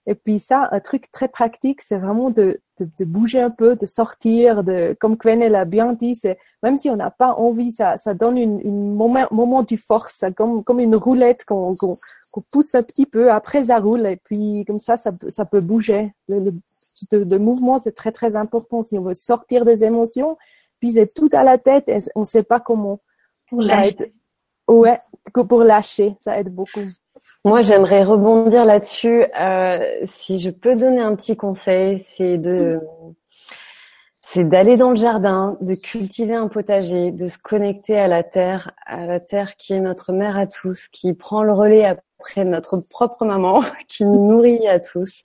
Et 0.09 0.15
puis 0.15 0.41
ça, 0.41 0.71
un 0.73 0.81
truc 0.81 1.13
très 1.13 1.29
pratique, 1.29 1.83
c'est 1.83 1.99
vraiment 1.99 2.31
de, 2.31 2.63
de, 2.81 2.89
de, 2.99 3.05
bouger 3.05 3.43
un 3.43 3.51
peu, 3.51 3.77
de 3.77 3.85
sortir, 3.85 4.65
de, 4.65 4.97
comme 4.99 5.17
Gwen 5.17 5.41
l'a 5.41 5.67
bien 5.67 5.93
dit, 5.93 6.15
c'est 6.15 6.39
même 6.63 6.79
si 6.79 6.89
on 6.89 6.97
n'a 6.97 7.11
pas 7.11 7.35
envie, 7.35 7.73
ça, 7.73 7.99
ça 7.99 8.15
donne 8.15 8.39
une, 8.39 8.59
une 8.61 8.95
moment, 8.95 9.27
moment 9.31 9.63
de 9.63 9.77
force, 9.77 10.25
comme, 10.35 10.65
comme 10.65 10.81
une 10.81 10.97
roulette 10.97 11.45
qu'on 11.45 11.77
qu'on 11.77 11.99
pousse 12.51 12.75
un 12.75 12.83
petit 12.83 13.05
peu, 13.05 13.31
après 13.31 13.65
ça 13.65 13.81
roule, 13.81 14.07
et 14.07 14.17
puis 14.17 14.65
comme 14.67 14.81
ça, 14.81 14.97
ça, 14.97 15.13
ça 15.29 15.45
peut 15.45 15.61
bouger. 15.61 16.15
Le, 16.27 16.55
le, 17.13 17.39
mouvement, 17.39 17.79
c'est 17.79 17.93
très 17.93 18.11
très 18.11 18.35
important 18.35 18.81
si 18.81 18.99
on 18.99 19.03
veut 19.03 19.15
sortir 19.15 19.67
des 19.67 19.85
émotions, 19.85 20.39
puis 20.81 20.93
c'est 20.93 21.13
tout 21.15 21.29
à 21.33 21.45
la 21.45 21.59
tête 21.59 21.87
et 21.91 21.99
on 22.15 22.21
ne 22.21 22.25
sait 22.25 22.43
pas 22.43 22.61
comment. 22.61 23.01
Pour 23.47 23.61
lâcher. 23.61 24.11
Ouais, 24.67 24.99
pour 25.35 25.65
lâcher, 25.65 26.17
ça 26.19 26.39
aide 26.39 26.55
beaucoup. 26.55 26.81
Moi, 27.45 27.61
j'aimerais 27.61 28.03
rebondir 28.03 28.65
là-dessus. 28.65 29.25
Euh, 29.41 29.79
si 30.07 30.41
je 30.41 30.51
peux 30.51 30.75
donner 30.75 31.01
un 31.01 31.15
petit 31.15 31.37
conseil, 31.37 32.01
c'est 32.01 32.37
de 32.37 32.81
c'est 34.31 34.45
d'aller 34.45 34.77
dans 34.77 34.91
le 34.91 34.97
jardin, 34.97 35.57
de 35.63 35.75
cultiver 35.75 36.35
un 36.35 36.49
potager, 36.49 37.13
de 37.13 37.27
se 37.27 37.39
connecter 37.39 37.97
à 37.97 38.09
la 38.09 38.23
terre, 38.23 38.73
à 38.85 39.07
la 39.07 39.21
terre 39.21 39.57
qui 39.57 39.73
est 39.73 39.81
notre 39.81 40.13
mère 40.13 40.37
à 40.37 40.47
tous, 40.47 40.89
qui 40.89 41.15
prend 41.15 41.43
le 41.43 41.55
relais 41.55 41.87
après 41.87 42.45
notre 42.45 42.77
propre 42.77 43.25
maman, 43.25 43.63
qui 43.89 44.05
nous 44.05 44.29
nourrit 44.29 44.69
à 44.69 44.81
tous, 44.81 45.23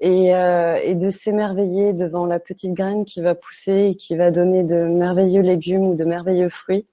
et, 0.00 0.34
euh, 0.34 0.78
et 0.82 0.94
de 0.94 1.08
s'émerveiller 1.08 1.94
devant 1.94 2.26
la 2.26 2.38
petite 2.38 2.74
graine 2.74 3.06
qui 3.06 3.22
va 3.22 3.34
pousser 3.34 3.92
et 3.92 3.94
qui 3.94 4.16
va 4.16 4.30
donner 4.30 4.64
de 4.64 4.76
merveilleux 4.76 5.40
légumes 5.40 5.86
ou 5.86 5.94
de 5.94 6.04
merveilleux 6.04 6.50
fruits. 6.50 6.86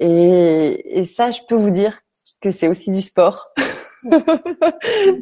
Et, 0.00 0.98
et 0.98 1.04
ça, 1.04 1.30
je 1.30 1.42
peux 1.48 1.54
vous 1.54 1.70
dire 1.70 2.00
que 2.40 2.50
c'est 2.50 2.68
aussi 2.68 2.90
du 2.90 3.02
sport. 3.02 3.48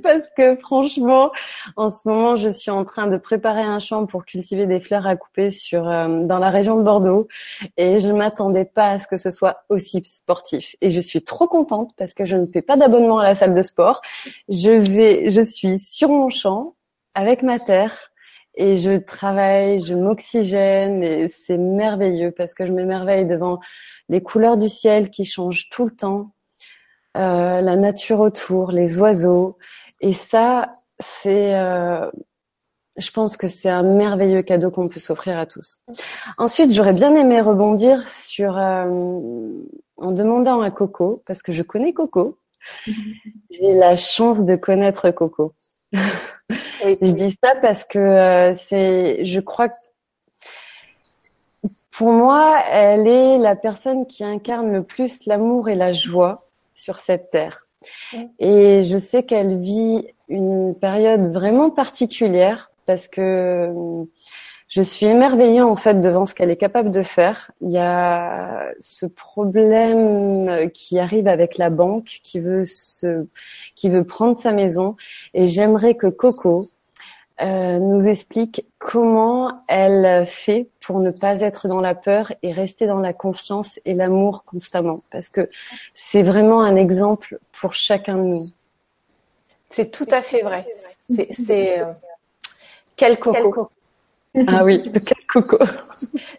Parce 0.03 0.29
que 0.37 0.57
franchement, 0.57 1.31
en 1.77 1.91
ce 1.91 2.07
moment, 2.09 2.37
je 2.37 2.49
suis 2.49 2.71
en 2.71 2.85
train 2.85 3.07
de 3.07 3.17
préparer 3.17 3.63
un 3.63 3.81
champ 3.81 4.07
pour 4.07 4.25
cultiver 4.25 4.67
des 4.67 4.81
fleurs 4.81 5.07
à 5.07 5.17
couper 5.17 5.51
sur 5.51 5.89
euh, 5.89 6.25
dans 6.25 6.39
la 6.39 6.51
région 6.51 6.77
de 6.77 6.83
Bordeaux 6.83 7.29
et 7.77 8.01
je 8.01 8.13
m'attendais 8.13 8.65
pas 8.65 8.91
à 8.91 8.99
ce 8.99 9.07
que 9.07 9.17
ce 9.17 9.31
soit 9.31 9.65
aussi 9.69 10.03
sportif. 10.05 10.77
Et 10.81 10.91
je 10.91 11.01
suis 11.01 11.23
trop 11.23 11.47
contente 11.47 11.93
parce 11.97 12.13
que 12.15 12.25
je 12.25 12.37
ne 12.37 12.47
fais 12.47 12.63
pas 12.63 12.77
d'abonnement 12.77 13.19
à 13.19 13.25
la 13.25 13.35
salle 13.35 13.55
de 13.55 13.63
sport. 13.63 14.03
Je 14.49 14.71
vais, 14.71 15.31
je 15.31 15.41
suis 15.41 15.79
sur 15.79 16.09
mon 16.11 16.29
champ 16.29 16.75
avec 17.15 17.43
ma 17.43 17.59
terre 17.59 18.11
et 18.57 18.77
je 18.77 18.97
travaille, 18.97 19.81
je 19.81 19.95
m'oxygène 19.95 21.03
et 21.03 21.29
c'est 21.29 21.59
merveilleux 21.59 22.31
parce 22.31 22.55
que 22.55 22.65
je 22.65 22.73
m'émerveille 22.73 23.27
devant 23.27 23.61
les 24.09 24.23
couleurs 24.23 24.57
du 24.57 24.69
ciel 24.69 25.11
qui 25.11 25.25
changent 25.25 25.69
tout 25.71 25.85
le 25.85 25.91
temps 25.91 26.31
euh, 27.17 27.61
la 27.61 27.77
nature 27.77 28.21
autour, 28.21 28.73
les 28.73 28.99
oiseaux. 28.99 29.57
Et 30.01 30.13
ça, 30.13 30.75
c'est, 30.99 31.55
euh, 31.55 32.11
je 32.97 33.11
pense 33.11 33.37
que 33.37 33.49
c'est 33.49 33.71
un 33.71 33.83
merveilleux 33.83 34.43
cadeau 34.43 34.71
qu'on 34.71 34.89
peut 34.89 35.01
s'offrir 35.01 35.39
à 35.39 35.47
tous. 35.47 35.81
Ensuite, 36.37 36.73
j'aurais 36.73 36.93
bien 36.93 37.15
aimé 37.15 37.41
rebondir 37.41 38.07
sur, 38.09 38.59
euh, 38.59 38.85
en 39.97 40.13
demandant 40.13 40.61
à 40.61 40.71
Coco, 40.71 41.23
parce 41.27 41.43
que 41.43 41.53
je 41.53 41.63
connais 41.63 41.93
Coco. 41.93 42.39
J'ai 43.51 43.75
la 43.75 43.97
chance 43.97 44.45
de 44.45 44.57
connaître 44.57 45.11
Coco. 45.11 45.55
je 45.93 47.13
dis 47.13 47.37
ça 47.43 47.55
parce 47.63 47.85
que 47.85 48.53
c'est, 48.57 49.25
je 49.25 49.41
crois 49.41 49.69
que 49.71 49.77
pour 51.97 52.13
moi, 52.13 52.61
elle 52.71 53.09
est 53.09 53.39
la 53.39 53.57
personne 53.57 54.07
qui 54.07 54.23
incarne 54.23 54.71
le 54.71 54.83
plus 54.83 55.25
l'amour 55.25 55.71
et 55.71 55.75
la 55.75 55.93
joie 55.93 56.46
sur 56.77 56.99
cette 56.99 57.31
terre. 57.31 57.67
Et 58.39 58.83
je 58.83 58.99
sais 58.99 59.23
qu'elle 59.23 59.61
vit 59.61 60.07
une 60.29 60.75
période 60.75 61.33
vraiment 61.33 61.71
particulière 61.71 62.71
parce 62.87 63.09
que 63.09 63.21
euh, 63.21 64.05
je 64.69 64.83
suis 64.83 65.07
émerveillée 65.07 65.61
en 65.61 65.77
fait 65.77 66.01
devant 66.01 66.25
ce 66.25 66.35
qu'elle 66.35 66.51
est 66.51 66.57
capable 66.57 66.91
de 66.91 67.03
faire. 67.03 67.53
Il 67.61 67.71
y 67.71 67.79
a 67.79 68.69
ce 68.81 69.07
problème 69.07 70.71
qui 70.73 70.99
arrive 70.99 71.29
avec 71.29 71.57
la 71.57 71.71
banque 71.71 72.21
qui 72.23 72.41
veut 72.41 72.65
se, 72.65 73.27
qui 73.77 73.91
veut 73.91 74.05
prendre 74.05 74.37
sa 74.37 74.53
maison 74.53 74.97
et 75.35 75.47
j'aimerais 75.47 75.95
que 75.95 76.09
Coco 76.09 76.69
euh, 77.43 77.79
nous 77.79 78.07
explique 78.07 78.65
comment 78.79 79.63
elle 79.69 80.25
fait 80.25 80.69
pour 80.81 81.01
ne 81.01 81.11
pas 81.11 81.41
être 81.41 81.69
dans 81.69 81.81
la 81.83 81.95
peur 81.95 82.33
et 82.43 82.53
rester 82.53 82.87
dans 82.87 83.01
la 83.01 83.13
confiance 83.13 83.79
et 83.85 83.93
l'amour 83.93 84.43
constamment. 84.45 85.03
Parce 85.11 85.29
que 85.29 85.51
c'est 85.93 86.23
vraiment 86.23 86.63
un 86.63 86.77
exemple 86.77 87.39
pour 87.53 87.75
chacun 87.75 88.17
de 88.17 88.23
nous. 88.23 88.51
C'est 89.69 89.91
tout 89.91 90.07
à 90.11 90.23
fait 90.23 90.43
vrai. 90.43 90.67
C'est 91.09 91.81
euh, 91.81 91.93
quel 92.97 93.19
coco. 93.19 93.69
Ah 94.47 94.65
oui, 94.65 94.91
quel 94.93 95.27
coco. 95.27 95.59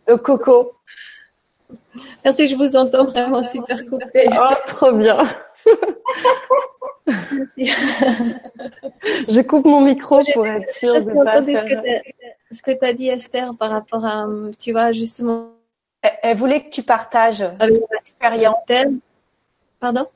Le 0.07 0.17
coco. 0.17 0.73
Merci, 2.23 2.47
je 2.47 2.55
vous 2.55 2.75
entends 2.75 3.05
vraiment 3.05 3.43
super 3.43 3.85
coupé. 3.85 4.27
Oh, 4.31 4.53
trop 4.65 4.91
bien. 4.93 5.19
je 9.27 9.41
coupe 9.41 9.65
mon 9.65 9.81
micro 9.81 10.21
pour 10.33 10.45
être 10.45 10.69
sûre 10.75 10.93
de 10.95 11.11
ne 11.11 11.23
pas 11.23 11.41
faire... 11.43 11.63
Ce 12.51 12.61
que 12.61 12.71
tu 12.71 12.85
as 12.85 12.93
dit, 12.93 13.09
Esther, 13.09 13.51
par 13.57 13.71
rapport 13.71 14.05
à, 14.05 14.27
tu 14.59 14.71
vois, 14.71 14.91
justement... 14.91 15.51
Elle, 16.21 16.37
voulait 16.37 16.63
que 16.63 16.69
tu 16.69 16.83
partages 16.83 17.43
l'expérience. 17.59 18.55
Pardon? 19.79 20.07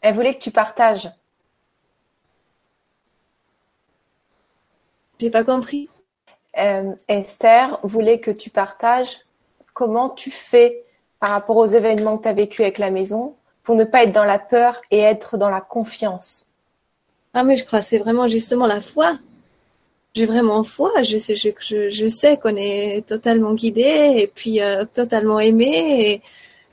Elle 0.00 0.14
voulait 0.14 0.34
que 0.34 0.40
tu 0.40 0.50
partages. 0.50 1.10
J'ai 5.18 5.30
pas 5.30 5.44
compris. 5.44 5.88
Euh, 6.58 6.94
Esther 7.08 7.78
voulait 7.82 8.20
que 8.20 8.30
tu 8.30 8.50
partages 8.50 9.20
comment 9.74 10.10
tu 10.10 10.30
fais 10.30 10.84
par 11.20 11.30
rapport 11.30 11.56
aux 11.56 11.66
événements 11.66 12.16
que 12.16 12.24
tu 12.24 12.28
as 12.28 12.32
vécu 12.32 12.62
avec 12.62 12.78
la 12.78 12.90
maison 12.90 13.36
pour 13.70 13.76
ne 13.76 13.84
pas 13.84 14.02
être 14.02 14.10
dans 14.10 14.24
la 14.24 14.40
peur 14.40 14.82
et 14.90 14.98
être 14.98 15.38
dans 15.38 15.48
la 15.48 15.60
confiance. 15.60 16.48
Ah 17.34 17.44
mais 17.44 17.54
je 17.56 17.64
crois 17.64 17.80
c'est 17.80 17.98
vraiment 17.98 18.26
justement 18.26 18.66
la 18.66 18.80
foi. 18.80 19.16
J'ai 20.16 20.26
vraiment 20.26 20.64
foi. 20.64 20.90
Je, 21.04 21.18
je, 21.18 21.88
je, 21.88 22.06
sais 22.08 22.36
qu'on 22.36 22.56
est 22.56 23.06
totalement 23.06 23.54
guidé 23.54 24.14
et 24.16 24.26
puis 24.26 24.60
euh, 24.60 24.84
totalement 24.92 25.38
aimé 25.38 26.20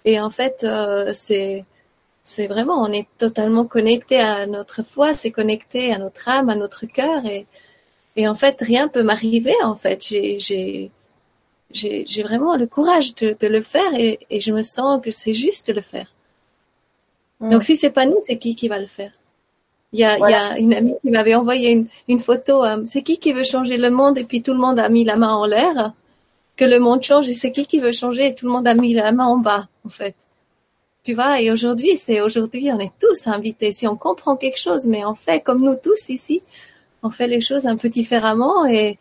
et, 0.06 0.20
en 0.20 0.32
fait 0.32 0.64
euh, 0.64 1.14
c'est 1.14 2.48
vraiment 2.48 2.82
on 2.82 2.92
est 2.92 3.08
totalement 3.20 3.66
connecté 3.66 4.20
à 4.20 4.48
notre 4.48 4.82
foi, 4.82 5.14
c'est 5.14 5.30
connecté 5.30 5.94
à 5.94 6.00
notre 6.00 6.28
âme, 6.28 6.50
à 6.50 6.56
notre 6.56 6.88
cœur 6.88 7.24
et 7.28 7.46
et 8.16 8.28
en 8.28 8.34
fait 8.34 8.60
rien 8.60 8.88
peut 8.88 9.04
m'arriver 9.04 9.54
en 9.64 9.76
fait. 9.76 10.00
J'ai 10.04 10.90
j'ai 11.72 12.24
vraiment 12.24 12.56
le 12.58 12.66
courage 12.66 13.14
de, 13.14 13.38
de 13.40 13.48
le 13.48 13.62
faire 13.62 13.94
et, 13.96 14.18
et 14.32 14.42
je 14.42 14.52
me 14.52 14.64
sens 14.64 15.00
que 15.04 15.12
c'est 15.12 15.36
juste 15.36 15.68
de 15.68 15.74
le 15.74 15.82
faire. 15.82 16.12
Donc 17.40 17.64
si 17.64 17.76
c'est 17.76 17.92
pas 17.92 18.06
nous, 18.06 18.20
c'est 18.26 18.38
qui 18.38 18.56
qui 18.56 18.68
va 18.68 18.80
le 18.80 18.88
faire? 18.88 19.12
Il 19.94 20.00
y, 20.00 20.04
a, 20.04 20.18
il 20.18 20.30
y 20.30 20.34
a 20.34 20.58
une 20.58 20.74
amie 20.74 20.96
qui 21.02 21.10
m'avait 21.10 21.36
envoyé 21.36 21.72
une, 21.72 21.88
une 22.08 22.20
photo. 22.20 22.64
Euh, 22.64 22.82
c'est 22.86 23.04
qui 23.04 23.20
qui 23.20 23.32
veut 23.32 23.44
changer 23.44 23.78
le 23.78 23.90
monde? 23.90 24.18
Et 24.18 24.26
puis 24.26 24.42
tout 24.42 24.54
le 24.54 24.60
monde 24.60 24.80
a 24.80 24.90
mis 24.90 25.06
la 25.06 25.16
main 25.16 25.34
en 25.34 25.46
l'air. 25.46 25.94
Que 26.58 26.66
le 26.66 26.80
monde 26.80 27.04
change. 27.04 27.30
Et 27.30 27.34
c'est 27.34 27.52
qui 27.52 27.66
qui 27.66 27.80
veut 27.80 27.94
changer? 27.94 28.28
Et 28.28 28.36
tout 28.36 28.48
le 28.48 28.52
monde 28.52 28.68
a 28.68 28.74
mis 28.74 28.94
la 28.94 29.12
main 29.12 29.26
en 29.26 29.38
bas, 29.38 29.70
en 29.86 29.90
fait. 29.90 30.16
Tu 31.04 31.14
vois, 31.14 31.40
et 31.42 31.52
aujourd'hui, 31.52 31.96
c'est 31.96 32.20
aujourd'hui, 32.20 32.70
on 32.74 32.80
est 32.80 32.92
tous 33.00 33.28
invités. 33.28 33.72
Si 33.72 33.88
on 33.88 33.96
comprend 33.96 34.36
quelque 34.36 34.60
chose, 34.60 34.88
mais 34.88 35.06
on 35.06 35.16
fait 35.16 35.40
comme 35.40 35.64
nous 35.64 35.76
tous 35.76 36.10
ici, 36.10 36.42
on 37.02 37.10
fait 37.10 37.28
les 37.28 37.40
choses 37.40 37.66
un 37.66 37.78
peu 37.78 37.88
différemment 37.88 38.66
et, 38.66 38.98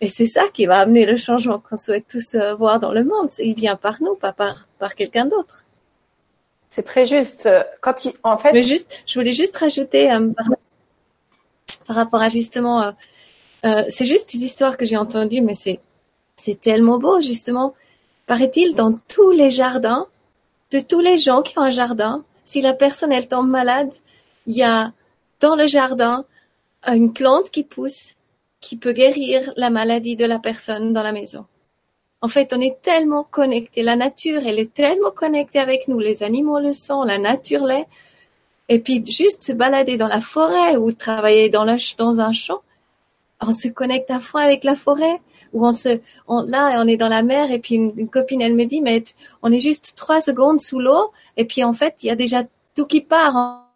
et 0.00 0.08
c'est 0.08 0.26
ça 0.26 0.42
qui 0.52 0.66
va 0.66 0.78
amener 0.78 1.06
le 1.06 1.16
changement 1.16 1.60
qu'on 1.60 1.76
souhaite 1.76 2.06
tous 2.10 2.34
euh, 2.34 2.54
voir 2.56 2.80
dans 2.80 2.92
le 2.92 3.04
monde. 3.04 3.28
Il 3.38 3.54
vient 3.54 3.76
par 3.76 4.02
nous, 4.02 4.16
pas 4.16 4.32
par, 4.32 4.66
par 4.80 4.96
quelqu'un 4.96 5.26
d'autre. 5.26 5.63
C'est 6.74 6.82
très 6.82 7.06
juste. 7.06 7.48
Quand 7.80 8.04
il, 8.04 8.14
en 8.24 8.36
fait. 8.36 8.60
Juste, 8.64 8.90
je 9.06 9.16
voulais 9.16 9.32
juste 9.32 9.56
rajouter 9.56 10.10
euh, 10.10 10.32
par, 11.86 11.94
rapport 11.94 12.20
à 12.20 12.28
justement, 12.28 12.82
euh, 12.82 12.90
euh, 13.64 13.84
c'est 13.88 14.06
juste 14.06 14.32
des 14.32 14.42
histoires 14.42 14.76
que 14.76 14.84
j'ai 14.84 14.96
entendues, 14.96 15.40
mais 15.40 15.54
c'est 15.54 15.78
c'est 16.36 16.60
tellement 16.60 16.98
beau 16.98 17.20
justement. 17.20 17.74
Paraît-il 18.26 18.74
dans 18.74 18.92
tous 19.06 19.30
les 19.30 19.52
jardins, 19.52 20.08
de 20.72 20.80
tous 20.80 20.98
les 20.98 21.16
gens 21.16 21.42
qui 21.42 21.56
ont 21.60 21.62
un 21.62 21.70
jardin, 21.70 22.24
si 22.44 22.60
la 22.60 22.74
personne 22.74 23.12
elle 23.12 23.28
tombe 23.28 23.48
malade, 23.48 23.92
il 24.48 24.56
y 24.56 24.64
a 24.64 24.92
dans 25.38 25.54
le 25.54 25.68
jardin 25.68 26.24
une 26.88 27.12
plante 27.12 27.50
qui 27.52 27.62
pousse 27.62 28.14
qui 28.60 28.76
peut 28.76 28.92
guérir 28.92 29.52
la 29.56 29.70
maladie 29.70 30.16
de 30.16 30.24
la 30.24 30.40
personne 30.40 30.92
dans 30.92 31.04
la 31.04 31.12
maison. 31.12 31.46
En 32.24 32.28
fait, 32.28 32.54
on 32.54 32.60
est 32.62 32.80
tellement 32.80 33.22
connecté. 33.22 33.82
La 33.82 33.96
nature, 33.96 34.40
elle 34.46 34.58
est 34.58 34.72
tellement 34.72 35.10
connectée 35.10 35.58
avec 35.58 35.88
nous. 35.88 35.98
Les 35.98 36.22
animaux 36.22 36.58
le 36.58 36.72
sont, 36.72 37.02
la 37.02 37.18
nature 37.18 37.66
l'est. 37.66 37.86
Et 38.70 38.78
puis, 38.78 39.04
juste 39.06 39.42
se 39.42 39.52
balader 39.52 39.98
dans 39.98 40.06
la 40.06 40.22
forêt 40.22 40.76
ou 40.76 40.90
travailler 40.90 41.50
dans, 41.50 41.66
dans 41.98 42.20
un 42.22 42.32
champ, 42.32 42.62
on 43.42 43.52
se 43.52 43.68
connecte 43.68 44.10
à 44.10 44.20
fond 44.20 44.38
avec 44.38 44.64
la 44.64 44.74
forêt. 44.74 45.20
Ou 45.52 45.66
on 45.66 45.72
se, 45.72 46.00
on, 46.26 46.40
là, 46.44 46.82
on 46.82 46.88
est 46.88 46.96
dans 46.96 47.10
la 47.10 47.22
mer 47.22 47.50
et 47.50 47.58
puis 47.58 47.74
une, 47.74 48.08
copine, 48.08 48.40
elle 48.40 48.54
me 48.54 48.64
dit, 48.64 48.80
mais 48.80 49.04
on 49.42 49.52
est 49.52 49.60
juste 49.60 49.92
trois 49.94 50.22
secondes 50.22 50.62
sous 50.62 50.80
l'eau 50.80 51.12
et 51.36 51.44
puis 51.44 51.62
en 51.62 51.74
fait, 51.74 51.96
il 52.02 52.06
y 52.06 52.10
a 52.10 52.16
déjà 52.16 52.42
tout 52.74 52.86
qui 52.86 53.02
part. 53.02 53.68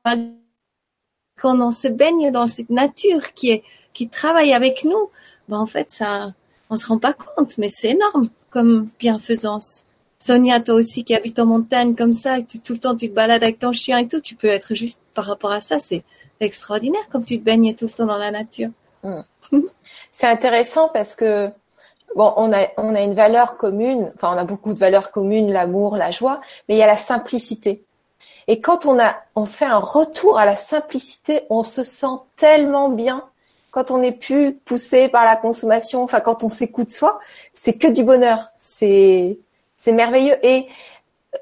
Quand 1.38 1.60
on 1.60 1.70
se 1.70 1.88
baigne 1.88 2.30
dans 2.30 2.46
cette 2.46 2.70
nature 2.70 3.34
qui 3.34 3.50
est, 3.50 3.62
qui 3.92 4.08
travaille 4.08 4.54
avec 4.54 4.84
nous, 4.84 5.10
ben 5.50 5.58
en 5.58 5.66
fait, 5.66 5.90
ça, 5.90 6.32
on 6.70 6.76
se 6.76 6.86
rend 6.86 6.98
pas 6.98 7.12
compte, 7.12 7.58
mais 7.58 7.68
c'est 7.68 7.90
énorme 7.90 8.30
comme 8.50 8.88
bienfaisance. 8.98 9.84
Sonia, 10.18 10.60
toi 10.60 10.74
aussi 10.74 11.04
qui 11.04 11.14
habites 11.14 11.38
en 11.38 11.46
montagne 11.46 11.94
comme 11.94 12.12
ça, 12.12 12.38
tout 12.42 12.72
le 12.72 12.78
temps 12.78 12.96
tu 12.96 13.08
te 13.08 13.14
balades 13.14 13.42
avec 13.42 13.58
ton 13.58 13.72
chien 13.72 13.98
et 13.98 14.08
tout, 14.08 14.20
tu 14.20 14.34
peux 14.34 14.48
être 14.48 14.74
juste 14.74 15.00
par 15.14 15.26
rapport 15.26 15.52
à 15.52 15.60
ça, 15.60 15.78
c'est 15.78 16.02
extraordinaire 16.40 17.08
comme 17.10 17.24
tu 17.24 17.38
te 17.38 17.44
baignes 17.44 17.74
tout 17.74 17.86
le 17.86 17.90
temps 17.90 18.06
dans 18.06 18.18
la 18.18 18.30
nature. 18.30 18.70
Hmm. 19.04 19.20
c'est 20.10 20.26
intéressant 20.26 20.88
parce 20.88 21.14
que 21.14 21.48
bon, 22.16 22.32
on 22.36 22.52
a 22.52 22.66
on 22.76 22.94
a 22.96 23.02
une 23.02 23.14
valeur 23.14 23.56
commune, 23.56 24.10
enfin 24.16 24.34
on 24.34 24.38
a 24.38 24.44
beaucoup 24.44 24.74
de 24.74 24.78
valeurs 24.78 25.12
communes, 25.12 25.52
l'amour, 25.52 25.96
la 25.96 26.10
joie, 26.10 26.40
mais 26.68 26.74
il 26.74 26.78
y 26.78 26.82
a 26.82 26.86
la 26.86 26.96
simplicité. 26.96 27.84
Et 28.48 28.60
quand 28.60 28.86
on 28.86 28.98
a 28.98 29.16
on 29.36 29.44
fait 29.44 29.66
un 29.66 29.78
retour 29.78 30.38
à 30.38 30.46
la 30.46 30.56
simplicité, 30.56 31.42
on 31.48 31.62
se 31.62 31.84
sent 31.84 32.18
tellement 32.36 32.88
bien 32.88 33.24
quand 33.78 33.92
on 33.92 33.98
n'est 33.98 34.10
plus 34.10 34.54
poussé 34.54 35.06
par 35.08 35.24
la 35.24 35.36
consommation, 35.36 36.02
enfin 36.02 36.18
quand 36.18 36.42
on 36.42 36.48
s'écoute 36.48 36.90
soi, 36.90 37.20
c'est 37.52 37.74
que 37.74 37.86
du 37.86 38.02
bonheur. 38.02 38.50
C'est 38.56 39.38
merveilleux. 39.86 40.36
Et 40.44 40.66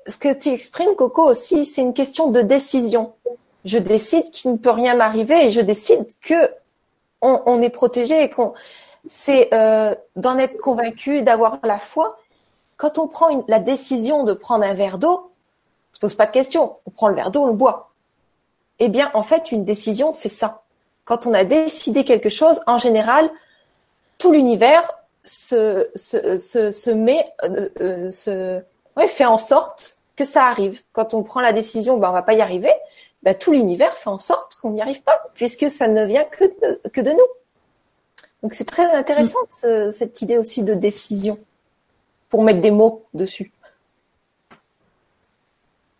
ce 0.07 0.18
que 0.18 0.34
tu 0.34 0.51
exprimes, 0.51 0.95
Coco, 0.97 1.22
aussi, 1.22 1.64
c'est 1.64 1.80
une 1.80 1.95
question 1.95 2.30
de 2.30 2.43
décision. 2.43 3.14
Je 3.64 3.78
décide 3.78 4.30
qu'il 4.32 4.53
ne 4.53 4.59
peut 4.59 4.70
rien 4.70 4.95
m'arriver 4.95 5.47
et 5.47 5.51
je 5.51 5.62
décide 5.62 6.07
que 6.20 6.51
on, 7.22 7.62
est 7.62 7.70
protégé 7.70 8.22
et 8.22 8.28
qu'on 8.28 8.53
c'est 9.07 9.49
euh, 9.55 9.95
d'en 10.16 10.37
être 10.37 10.59
convaincu, 10.59 11.22
d'avoir 11.22 11.59
la 11.62 11.78
foi. 11.78 12.18
Quand 12.76 12.99
on 12.99 13.09
prend 13.09 13.47
la 13.49 13.61
décision 13.61 14.24
de 14.24 14.34
prendre 14.34 14.66
un 14.66 14.74
verre 14.74 14.99
d'eau, 14.99 15.32
on 15.91 15.95
se 15.95 16.01
pose 16.01 16.14
pas 16.14 16.26
de 16.26 16.32
questions. 16.32 16.76
On 16.84 16.91
prend 16.91 17.09
le 17.09 17.14
verre 17.14 17.30
d'eau, 17.30 17.45
on 17.45 17.47
le 17.47 17.55
boit. 17.55 17.93
Eh 18.78 18.91
bien, 18.91 19.11
en 19.14 19.22
fait, 19.22 19.53
une 19.53 19.64
décision, 19.64 20.12
c'est 20.12 20.28
ça 20.28 20.66
quand 21.07 21.27
on 21.27 21.33
a 21.33 21.45
décidé 21.45 22.05
quelque 22.05 22.29
chose, 22.29 22.61
en 22.67 22.77
général, 22.77 23.31
tout 24.19 24.33
l'univers 24.33 24.83
se, 25.25 25.89
se, 25.95 26.37
se, 26.37 26.73
se 26.73 26.91
met, 26.91 27.25
euh, 27.45 27.69
euh, 27.81 28.11
se, 28.11 28.61
ouais, 28.97 29.09
fait 29.09 29.25
en 29.25 29.39
sorte 29.39 29.99
que 30.17 30.25
ça 30.25 30.47
arrive. 30.47 30.83
Quand 30.93 31.15
on 31.15 31.23
prend 31.23 31.41
la 31.41 31.53
décision, 31.53 31.97
ben, 31.97 32.11
on 32.11 32.13
va 32.13 32.23
pas 32.23 32.35
y 32.35 32.41
arriver, 32.41 32.73
ben, 33.23 33.35
tout 33.35 33.53
l'univers 33.53 33.97
fait 33.97 34.11
en 34.11 34.19
sorte 34.19 34.57
qu'on 34.57 34.71
n'y 34.71 34.83
arrive 34.83 35.03
pas, 35.03 35.31
puisque 35.35 35.71
ça 35.71 35.87
ne 35.87 36.05
vient 36.05 36.25
que 36.25 36.45
de, 36.45 36.89
que 36.91 37.01
de 37.01 37.13
nous. 37.13 37.29
Donc 38.43 38.55
c'est 38.55 38.65
très 38.65 38.91
intéressant 38.93 39.39
mm. 39.63 39.93
cette 39.93 40.21
idée 40.23 40.39
aussi 40.39 40.65
de 40.65 40.75
décision, 40.75 41.39
pour 42.29 42.43
mettre 42.43 42.61
des 42.61 42.73
mots 42.73 43.05
dessus. 43.15 43.53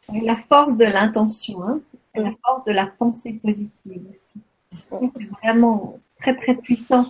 La 0.09 0.37
force 0.49 0.77
de 0.77 0.85
l'intention, 0.85 1.63
hein, 1.63 1.81
la 2.15 2.33
force 2.45 2.65
de 2.65 2.73
la 2.73 2.87
pensée 2.87 3.35
positive 3.35 4.03
aussi. 4.11 4.41
C'est 4.73 5.29
vraiment 5.43 5.99
très 6.19 6.37
très 6.37 6.55
puissant. 6.55 7.07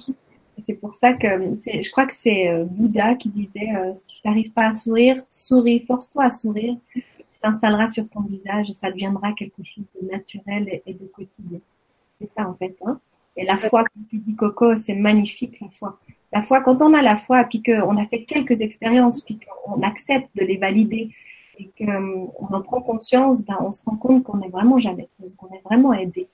C'est 0.64 0.74
pour 0.74 0.94
ça 0.94 1.12
que 1.12 1.26
je 1.26 1.90
crois 1.90 2.06
que 2.06 2.14
c'est 2.14 2.48
euh, 2.48 2.64
Bouddha 2.64 3.14
qui 3.14 3.28
disait 3.28 3.74
euh, 3.76 3.92
si 3.94 4.20
tu 4.20 4.28
n'arrives 4.28 4.52
pas 4.52 4.68
à 4.68 4.72
sourire, 4.72 5.22
souris, 5.28 5.80
force-toi 5.80 6.24
à 6.24 6.30
sourire, 6.30 6.76
s'installera 7.42 7.86
sur 7.86 8.08
ton 8.08 8.22
visage 8.22 8.70
et 8.70 8.74
ça 8.74 8.90
deviendra 8.90 9.32
quelque 9.32 9.62
chose 9.62 9.84
de 10.00 10.08
naturel 10.08 10.80
et, 10.86 10.94
de 10.94 11.06
quotidien. 11.06 11.58
C'est 12.18 12.28
ça 12.28 12.48
en 12.48 12.54
fait. 12.54 12.74
Hein. 12.86 12.98
Et 13.36 13.44
la 13.44 13.58
foi, 13.58 13.84
comme 13.84 14.04
tu 14.08 14.16
dis 14.16 14.34
Coco, 14.34 14.76
c'est 14.78 14.94
magnifique 14.94 15.60
la 15.60 15.68
foi. 15.68 15.98
La 16.32 16.42
foi, 16.42 16.62
quand 16.62 16.80
on 16.80 16.94
a 16.94 17.02
la 17.02 17.18
foi, 17.18 17.44
puis 17.44 17.62
qu'on 17.62 17.96
a 17.98 18.06
fait 18.06 18.24
quelques 18.24 18.62
expériences, 18.62 19.22
puis 19.22 19.38
qu'on 19.38 19.82
accepte 19.82 20.28
de 20.34 20.44
les 20.44 20.56
valider 20.56 21.10
et 21.58 21.70
qu'on 21.78 21.86
euh, 21.86 22.56
en 22.56 22.62
prend 22.62 22.80
conscience, 22.80 23.44
ben, 23.44 23.58
on 23.60 23.70
se 23.70 23.84
rend 23.84 23.96
compte 23.96 24.24
qu'on 24.24 24.40
est 24.40 24.48
vraiment 24.48 24.78
jamais 24.78 25.06
seul, 25.08 25.30
qu'on 25.36 25.54
est 25.54 25.62
vraiment 25.64 25.92
aidé 25.92 26.28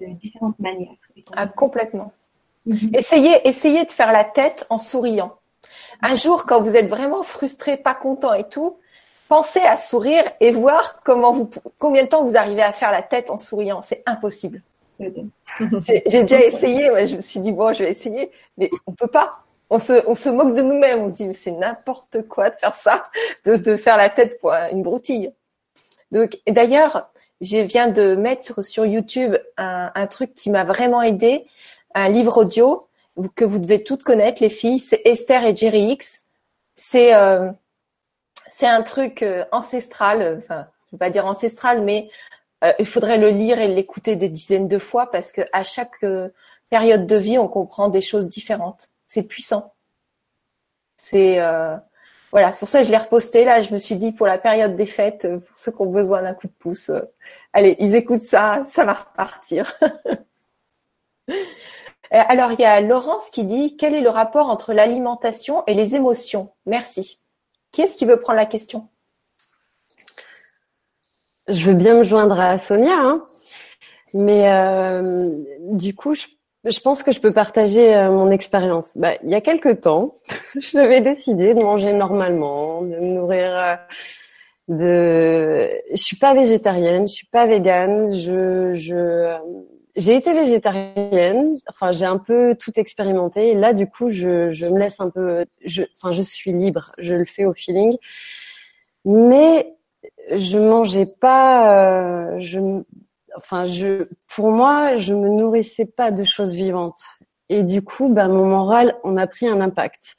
de 0.00 0.06
différentes 0.06 0.58
manières. 0.58 0.92
Ah, 1.34 1.46
complètement. 1.46 2.12
Mhm. 2.66 2.90
Essayez, 2.94 3.48
essayez 3.48 3.84
de 3.84 3.92
faire 3.92 4.12
la 4.12 4.24
tête 4.24 4.66
en 4.70 4.78
souriant. 4.78 5.36
Un 6.02 6.14
jour, 6.14 6.44
quand 6.46 6.60
vous 6.60 6.76
êtes 6.76 6.88
vraiment 6.88 7.22
frustré, 7.22 7.76
pas 7.76 7.94
content 7.94 8.34
et 8.34 8.48
tout, 8.48 8.78
pensez 9.28 9.60
à 9.60 9.76
sourire 9.76 10.24
et 10.40 10.52
voir 10.52 11.00
comment 11.04 11.32
vous, 11.32 11.50
combien 11.78 12.04
de 12.04 12.08
temps 12.08 12.24
vous 12.24 12.36
arrivez 12.36 12.62
à 12.62 12.72
faire 12.72 12.90
la 12.90 13.02
tête 13.02 13.30
en 13.30 13.38
souriant. 13.38 13.82
C'est 13.82 14.02
impossible. 14.06 14.62
J'ai 14.98 16.22
déjà 16.22 16.40
essayé, 16.44 17.06
je 17.06 17.16
me 17.16 17.20
suis 17.20 17.40
dit 17.40 17.52
bon, 17.52 17.72
je 17.72 17.84
vais 17.84 17.90
essayer, 17.90 18.30
mais 18.58 18.70
on 18.86 18.92
peut 18.92 19.08
pas. 19.08 19.42
On 19.68 19.80
se, 19.80 20.06
on 20.06 20.14
se 20.14 20.28
moque 20.28 20.54
de 20.54 20.62
nous-mêmes. 20.62 21.00
On 21.00 21.10
se 21.10 21.16
dit 21.16 21.26
mais 21.26 21.34
c'est 21.34 21.50
n'importe 21.50 22.22
quoi 22.28 22.50
de 22.50 22.56
faire 22.56 22.74
ça, 22.74 23.04
de, 23.44 23.56
de 23.56 23.76
faire 23.76 23.96
la 23.96 24.10
tête 24.10 24.38
pour 24.38 24.52
une 24.52 24.82
broutille. 24.82 25.32
Donc, 26.12 26.38
d'ailleurs, 26.46 27.10
je 27.40 27.58
viens 27.58 27.88
de 27.88 28.14
mettre 28.14 28.62
sur, 28.62 28.86
YouTube 28.86 29.36
un, 29.56 30.06
truc 30.06 30.34
qui 30.34 30.50
m'a 30.50 30.64
vraiment 30.64 31.02
aidé, 31.02 31.46
un 31.94 32.08
livre 32.08 32.38
audio 32.38 32.88
que 33.34 33.44
vous 33.44 33.58
devez 33.58 33.82
toutes 33.82 34.02
connaître, 34.02 34.42
les 34.42 34.50
filles. 34.50 34.78
C'est 34.78 35.02
Esther 35.04 35.44
et 35.44 35.56
Jerry 35.56 35.92
X. 35.92 36.24
C'est 36.74 37.14
euh, 37.14 37.50
c'est 38.48 38.66
un 38.66 38.82
truc 38.82 39.22
euh, 39.22 39.44
ancestral. 39.52 40.38
Enfin, 40.38 40.68
je 40.86 40.92
vais 40.92 40.98
pas 40.98 41.10
dire 41.10 41.26
ancestral, 41.26 41.82
mais 41.82 42.10
euh, 42.64 42.72
il 42.78 42.86
faudrait 42.86 43.18
le 43.18 43.30
lire 43.30 43.58
et 43.58 43.68
l'écouter 43.68 44.16
des 44.16 44.28
dizaines 44.28 44.68
de 44.68 44.78
fois 44.78 45.10
parce 45.10 45.32
que 45.32 45.42
à 45.52 45.62
chaque 45.62 46.04
période 46.70 47.06
de 47.06 47.16
vie, 47.16 47.38
on 47.38 47.48
comprend 47.48 47.88
des 47.88 48.02
choses 48.02 48.28
différentes. 48.28 48.88
C'est 49.06 49.22
puissant. 49.22 49.72
C'est 50.96 51.38
voilà, 52.36 52.52
c'est 52.52 52.58
pour 52.58 52.68
ça 52.68 52.80
que 52.80 52.86
je 52.86 52.90
l'ai 52.90 52.98
reposté 52.98 53.46
là. 53.46 53.62
Je 53.62 53.72
me 53.72 53.78
suis 53.78 53.96
dit 53.96 54.12
pour 54.12 54.26
la 54.26 54.36
période 54.36 54.76
des 54.76 54.84
fêtes, 54.84 55.24
euh, 55.24 55.38
pour 55.38 55.56
ceux 55.56 55.72
qui 55.72 55.80
ont 55.80 55.86
besoin 55.86 56.20
d'un 56.20 56.34
coup 56.34 56.48
de 56.48 56.52
pouce, 56.52 56.90
euh, 56.90 57.00
allez, 57.54 57.76
ils 57.78 57.94
écoutent 57.94 58.18
ça, 58.18 58.62
ça 58.66 58.84
va 58.84 58.92
repartir. 58.92 59.72
Euh, 62.14 62.22
alors 62.28 62.52
il 62.52 62.60
y 62.60 62.64
a 62.64 62.80
Laurence 62.80 63.30
qui 63.30 63.42
dit 63.42 63.76
quel 63.76 63.92
est 63.92 64.00
le 64.00 64.10
rapport 64.10 64.48
entre 64.48 64.72
l'alimentation 64.72 65.64
et 65.66 65.74
les 65.74 65.96
émotions? 65.96 66.52
Merci. 66.64 67.20
Qui 67.72 67.82
est-ce 67.82 67.96
qui 67.96 68.04
veut 68.04 68.20
prendre 68.20 68.38
la 68.38 68.46
question? 68.46 68.88
Je 71.48 71.66
veux 71.66 71.74
bien 71.74 71.96
me 71.96 72.04
joindre 72.04 72.38
à 72.38 72.58
Sonia, 72.58 72.94
hein. 72.94 73.26
mais 74.14 75.02
du 75.58 75.96
coup 75.96 76.14
je 76.14 76.26
je 76.66 76.80
pense 76.80 77.02
que 77.02 77.12
je 77.12 77.20
peux 77.20 77.32
partager 77.32 77.94
euh, 77.94 78.10
mon 78.10 78.30
expérience. 78.30 78.92
Bah, 78.96 79.12
il 79.22 79.30
y 79.30 79.34
a 79.34 79.40
quelque 79.40 79.72
temps, 79.72 80.16
j'avais 80.72 81.00
décidé 81.00 81.54
de 81.54 81.62
manger 81.62 81.92
normalement, 81.92 82.82
de 82.82 82.96
me 82.96 83.14
nourrir. 83.14 83.56
Euh, 83.56 83.76
de, 84.68 85.70
je 85.92 86.02
suis 86.02 86.16
pas 86.16 86.34
végétarienne, 86.34 87.06
je 87.06 87.12
suis 87.12 87.26
pas 87.26 87.46
végane. 87.46 88.12
Je, 88.12 88.74
je, 88.74 88.96
euh, 88.96 89.38
j'ai 89.96 90.16
été 90.16 90.32
végétarienne. 90.32 91.58
Enfin, 91.68 91.92
j'ai 91.92 92.04
un 92.04 92.18
peu 92.18 92.56
tout 92.58 92.72
expérimenté. 92.76 93.50
Et 93.50 93.54
là, 93.54 93.72
du 93.72 93.86
coup, 93.86 94.10
je, 94.10 94.50
je 94.52 94.66
me 94.66 94.78
laisse 94.80 95.00
un 95.00 95.10
peu. 95.10 95.46
Je, 95.64 95.84
enfin, 95.96 96.10
je 96.10 96.22
suis 96.22 96.52
libre. 96.52 96.92
Je 96.98 97.14
le 97.14 97.24
fais 97.24 97.44
au 97.44 97.54
feeling. 97.54 97.96
Mais 99.04 99.72
je 100.32 100.58
mangeais 100.58 101.06
pas. 101.06 102.36
Je 102.40 102.82
enfin, 103.36 103.64
pour 104.28 104.50
moi, 104.50 104.96
je 104.96 105.14
me 105.14 105.28
nourrissais 105.28 105.86
pas 105.86 106.10
de 106.10 106.24
choses 106.24 106.54
vivantes. 106.54 107.02
Et 107.48 107.62
du 107.62 107.82
coup, 107.82 108.08
bah, 108.08 108.28
mon 108.28 108.46
moral, 108.46 108.96
on 109.04 109.16
a 109.16 109.26
pris 109.26 109.46
un 109.46 109.60
impact. 109.60 110.16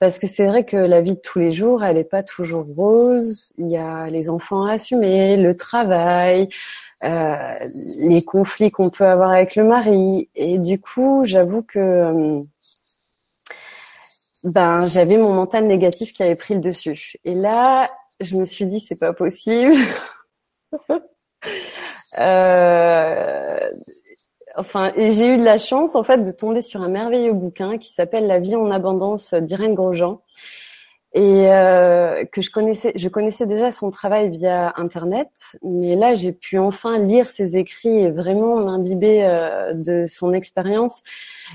Parce 0.00 0.18
que 0.18 0.28
c'est 0.28 0.46
vrai 0.46 0.64
que 0.64 0.76
la 0.76 1.00
vie 1.00 1.14
de 1.14 1.20
tous 1.20 1.38
les 1.40 1.50
jours, 1.50 1.82
elle 1.82 1.96
n'est 1.96 2.04
pas 2.04 2.22
toujours 2.22 2.64
rose. 2.76 3.52
Il 3.58 3.68
y 3.68 3.76
a 3.76 4.08
les 4.10 4.30
enfants 4.30 4.64
à 4.64 4.74
assumer, 4.74 5.36
le 5.36 5.56
travail, 5.56 6.48
euh, 7.04 7.36
les 7.98 8.22
conflits 8.22 8.70
qu'on 8.70 8.90
peut 8.90 9.06
avoir 9.06 9.30
avec 9.30 9.56
le 9.56 9.64
mari. 9.64 10.28
Et 10.36 10.58
du 10.58 10.80
coup, 10.80 11.22
j'avoue 11.24 11.62
que 11.62 11.78
euh, 11.78 12.42
ben 14.44 14.86
j'avais 14.86 15.16
mon 15.16 15.32
mental 15.32 15.66
négatif 15.66 16.12
qui 16.12 16.22
avait 16.22 16.36
pris 16.36 16.54
le 16.54 16.60
dessus. 16.60 17.14
Et 17.24 17.34
là, 17.34 17.90
je 18.20 18.36
me 18.36 18.44
suis 18.44 18.66
dit 18.66 18.78
c'est 18.80 18.96
pas 18.96 19.12
possible. 19.12 19.74
euh, 22.18 23.58
enfin, 24.56 24.92
j'ai 24.96 25.34
eu 25.34 25.38
de 25.38 25.44
la 25.44 25.58
chance 25.58 25.94
en 25.94 26.04
fait 26.04 26.22
de 26.22 26.30
tomber 26.30 26.62
sur 26.62 26.80
un 26.82 26.88
merveilleux 26.88 27.32
bouquin 27.32 27.78
qui 27.78 27.92
s'appelle 27.92 28.26
La 28.26 28.38
vie 28.38 28.56
en 28.56 28.70
abondance 28.70 29.34
d'Irène 29.34 29.74
Grosjean 29.74 30.22
et 31.14 31.50
euh, 31.50 32.24
que 32.26 32.42
je 32.42 32.50
connaissais, 32.50 32.92
je 32.94 33.08
connaissais 33.08 33.46
déjà 33.46 33.70
son 33.70 33.90
travail 33.90 34.30
via 34.30 34.74
internet, 34.76 35.30
mais 35.62 35.96
là 35.96 36.14
j'ai 36.14 36.32
pu 36.32 36.58
enfin 36.58 36.98
lire 36.98 37.26
ses 37.26 37.56
écrits 37.56 38.00
et 38.00 38.10
vraiment 38.10 38.56
m'imbiber 38.56 39.24
euh, 39.24 39.72
de 39.72 40.04
son 40.06 40.34
expérience 40.34 41.02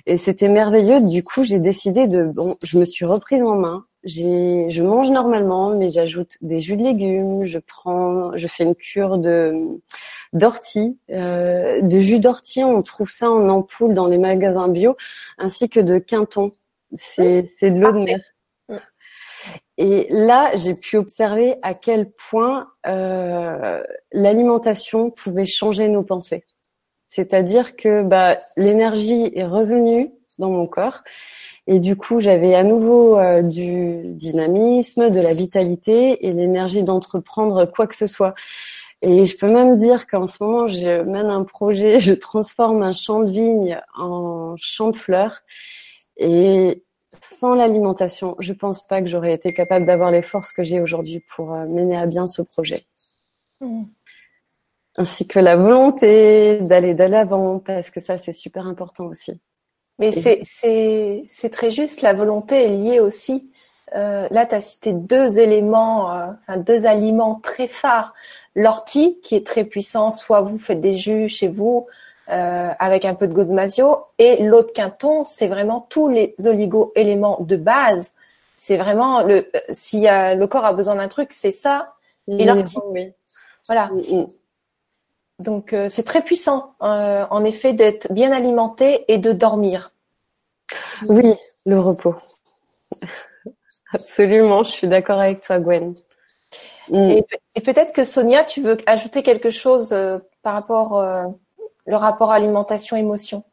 et 0.08 0.18
c'était 0.18 0.49
merveilleux. 0.49 1.01
Du 1.01 1.24
coup, 1.24 1.43
j'ai 1.43 1.60
décidé 1.60 2.08
de, 2.08 2.24
bon, 2.24 2.58
je 2.64 2.80
me 2.80 2.86
suis 2.86 3.06
reprise 3.06 3.43
en 3.43 3.56
main. 3.56 3.86
J'ai, 4.04 4.70
je 4.70 4.84
mange 4.84 5.12
normalement, 5.12 5.70
mais 5.70 5.88
j'ajoute 5.88 6.38
des 6.41 6.60
jus 6.60 6.76
de 6.76 6.84
légumes, 6.84 7.45
je 7.45 7.60
prends, 7.60 8.36
je 8.36 8.47
fais 8.47 8.64
une 8.64 8.76
cure 8.76 9.18
de 9.18 9.54
d'ortie, 10.34 10.98
euh, 11.12 11.82
de 11.82 12.00
jus 12.00 12.20
d'ortie, 12.20 12.64
on 12.64 12.82
trouve 12.82 13.10
ça 13.10 13.30
en 13.30 13.50
ampoule 13.50 13.94
dans 13.94 14.08
les 14.08 14.18
magasins 14.18 14.68
bio, 14.68 14.98
ainsi 15.38 15.70
que 15.70 15.80
de 15.80 16.00
quinton. 16.00 16.52
C'est, 16.94 17.50
c'est 17.58 17.72
de 17.72 17.80
l'eau 17.80 17.92
de 17.92 18.00
mer. 18.00 18.20
Et 19.78 20.06
là, 20.10 20.56
j'ai 20.56 20.76
pu 20.76 20.98
observer 20.98 21.56
à 21.64 21.74
quel 21.74 22.12
point 22.12 22.70
euh, 22.86 23.82
l'alimentation 24.12 25.10
pouvait 25.10 25.48
changer 25.48 25.88
nos 25.88 26.04
pensées. 26.04 26.44
C'est-à-dire 27.08 27.76
que 27.76 28.04
bah, 28.04 28.38
l'énergie 28.56 29.32
est 29.34 29.46
revenue 29.46 30.12
dans 30.38 30.50
mon 30.50 30.68
corps 30.68 31.02
et 31.66 31.80
du 31.80 31.96
coup, 31.96 32.20
j'avais 32.20 32.56
à 32.56 32.64
nouveau 32.64 33.18
euh, 33.18 33.42
du 33.42 34.02
dynamisme, 34.06 35.10
de 35.10 35.22
la 35.22 35.34
vitalité 35.34 36.26
et 36.28 36.34
l'énergie 36.34 36.84
d'entreprendre 36.84 37.66
quoi 37.66 37.88
que 37.88 37.96
ce 37.96 38.08
soit. 38.08 38.34
Et 39.06 39.26
je 39.26 39.38
peux 39.38 39.51
même 39.51 39.76
dire 39.76 40.08
qu'en 40.08 40.26
ce 40.28 40.41
moment, 40.41 40.68
je 40.68 41.01
mène 41.01 41.30
un 41.30 41.43
projet, 41.43 41.99
je 41.99 42.14
transforme 42.14 42.82
un 42.84 42.93
champ 42.93 43.20
de 43.20 43.30
vigne 43.30 43.80
en 43.95 44.56
champ 44.56 44.89
de 44.89 44.95
fleurs. 44.95 45.41
Et 46.16 46.84
sans 47.22 47.54
l'alimentation, 47.54 48.36
je 48.39 48.54
pense 48.54 48.88
pas 48.88 49.01
que 49.01 49.08
j'aurais 49.08 49.34
été 49.34 49.54
capable 49.54 49.86
d'avoir 49.86 50.10
les 50.10 50.22
forces 50.22 50.54
que 50.54 50.64
j'ai 50.64 50.80
aujourd'hui 50.80 51.22
pour 51.36 51.54
euh, 51.54 51.66
mener 51.66 51.97
à 51.97 52.06
bien 52.06 52.28
ce 52.28 52.41
projet. 52.41 52.86
Mmh. 53.60 53.84
Ainsi 54.95 55.28
que 55.28 55.39
la 55.39 55.58
volonté 55.58 56.62
d'aller 56.62 56.93
de 56.93 57.04
l'avant, 57.04 57.60
parce 57.60 57.91
que 57.91 57.99
ça, 57.99 58.18
c'est 58.18 58.32
super 58.32 58.68
important 58.68 59.08
aussi. 59.08 59.34
Mais 59.99 60.12
c'est 60.12 61.49
très 61.51 61.72
juste, 61.72 62.01
la 62.01 62.14
volonté 62.14 62.64
est 62.64 62.70
liée 62.70 62.99
aussi. 63.01 63.51
Euh, 63.95 64.28
là, 64.32 64.45
tu 64.45 64.56
as 64.56 64.62
cité 64.62 64.93
deux 64.93 65.39
éléments, 65.39 66.12
euh, 66.12 66.32
enfin 66.41 66.58
deux 66.58 66.86
aliments 66.86 67.36
très 67.36 67.68
phares. 67.68 68.14
L'ortie, 68.56 69.20
qui 69.24 69.36
est 69.36 69.45
très 69.45 69.64
puissant, 69.64 70.12
soit 70.12 70.41
vous 70.41 70.58
faites 70.58 70.82
des 70.82 70.95
jus 70.95 71.28
chez 71.28 71.47
vous, 71.47 71.88
euh, 72.30 72.70
avec 72.80 73.06
un 73.06 73.16
peu 73.16 73.28
de 73.28 73.34
Godmasio. 73.34 73.97
Et 74.20 74.43
l'autre 74.43 74.74
quinton, 74.74 75.24
c'est 75.24 75.47
vraiment 75.47 75.86
tous 75.89 76.08
les 76.08 76.36
oligo-éléments 76.43 77.38
de 77.41 77.56
base. 77.56 78.14
C'est 78.56 78.78
vraiment 78.78 79.24
le 79.24 79.49
si 79.72 80.01
le 80.04 80.45
corps 80.45 80.66
a 80.66 80.74
besoin 80.74 80.95
d'un 80.95 81.08
truc, 81.08 81.34
c'est 81.34 81.51
ça 81.51 81.93
et 82.28 82.45
l'ortie. 82.45 82.78
Voilà. 83.68 83.88
Mm, 83.88 84.16
mm. 84.16 84.28
Donc 85.39 85.74
euh, 85.74 85.89
c'est 85.89 86.04
très 86.04 86.22
puissant, 86.22 86.76
euh, 86.82 87.26
en 87.30 87.43
effet, 87.43 87.74
d'être 87.74 88.12
bien 88.12 88.32
alimenté 88.32 89.04
et 89.08 89.18
de 89.18 89.32
dormir. 89.32 89.91
Oui, 91.08 91.36
le 91.66 91.80
repos. 91.80 92.16
Absolument, 93.93 94.64
je 94.64 94.72
suis 94.72 94.88
d'accord 94.88 95.20
avec 95.20 95.41
toi, 95.41 95.60
Gwen. 95.60 95.95
Mm. 96.90 96.96
Et, 96.96 97.26
et 97.56 97.62
peut-être 97.62 97.94
que 97.94 98.04
Sonia, 98.04 98.44
tu 98.44 98.62
veux 98.62 98.78
ajouter 98.86 99.24
quelque 99.24 99.50
chose 99.50 99.96
par 100.42 100.54
rapport 100.54 101.02
le 101.86 101.96
rapport 101.96 102.32
alimentation-émotion 102.32 103.44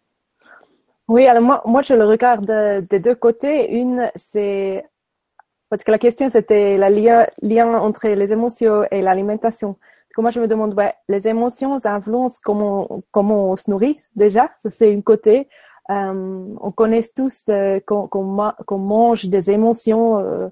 Oui, 1.08 1.26
alors 1.26 1.42
moi, 1.42 1.62
moi, 1.64 1.82
je 1.82 1.94
le 1.94 2.04
regarde 2.04 2.50
des 2.88 2.98
deux 2.98 3.14
côtés. 3.14 3.72
Une, 3.72 4.10
c'est 4.16 4.84
parce 5.68 5.84
que 5.84 5.90
la 5.90 5.98
question, 5.98 6.28
c'était 6.30 6.76
le 6.76 6.88
lien, 6.88 7.26
lien, 7.42 7.78
entre 7.78 8.08
les 8.08 8.32
émotions 8.32 8.84
et 8.90 9.02
l'alimentation. 9.02 9.76
Moi, 10.18 10.30
je 10.30 10.40
me 10.40 10.48
demande, 10.48 10.74
ouais, 10.74 10.92
les 11.08 11.28
émotions 11.28 11.78
influencent 11.84 12.40
comment, 12.44 13.00
comment 13.10 13.50
on 13.50 13.56
se 13.56 13.70
nourrit 13.70 13.98
déjà. 14.16 14.50
Ça, 14.62 14.68
c'est 14.68 14.92
une 14.92 15.02
côté. 15.02 15.48
Euh, 15.90 16.44
on 16.60 16.70
connaît 16.72 17.00
tous 17.16 17.46
euh, 17.48 17.80
qu'on 17.86 18.78
mange 18.78 19.24
des 19.24 19.50
émotions 19.50 20.18
euh, 20.18 20.48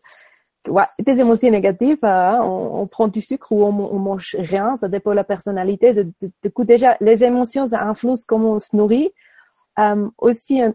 ouais, 0.68 0.84
des 0.98 1.20
émotions 1.20 1.50
négatives, 1.50 2.04
hein, 2.04 2.40
on, 2.42 2.86
prend 2.86 3.08
du 3.08 3.20
sucre 3.20 3.52
ou 3.52 3.64
on, 3.64 3.68
on, 3.68 3.98
mange 3.98 4.36
rien, 4.38 4.76
ça 4.76 4.88
dépend 4.88 5.10
de 5.10 5.16
la 5.16 5.24
personnalité. 5.24 5.94
De, 5.94 6.12
déjà, 6.60 6.96
les 7.00 7.24
émotions, 7.24 7.66
ça 7.66 7.82
influence 7.82 8.24
comment 8.24 8.52
on 8.52 8.60
se 8.60 8.76
nourrit. 8.76 9.10
Euh, 9.78 10.08
aussi, 10.18 10.60
un 10.60 10.74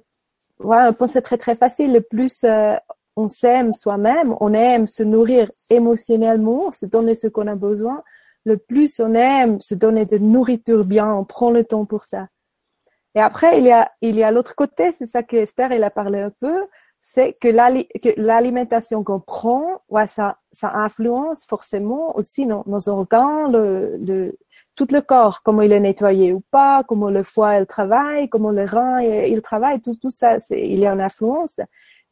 point 0.93 1.07
c'est 1.07 1.21
très 1.21 1.37
très 1.37 1.55
facile. 1.55 1.93
Le 1.93 2.01
plus 2.01 2.43
euh, 2.43 2.75
on 3.15 3.27
s'aime 3.27 3.73
soi-même, 3.73 4.35
on 4.39 4.53
aime 4.53 4.87
se 4.87 5.03
nourrir 5.03 5.51
émotionnellement, 5.69 6.71
se 6.71 6.85
donner 6.85 7.15
ce 7.15 7.27
qu'on 7.27 7.47
a 7.47 7.55
besoin. 7.55 8.03
Le 8.45 8.57
plus 8.57 8.99
on 8.99 9.13
aime 9.13 9.61
se 9.61 9.75
donner 9.75 10.05
de 10.05 10.17
nourriture 10.17 10.85
bien, 10.85 11.13
on 11.13 11.25
prend 11.25 11.51
le 11.51 11.63
temps 11.63 11.85
pour 11.85 12.03
ça. 12.03 12.27
Et 13.15 13.21
après, 13.21 13.59
il 13.59 13.65
y 13.65 13.71
a, 13.71 13.87
il 14.01 14.15
y 14.15 14.23
a 14.23 14.31
l'autre 14.31 14.55
côté, 14.55 14.91
c'est 14.97 15.05
ça 15.05 15.21
que 15.21 15.35
Esther, 15.35 15.71
elle 15.71 15.83
a 15.83 15.91
parlé 15.91 16.19
un 16.19 16.31
peu, 16.39 16.65
c'est 17.05 17.33
que 17.33 17.49
l'alimentation 18.17 19.03
qu'on 19.03 19.19
prend, 19.19 19.81
ouais, 19.89 20.07
ça, 20.07 20.37
ça 20.53 20.73
influence 20.73 21.43
forcément 21.45 22.15
aussi 22.17 22.45
nos, 22.45 22.63
nos 22.65 22.87
organes, 22.87 23.51
le, 23.51 23.97
le, 23.97 24.37
tout 24.77 24.87
le 24.89 25.01
corps, 25.01 25.43
comment 25.43 25.61
il 25.63 25.73
est 25.73 25.81
nettoyé 25.81 26.31
ou 26.31 26.41
pas, 26.49 26.83
comment 26.87 27.09
le 27.09 27.21
foie 27.23 27.59
il 27.59 27.65
travaille, 27.65 28.29
comment 28.29 28.51
le 28.51 28.63
rein 28.63 29.01
il, 29.01 29.41
travaille, 29.41 29.81
tout, 29.81 29.95
tout 29.95 30.11
ça, 30.11 30.37
il 30.51 30.79
y 30.79 30.87
a 30.87 30.93
une 30.93 31.01
influence. 31.01 31.59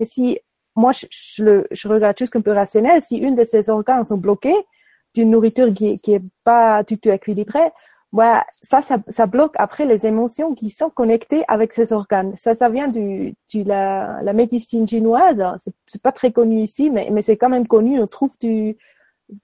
Et 0.02 0.06
si 0.06 0.39
moi 0.76 0.92
je, 0.92 1.06
je, 1.10 1.66
je 1.72 1.88
regarde 1.88 2.18
juste 2.18 2.36
un 2.36 2.42
peu 2.42 2.52
rationnel, 2.52 3.02
si 3.02 3.18
une 3.18 3.36
de 3.36 3.46
ces 3.46 3.70
organes 3.70 4.04
sont 4.04 4.18
bloqués 4.18 4.66
d'une 5.14 5.32
nourriture 5.32 5.74
qui, 5.74 6.00
qui 6.02 6.16
est 6.16 6.24
pas 6.44 6.84
du 6.84 7.00
tout 7.00 7.10
équilibrée, 7.10 7.72
Ouais, 8.14 8.41
ça, 8.62 8.82
ça, 8.82 8.97
ça, 9.07 9.26
bloque 9.26 9.53
après 9.57 9.86
les 9.86 10.05
émotions 10.05 10.53
qui 10.53 10.70
sont 10.70 10.89
connectées 10.89 11.45
avec 11.47 11.72
ces 11.72 11.93
organes. 11.93 12.36
Ça, 12.36 12.53
ça 12.53 12.68
vient 12.68 12.89
du, 12.89 13.36
du 13.49 13.64
la, 13.64 14.20
la 14.22 14.34
médecine 14.34 14.86
chinoise. 14.86 15.41
C'est 15.88 16.01
pas 16.01 16.12
très 16.12 16.34
connu 16.34 16.62
ici, 16.62 16.89
mais, 16.89 17.09
mais 17.12 17.22
c'est 17.22 17.38
quand 17.38 17.47
même 17.47 17.68
connu. 17.68 18.01
On 18.01 18.07
trouve 18.07 18.38
du, 18.39 18.78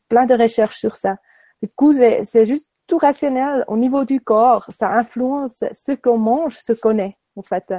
plein 0.09 0.25
de 0.25 0.33
recherches 0.35 0.79
sur 0.79 0.97
ça. 0.97 1.17
Du 1.61 1.69
coup, 1.69 1.93
c'est 1.93 2.45
juste 2.45 2.69
tout 2.87 2.97
rationnel 2.97 3.63
au 3.69 3.77
niveau 3.77 4.03
du 4.03 4.19
corps. 4.19 4.65
Ça 4.69 4.89
influence 4.89 5.63
ce 5.71 5.93
qu'on 5.93 6.17
mange, 6.17 6.57
ce 6.57 6.73
qu'on 6.73 6.97
est, 6.97 7.17
en 7.37 7.43
fait. 7.43 7.73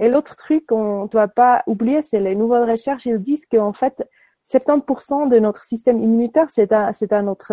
Et 0.00 0.08
l'autre 0.08 0.36
truc 0.36 0.66
qu'on 0.66 1.06
doit 1.06 1.28
pas 1.28 1.62
oublier, 1.66 2.02
c'est 2.02 2.20
les 2.20 2.34
nouvelles 2.34 2.70
recherches. 2.70 3.04
Ils 3.04 3.18
disent 3.18 3.44
qu'en 3.44 3.74
fait, 3.74 4.02
70% 4.46 5.28
de 5.28 5.38
notre 5.38 5.64
système 5.64 6.02
immunitaire, 6.02 6.48
c'est 6.48 6.66
dans, 6.70 6.90
dans 7.10 7.22
notre, 7.22 7.52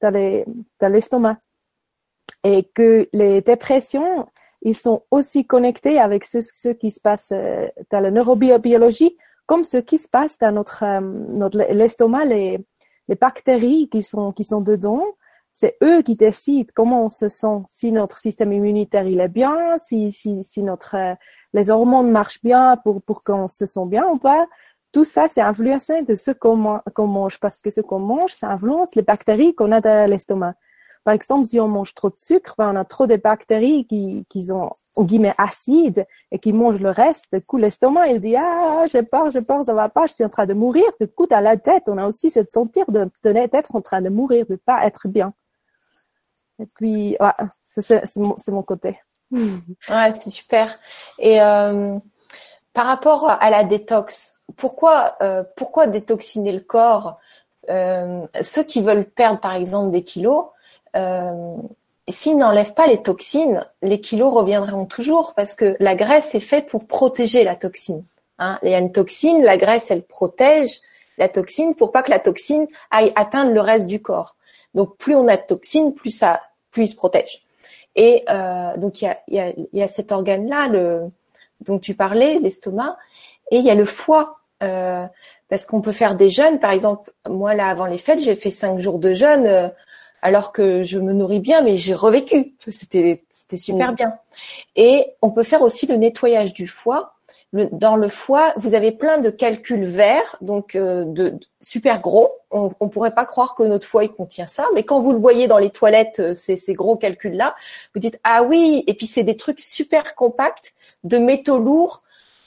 dans 0.00 0.92
l'estomac 0.92 1.36
et 2.46 2.62
que 2.62 3.08
les 3.12 3.40
dépressions, 3.40 4.26
ils 4.62 4.76
sont 4.76 5.02
aussi 5.10 5.44
connectés 5.46 5.98
avec 5.98 6.24
ce, 6.24 6.68
qui 6.68 6.92
se 6.92 7.00
passe 7.00 7.32
euh, 7.32 7.66
dans 7.90 7.98
la 7.98 8.12
neurobiologie, 8.12 9.16
comme 9.46 9.64
ce 9.64 9.78
qui 9.78 9.98
se 9.98 10.08
passe 10.08 10.38
dans 10.38 10.52
notre, 10.52 10.84
euh, 10.84 11.00
notre 11.00 11.58
l'estomac, 11.72 12.24
les, 12.26 12.64
les 13.08 13.14
bactéries 13.16 13.88
qui 13.88 14.04
sont, 14.04 14.30
qui 14.30 14.44
sont 14.44 14.60
dedans. 14.60 15.02
C'est 15.50 15.76
eux 15.82 16.02
qui 16.02 16.14
décident 16.14 16.70
comment 16.72 17.06
on 17.06 17.08
se 17.08 17.28
sent, 17.28 17.62
si 17.66 17.90
notre 17.90 18.18
système 18.18 18.52
immunitaire 18.52 19.08
il 19.08 19.20
est 19.20 19.28
bien, 19.28 19.76
si, 19.78 20.12
si, 20.12 20.44
si 20.44 20.62
notre, 20.62 20.94
euh, 20.94 21.14
les 21.52 21.68
hormones 21.70 22.12
marchent 22.12 22.42
bien 22.44 22.76
pour, 22.84 23.02
pour 23.02 23.24
qu'on 23.24 23.48
se 23.48 23.66
sent 23.66 23.86
bien 23.86 24.06
ou 24.06 24.18
pas. 24.18 24.46
Tout 24.92 25.04
ça, 25.04 25.26
c'est 25.26 25.40
influencé 25.40 26.02
de 26.02 26.14
ce 26.14 26.30
qu'on 26.30 26.56
mange, 26.56 27.40
parce 27.40 27.60
que 27.60 27.70
ce 27.70 27.80
qu'on 27.80 27.98
mange, 27.98 28.32
ça 28.32 28.50
influence 28.50 28.94
les 28.94 29.02
bactéries 29.02 29.54
qu'on 29.54 29.72
a 29.72 29.80
dans 29.80 30.08
l'estomac. 30.08 30.54
Par 31.06 31.14
exemple, 31.14 31.46
si 31.46 31.60
on 31.60 31.68
mange 31.68 31.94
trop 31.94 32.10
de 32.10 32.18
sucre, 32.18 32.56
ben, 32.58 32.72
on 32.72 32.74
a 32.74 32.84
trop 32.84 33.06
de 33.06 33.14
bactéries 33.14 33.86
qui, 33.86 34.26
qui 34.28 34.46
sont, 34.46 34.72
en 34.96 35.04
guillemets, 35.04 35.34
acides 35.38 36.04
et 36.32 36.40
qui 36.40 36.52
mangent 36.52 36.80
le 36.80 36.90
reste. 36.90 37.32
Du 37.32 37.40
coup, 37.42 37.58
l'estomac, 37.58 38.08
il 38.08 38.20
dit, 38.20 38.34
ah, 38.34 38.86
j'ai 38.88 39.04
peur, 39.04 39.30
j'ai 39.30 39.40
peur, 39.40 39.64
ça 39.64 39.72
va 39.72 39.88
pas, 39.88 40.06
je 40.06 40.14
suis 40.14 40.24
en 40.24 40.28
train 40.28 40.46
de 40.46 40.52
mourir. 40.52 40.84
Du 41.00 41.06
coup, 41.06 41.28
à 41.30 41.40
la 41.40 41.56
tête, 41.56 41.84
on 41.86 41.96
a 41.96 42.08
aussi 42.08 42.32
cette 42.32 42.50
sentir 42.50 42.86
de, 42.88 43.08
d'être 43.22 43.76
en 43.76 43.80
train 43.82 44.00
de 44.00 44.08
mourir, 44.08 44.46
de 44.50 44.56
pas 44.56 44.84
être 44.84 45.06
bien. 45.06 45.32
Et 46.58 46.66
puis, 46.74 47.16
c'est, 47.62 48.16
mon, 48.48 48.62
côté. 48.64 48.98
Ouais, 49.30 50.12
c'est 50.18 50.30
super. 50.30 50.76
Et, 51.20 51.40
euh, 51.40 52.00
par 52.72 52.86
rapport 52.86 53.30
à 53.30 53.48
la 53.48 53.62
détox, 53.62 54.40
pourquoi, 54.56 55.14
euh, 55.22 55.44
pourquoi 55.54 55.86
détoxiner 55.86 56.50
le 56.50 56.62
corps? 56.62 57.20
Euh, 57.70 58.26
Ceux 58.42 58.64
qui 58.64 58.82
veulent 58.82 59.04
perdre, 59.04 59.38
par 59.38 59.54
exemple, 59.54 59.92
des 59.92 60.02
kilos, 60.02 60.46
s'ils 62.08 62.36
n'enlèvent 62.36 62.74
pas 62.74 62.86
les 62.86 63.02
toxines, 63.02 63.66
les 63.82 64.00
kilos 64.00 64.32
reviendront 64.32 64.86
toujours 64.86 65.34
parce 65.34 65.54
que 65.54 65.76
la 65.80 65.94
graisse 65.94 66.34
est 66.34 66.40
faite 66.40 66.66
pour 66.66 66.86
protéger 66.86 67.44
la 67.44 67.56
toxine. 67.56 68.04
Hein. 68.38 68.58
Il 68.62 68.70
y 68.70 68.74
a 68.74 68.78
une 68.78 68.92
toxine, 68.92 69.42
la 69.42 69.56
graisse, 69.56 69.90
elle 69.90 70.02
protège 70.02 70.80
la 71.18 71.28
toxine 71.28 71.74
pour 71.74 71.92
pas 71.92 72.02
que 72.02 72.10
la 72.10 72.18
toxine 72.18 72.66
aille 72.90 73.12
atteindre 73.16 73.52
le 73.52 73.60
reste 73.60 73.86
du 73.86 74.00
corps. 74.00 74.36
Donc 74.74 74.96
plus 74.96 75.14
on 75.14 75.26
a 75.28 75.36
de 75.36 75.42
toxines, 75.42 75.94
plus 75.94 76.10
ça, 76.10 76.42
plus 76.70 76.84
il 76.84 76.88
se 76.88 76.96
protège. 76.96 77.42
Et 77.94 78.24
euh, 78.28 78.76
donc 78.76 79.00
il 79.00 79.16
y 79.28 79.82
a, 79.82 79.88
cet 79.88 80.12
organe-là, 80.12 80.68
le 80.68 81.10
dont 81.62 81.78
tu 81.78 81.94
parlais, 81.94 82.38
l'estomac, 82.38 82.98
et 83.50 83.56
il 83.56 83.64
y 83.64 83.70
a 83.70 83.74
le 83.74 83.86
foie. 83.86 84.38
Euh, 84.62 85.06
parce 85.48 85.64
qu'on 85.64 85.80
peut 85.80 85.92
faire 85.92 86.16
des 86.16 86.28
jeûnes, 86.28 86.58
par 86.58 86.72
exemple, 86.72 87.12
moi 87.28 87.54
là 87.54 87.68
avant 87.68 87.86
les 87.86 87.98
fêtes, 87.98 88.20
j'ai 88.20 88.34
fait 88.34 88.50
cinq 88.50 88.78
jours 88.78 88.98
de 88.98 89.14
jeûne 89.14 89.46
euh, 89.46 89.68
alors 90.22 90.52
que 90.52 90.82
je 90.84 90.98
me 90.98 91.12
nourris 91.12 91.40
bien, 91.40 91.62
mais 91.62 91.76
j'ai 91.76 91.94
revécu. 91.94 92.54
C'était 92.68 93.22
super 93.56 93.92
mmh. 93.92 93.96
bien. 93.96 94.14
Et 94.74 95.06
on 95.22 95.30
peut 95.30 95.42
faire 95.42 95.62
aussi 95.62 95.86
le 95.86 95.96
nettoyage 95.96 96.52
du 96.52 96.66
foie 96.66 97.16
dans 97.52 97.96
le 97.96 98.08
foie, 98.08 98.52
vous 98.56 98.74
avez 98.74 98.92
plein 98.92 99.18
de 99.18 99.30
calculs 99.30 99.84
verts, 99.84 100.36
donc 100.40 100.74
euh, 100.74 101.04
de, 101.06 101.38
super 101.60 102.00
gros. 102.00 102.32
On, 102.50 102.70
ne 102.80 102.88
pourrait 102.88 103.14
pas 103.14 103.24
croire 103.24 103.54
que 103.54 103.62
notre 103.62 103.86
foie 103.86 104.04
il 104.04 104.12
contient 104.12 104.46
ça, 104.46 104.66
mais 104.74 104.82
quand 104.82 105.00
vous 105.00 105.12
le 105.12 105.18
voyez 105.18 105.46
dans 105.46 105.58
les 105.58 105.70
toilettes, 105.70 106.20
euh, 106.20 106.34
ces, 106.34 106.56
ces 106.56 106.74
gros 106.74 106.96
calculs 106.96 107.36
là, 107.36 107.54
vous 107.94 108.00
dites 108.00 108.18
ah 108.24 108.42
oui. 108.42 108.84
Et 108.86 108.94
puis 108.94 109.06
c'est 109.06 109.22
des 109.22 109.36
trucs 109.36 109.60
super 109.60 110.14
compacts, 110.14 110.74
de 111.04 111.18
métaux 111.18 111.58
lourds. 111.58 112.02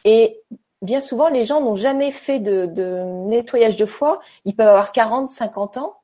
Et 0.05 0.41
bien 0.81 1.01
souvent, 1.01 1.29
les 1.29 1.45
gens 1.45 1.61
n'ont 1.61 1.75
jamais 1.75 2.11
fait 2.11 2.39
de, 2.39 2.65
de 2.65 3.03
nettoyage 3.27 3.77
de 3.77 3.85
foie. 3.85 4.19
Ils 4.45 4.55
peuvent 4.55 4.67
avoir 4.67 4.91
40, 4.91 5.27
50 5.27 5.77
ans 5.77 5.98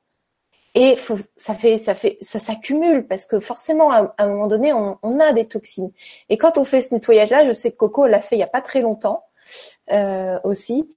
et 0.76 0.94
ça 1.38 1.54
fait, 1.54 1.78
ça 1.78 1.94
fait, 1.94 2.18
ça 2.20 2.38
s'accumule 2.38 3.06
parce 3.06 3.24
que 3.24 3.40
forcément, 3.40 3.90
à, 3.90 4.14
un 4.18 4.28
moment 4.28 4.46
donné, 4.46 4.74
on, 4.74 4.98
on, 5.02 5.18
a 5.20 5.32
des 5.32 5.46
toxines. 5.46 5.90
Et 6.28 6.36
quand 6.36 6.58
on 6.58 6.64
fait 6.64 6.82
ce 6.82 6.92
nettoyage-là, 6.92 7.46
je 7.46 7.52
sais 7.52 7.72
que 7.72 7.76
Coco 7.76 8.06
l'a 8.06 8.20
fait 8.20 8.36
il 8.36 8.40
y 8.40 8.42
a 8.42 8.46
pas 8.46 8.60
très 8.60 8.82
longtemps 8.82 9.24
euh, 9.90 10.38
aussi. 10.44 10.92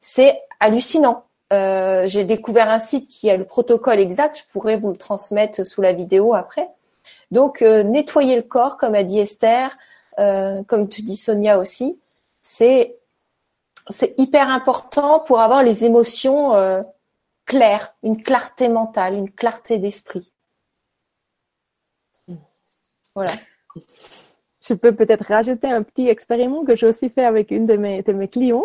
C'est 0.00 0.38
hallucinant. 0.60 1.24
Euh, 1.54 2.06
J'ai 2.06 2.24
découvert 2.24 2.68
un 2.68 2.78
site 2.78 3.08
qui 3.08 3.30
a 3.30 3.38
le 3.38 3.46
protocole 3.46 4.00
exact. 4.00 4.36
Je 4.36 4.52
pourrais 4.52 4.76
vous 4.76 4.90
le 4.90 4.98
transmettre 4.98 5.64
sous 5.64 5.80
la 5.80 5.94
vidéo 5.94 6.34
après. 6.34 6.68
Donc, 7.30 7.62
euh, 7.62 7.82
nettoyer 7.82 8.36
le 8.36 8.42
corps, 8.42 8.76
comme 8.76 8.94
a 8.94 9.02
dit 9.02 9.18
Esther, 9.18 9.78
euh, 10.18 10.62
comme 10.64 10.90
tu 10.90 11.00
dis 11.00 11.16
Sonia 11.16 11.58
aussi, 11.58 11.98
c'est 12.42 12.98
c'est 13.88 14.14
hyper 14.18 14.48
important 14.48 15.20
pour 15.20 15.40
avoir 15.40 15.62
les 15.62 15.84
émotions 15.84 16.54
euh, 16.54 16.82
une 18.02 18.22
clarté 18.22 18.68
mentale, 18.68 19.14
une 19.14 19.30
clarté 19.30 19.78
d'esprit. 19.78 20.32
Voilà. 23.14 23.32
Je 24.66 24.74
peux 24.74 24.92
peut-être 24.92 25.24
rajouter 25.26 25.68
un 25.68 25.82
petit 25.82 26.08
expériment 26.08 26.64
que 26.64 26.76
j'ai 26.76 26.86
aussi 26.86 27.08
fait 27.10 27.24
avec 27.24 27.50
une 27.50 27.66
de 27.66 27.76
mes, 27.76 28.02
de 28.02 28.12
mes 28.12 28.28
clients. 28.28 28.64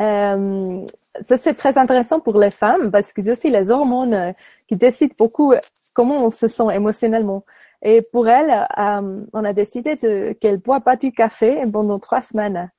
Euh, 0.00 0.86
ça, 1.22 1.36
c'est 1.36 1.54
très 1.54 1.76
intéressant 1.78 2.20
pour 2.20 2.38
les 2.38 2.50
femmes 2.50 2.90
parce 2.90 3.12
que 3.12 3.22
c'est 3.22 3.32
aussi 3.32 3.50
les 3.50 3.70
hormones 3.70 4.14
euh, 4.14 4.32
qui 4.68 4.76
décident 4.76 5.14
beaucoup 5.18 5.54
comment 5.92 6.24
on 6.24 6.30
se 6.30 6.46
sent 6.46 6.74
émotionnellement. 6.74 7.44
Et 7.82 8.02
pour 8.02 8.28
elle, 8.28 8.66
euh, 8.78 9.24
on 9.32 9.44
a 9.44 9.52
décidé 9.52 9.96
qu'elle 9.96 10.52
ne 10.52 10.56
boit 10.56 10.80
pas 10.80 10.96
du 10.96 11.12
café 11.12 11.64
pendant 11.72 11.98
trois 11.98 12.22
semaines. 12.22 12.70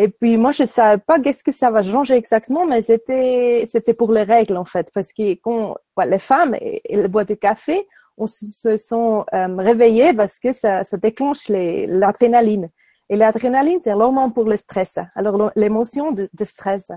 Et 0.00 0.08
puis 0.08 0.36
moi 0.36 0.52
je 0.52 0.62
savais 0.62 1.02
pas 1.04 1.18
qu'est-ce 1.18 1.42
que 1.42 1.50
ça 1.50 1.70
va 1.72 1.82
changer 1.82 2.14
exactement, 2.14 2.64
mais 2.64 2.82
c'était 2.82 3.64
c'était 3.66 3.94
pour 3.94 4.12
les 4.12 4.22
règles 4.22 4.56
en 4.56 4.64
fait, 4.64 4.90
parce 4.94 5.12
que 5.12 5.34
quand 5.34 5.76
les 6.06 6.20
femmes 6.20 6.56
elles 6.88 7.08
boivent 7.08 7.26
du 7.26 7.36
café, 7.36 7.86
on 8.16 8.26
se 8.26 8.76
sont 8.76 9.24
euh, 9.34 9.56
réveillées 9.56 10.14
parce 10.14 10.38
que 10.38 10.52
ça, 10.52 10.84
ça 10.84 10.96
déclenche 10.96 11.48
l'adrénaline. 11.48 12.68
Et 13.10 13.16
l'adrénaline 13.16 13.80
c'est 13.80 13.90
l'hormone 13.90 14.32
pour 14.32 14.44
le 14.44 14.56
stress, 14.56 15.00
alors 15.16 15.50
l'émotion 15.56 16.12
de, 16.12 16.28
de 16.32 16.44
stress. 16.44 16.92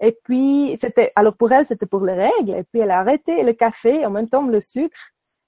Et 0.00 0.16
puis 0.24 0.76
c'était 0.80 1.10
alors 1.16 1.36
pour 1.36 1.50
elle 1.50 1.66
c'était 1.66 1.86
pour 1.86 2.04
les 2.04 2.12
règles. 2.14 2.54
Et 2.60 2.62
puis 2.62 2.80
elle 2.80 2.92
a 2.92 3.00
arrêté 3.00 3.42
le 3.42 3.54
café 3.54 4.06
en 4.06 4.10
même 4.10 4.28
temps 4.28 4.46
le 4.46 4.60
sucre. 4.60 4.96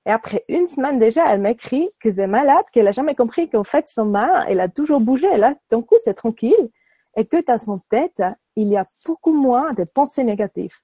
Et 0.07 0.11
après 0.11 0.45
une 0.49 0.69
semaine 0.69 1.01
déjà, 1.01 1.33
elle 1.33 1.41
m'écrit 1.41 1.91
que 2.01 2.13
c'est 2.13 2.29
malade, 2.29 2.65
qu'elle 2.73 2.87
a 2.87 2.93
jamais 2.93 3.17
compris 3.17 3.51
qu'en 3.51 3.65
fait 3.65 3.89
son 3.89 4.07
main, 4.07 4.45
elle 4.49 4.61
a 4.61 4.69
toujours 4.69 5.01
bougé. 5.01 5.27
Et 5.35 5.37
là, 5.37 5.55
d'un 5.69 5.83
coup, 5.83 5.97
c'est 6.03 6.15
tranquille. 6.15 6.71
Et 7.17 7.27
que 7.27 7.45
dans 7.45 7.59
son 7.59 7.81
tête, 7.91 8.23
il 8.55 8.69
y 8.69 8.77
a 8.77 8.87
beaucoup 9.05 9.33
moins 9.33 9.73
de 9.73 9.85
pensées 9.85 10.23
négatives. 10.23 10.77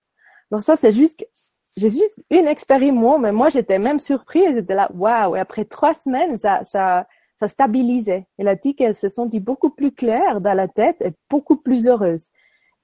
Donc 0.51 0.63
ça, 0.63 0.77
c'est 0.77 0.93
juste, 0.93 1.25
j'ai 1.77 1.91
juste 1.91 2.21
une 2.31 2.49
expérience, 2.49 3.21
mais 3.21 3.33
moi, 3.33 3.49
j'étais 3.49 3.79
même 3.79 4.01
surprise. 4.01 4.57
J'étais 4.57 4.75
là, 4.75 4.91
waouh. 4.93 5.37
Et 5.37 5.41
après 5.41 5.65
trois 5.67 5.95
semaines, 5.95 6.37
ça, 6.37 6.65
ça, 6.65 7.07
stabilisait. 7.47 8.27
Elle 8.39 8.47
a 8.47 8.55
dit 8.55 8.75
qu'elle 8.77 8.95
se 8.95 9.09
sentit 9.09 9.41
beaucoup 9.41 9.71
plus 9.71 9.91
claire 9.91 10.41
dans 10.41 10.55
la 10.55 10.69
tête 10.69 11.03
et 11.03 11.13
beaucoup 11.29 11.57
plus 11.57 11.89
heureuse. 11.89 12.27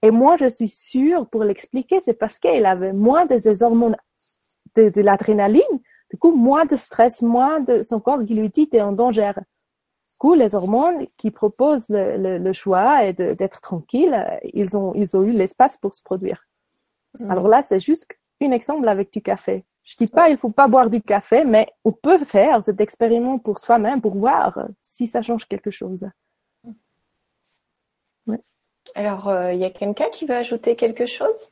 Et 0.02 0.10
moi, 0.10 0.36
je 0.36 0.46
suis 0.46 0.68
sûre, 0.68 1.28
pour 1.28 1.44
l'expliquer, 1.44 2.00
c'est 2.00 2.14
parce 2.14 2.40
qu'elle 2.40 2.66
avait 2.66 2.92
moins 2.92 3.24
de 3.24 3.38
ces 3.38 3.62
hormones 3.62 3.96
de 4.74 5.00
l'adrénaline 5.00 5.62
du 6.10 6.16
coup, 6.18 6.32
moins 6.32 6.64
de 6.64 6.76
stress, 6.76 7.22
moins 7.22 7.60
de 7.60 7.82
son 7.82 8.00
corps 8.00 8.24
qui 8.24 8.34
lui 8.34 8.48
dit 8.48 8.68
t'es 8.68 8.80
en 8.80 8.92
danger. 8.92 9.32
Du 9.36 10.18
coup, 10.18 10.34
les 10.34 10.54
hormones 10.54 11.06
qui 11.16 11.30
proposent 11.30 11.88
le, 11.90 12.38
le, 12.38 12.52
choix 12.52 13.04
et 13.04 13.12
d'être 13.12 13.60
tranquille, 13.60 14.26
ils 14.42 14.76
ont, 14.76 14.92
ils 14.94 15.16
ont 15.16 15.22
eu 15.22 15.32
l'espace 15.32 15.76
pour 15.76 15.94
se 15.94 16.02
produire. 16.02 16.46
Alors 17.28 17.48
là, 17.48 17.62
c'est 17.62 17.80
juste 17.80 18.06
un 18.42 18.52
exemple 18.52 18.88
avec 18.88 19.12
du 19.12 19.22
café. 19.22 19.64
Je 19.84 19.96
dis 19.96 20.06
pas, 20.06 20.28
il 20.28 20.36
faut 20.36 20.50
pas 20.50 20.68
boire 20.68 20.90
du 20.90 21.00
café, 21.00 21.44
mais 21.44 21.66
on 21.84 21.92
peut 21.92 22.22
faire 22.24 22.62
cet 22.62 22.80
expériment 22.80 23.38
pour 23.38 23.58
soi-même 23.58 24.02
pour 24.02 24.16
voir 24.16 24.58
si 24.82 25.06
ça 25.06 25.22
change 25.22 25.46
quelque 25.46 25.70
chose. 25.70 26.06
Ouais. 28.26 28.40
Alors, 28.94 29.28
euh, 29.28 29.52
il 29.52 29.58
y 29.58 29.64
a 29.64 29.70
quelqu'un 29.70 30.10
qui 30.10 30.26
veut 30.26 30.34
ajouter 30.34 30.76
quelque 30.76 31.06
chose? 31.06 31.50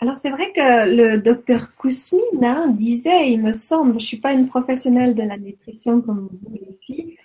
Alors 0.00 0.18
c'est 0.18 0.30
vrai 0.30 0.52
que 0.52 0.88
le 0.88 1.20
docteur 1.20 1.74
Kousmine 1.76 2.42
hein, 2.42 2.68
disait, 2.68 3.32
il 3.32 3.42
me 3.42 3.52
semble, 3.52 4.00
je 4.00 4.06
suis 4.06 4.16
pas 4.16 4.32
une 4.32 4.48
professionnelle 4.48 5.14
de 5.14 5.22
la 5.22 5.36
nutrition 5.36 6.00
comme 6.00 6.30
vous 6.42 6.54
les 6.54 6.78
filles, 6.80 7.18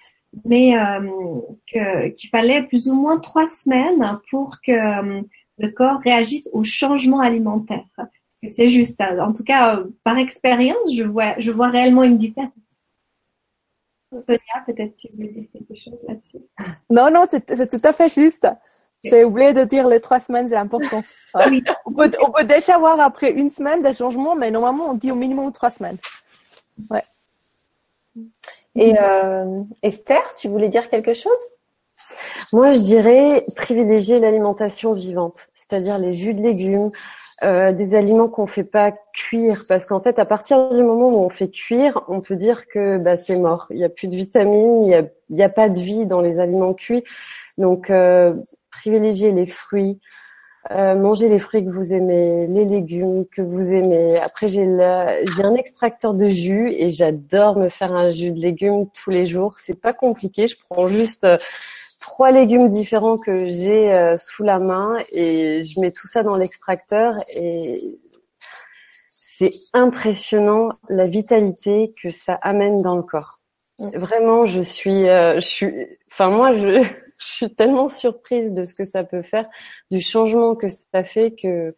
mais 0.44 0.78
euh, 0.78 1.40
qu'il 1.66 2.30
fallait 2.30 2.64
plus 2.64 2.90
ou 2.90 2.94
moins 2.94 3.18
trois 3.20 3.48
semaines 3.48 4.20
pour 4.30 4.60
que 4.62 4.72
euh, 4.72 5.22
le 5.58 5.70
corps 5.70 6.02
réagisse 6.02 6.50
au 6.52 6.66
changement 6.66 7.22
alimentaire. 7.22 7.86
C'est 8.30 8.68
juste, 8.68 9.02
en 9.02 9.32
tout 9.32 9.44
cas 9.44 9.82
par 10.04 10.18
expérience, 10.18 10.94
je 10.94 11.04
vois, 11.04 11.40
je 11.40 11.52
vois 11.52 11.70
réellement 11.70 12.04
une 12.04 12.18
différence. 12.18 12.52
Sonia, 14.12 14.64
peut-être 14.66 14.96
tu 14.98 15.08
veux 15.18 15.28
dire 15.28 15.46
quelque 15.52 15.76
chose 15.76 15.98
là-dessus? 16.08 16.40
Non, 16.90 17.10
non, 17.12 17.26
c'est 17.30 17.70
tout 17.70 17.88
à 17.88 17.94
fait 17.94 18.10
juste. 18.14 18.48
J'ai 19.10 19.24
oublié 19.24 19.54
de 19.54 19.64
dire 19.64 19.88
les 19.88 20.00
trois 20.00 20.20
semaines, 20.20 20.50
c'est 20.50 20.56
important. 20.56 21.04
Oui. 21.48 21.64
on, 21.86 21.92
peut, 21.92 22.12
on 22.22 22.32
peut 22.32 22.46
déjà 22.46 22.78
voir 22.78 23.00
après 23.00 23.32
une 23.32 23.50
semaine 23.50 23.84
des 23.84 23.94
changements, 23.94 24.36
mais 24.36 24.52
normalement, 24.52 24.92
on 24.92 24.94
dit 24.94 25.12
au 25.12 25.16
minimum 25.16 25.52
trois 25.52 25.70
semaines. 25.70 25.98
Ouais. 26.90 27.04
Et 28.76 28.94
euh, 29.00 29.62
Esther, 29.84 30.36
tu 30.36 30.48
voulais 30.48 30.70
dire 30.70 30.90
quelque 30.90 31.14
chose? 31.14 31.32
Moi, 32.52 32.74
je 32.74 32.80
dirais 32.80 33.46
privilégier 33.56 34.20
l'alimentation 34.20 34.94
vivante, 34.94 35.48
c'est-à-dire 35.56 35.98
les 35.98 36.14
jus 36.14 36.34
de 36.34 36.42
légumes, 36.42 36.92
euh, 37.44 37.72
des 37.74 37.96
aliments 37.96 38.28
qu'on 38.28 38.48
fait 38.48 38.64
pas 38.64 38.94
cuire, 39.14 39.64
parce 39.68 39.86
qu'en 39.86 40.02
fait, 40.02 40.20
à 40.20 40.26
partir 40.26 40.70
du 40.70 40.84
moment 40.84 41.10
où 41.10 41.18
on 41.18 41.30
fait 41.30 41.50
cuire, 41.50 42.02
on 42.08 42.22
peut 42.22 42.36
dire 42.36 42.68
que 42.68 42.98
bah, 42.98 43.18
c'est 43.18 43.38
mort. 43.38 43.68
Il 43.72 43.78
n'y 43.78 43.84
a 43.84 43.90
plus 43.90 44.08
de 44.08 44.16
vitamines, 44.16 44.84
il 44.84 45.10
n'y 45.30 45.44
a, 45.44 45.50
pas 45.50 45.70
de 45.70 45.80
vie 45.80 46.06
dans 46.06 46.22
les 46.22 46.40
aliments 46.40 46.74
cuits. 46.74 47.04
Donc, 47.58 47.90
euh, 47.90 48.34
privilégier 48.76 49.32
les 49.32 49.46
fruits, 49.46 50.00
euh, 50.72 50.96
manger 50.96 51.30
les 51.30 51.40
fruits 51.40 51.64
que 51.64 51.70
vous 51.70 51.94
aimez, 51.94 52.48
les 52.48 52.66
légumes 52.66 53.26
que 53.28 53.42
vous 53.42 53.72
aimez. 53.72 54.18
Après, 54.20 54.48
j'ai 54.48 54.66
j'ai 54.66 55.44
un 55.44 55.56
extracteur 55.56 56.14
de 56.14 56.28
jus 56.28 56.72
et 56.72 56.90
j'adore 56.90 57.58
me 57.58 57.70
faire 57.70 57.94
un 57.94 58.10
jus 58.10 58.32
de 58.32 58.40
légumes 58.40 58.88
tous 58.94 59.12
les 59.12 59.26
jours. 59.26 59.56
C'est 59.60 59.80
pas 59.80 59.94
compliqué. 59.94 60.48
Je 60.48 60.58
prends 60.70 60.88
juste 60.88 61.24
euh, 61.24 61.38
trois 62.00 62.32
légumes 62.32 62.70
différents 62.70 63.18
que 63.18 63.50
j'ai 63.50 63.94
euh, 63.94 64.18
sous 64.18 64.44
la 64.44 64.60
main 64.60 64.96
et 65.12 65.64
je 65.64 65.80
mets 65.80 65.92
tout 65.92 66.08
ça 66.08 66.24
dans 66.24 66.36
l'extracteur 66.36 67.16
et 67.36 68.00
c'est 69.08 69.54
impressionnant 69.74 70.70
la 70.90 71.06
vitalité 71.06 71.94
que 72.02 72.10
ça 72.10 72.36
amène 72.42 72.82
dans 72.82 72.96
le 72.96 73.04
corps. 73.04 73.40
Vraiment, 73.78 74.46
je 74.46 74.62
suis, 74.62 75.06
je 75.06 75.40
suis, 75.42 75.74
enfin 76.10 76.30
moi, 76.30 76.54
je 76.54 76.82
je 77.18 77.26
suis 77.26 77.54
tellement 77.54 77.90
surprise 77.90 78.54
de 78.54 78.64
ce 78.64 78.74
que 78.74 78.86
ça 78.86 79.04
peut 79.04 79.22
faire, 79.22 79.48
du 79.92 80.00
changement 80.02 80.56
que 80.56 80.68
ça 80.68 81.04
fait 81.04 81.32
que 81.32 81.74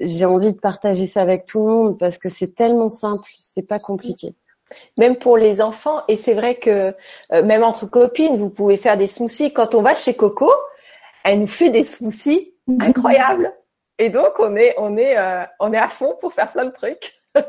j'ai 0.00 0.24
envie 0.24 0.52
de 0.52 0.58
partager 0.58 1.06
ça 1.06 1.20
avec 1.22 1.46
tout 1.46 1.66
le 1.66 1.72
monde 1.72 1.98
parce 1.98 2.18
que 2.18 2.28
c'est 2.28 2.54
tellement 2.54 2.88
simple, 2.88 3.28
c'est 3.40 3.66
pas 3.66 3.78
compliqué. 3.78 4.34
même 4.98 5.16
pour 5.16 5.36
les 5.36 5.60
enfants. 5.60 6.02
Et 6.08 6.16
c'est 6.16 6.32
vrai 6.34 6.54
que 6.54 6.94
euh, 7.32 7.42
même 7.42 7.62
entre 7.62 7.86
copines, 7.86 8.38
vous 8.38 8.48
pouvez 8.48 8.78
faire 8.78 8.96
des 8.96 9.06
smoothies. 9.06 9.52
Quand 9.52 9.74
on 9.74 9.82
va 9.82 9.94
chez 9.94 10.14
Coco, 10.14 10.50
elle 11.24 11.40
nous 11.40 11.46
fait 11.46 11.68
des 11.70 11.84
smoothies 11.84 12.54
incroyables. 12.80 13.52
Et 13.98 14.08
donc 14.08 14.38
on 14.38 14.56
est 14.56 14.74
on 14.78 14.96
est 14.96 15.18
euh, 15.18 15.44
on 15.60 15.72
est 15.72 15.78
à 15.78 15.88
fond 15.88 16.16
pour 16.20 16.32
faire 16.32 16.50
plein 16.50 16.64
de 16.64 16.70
trucs. 16.70 17.20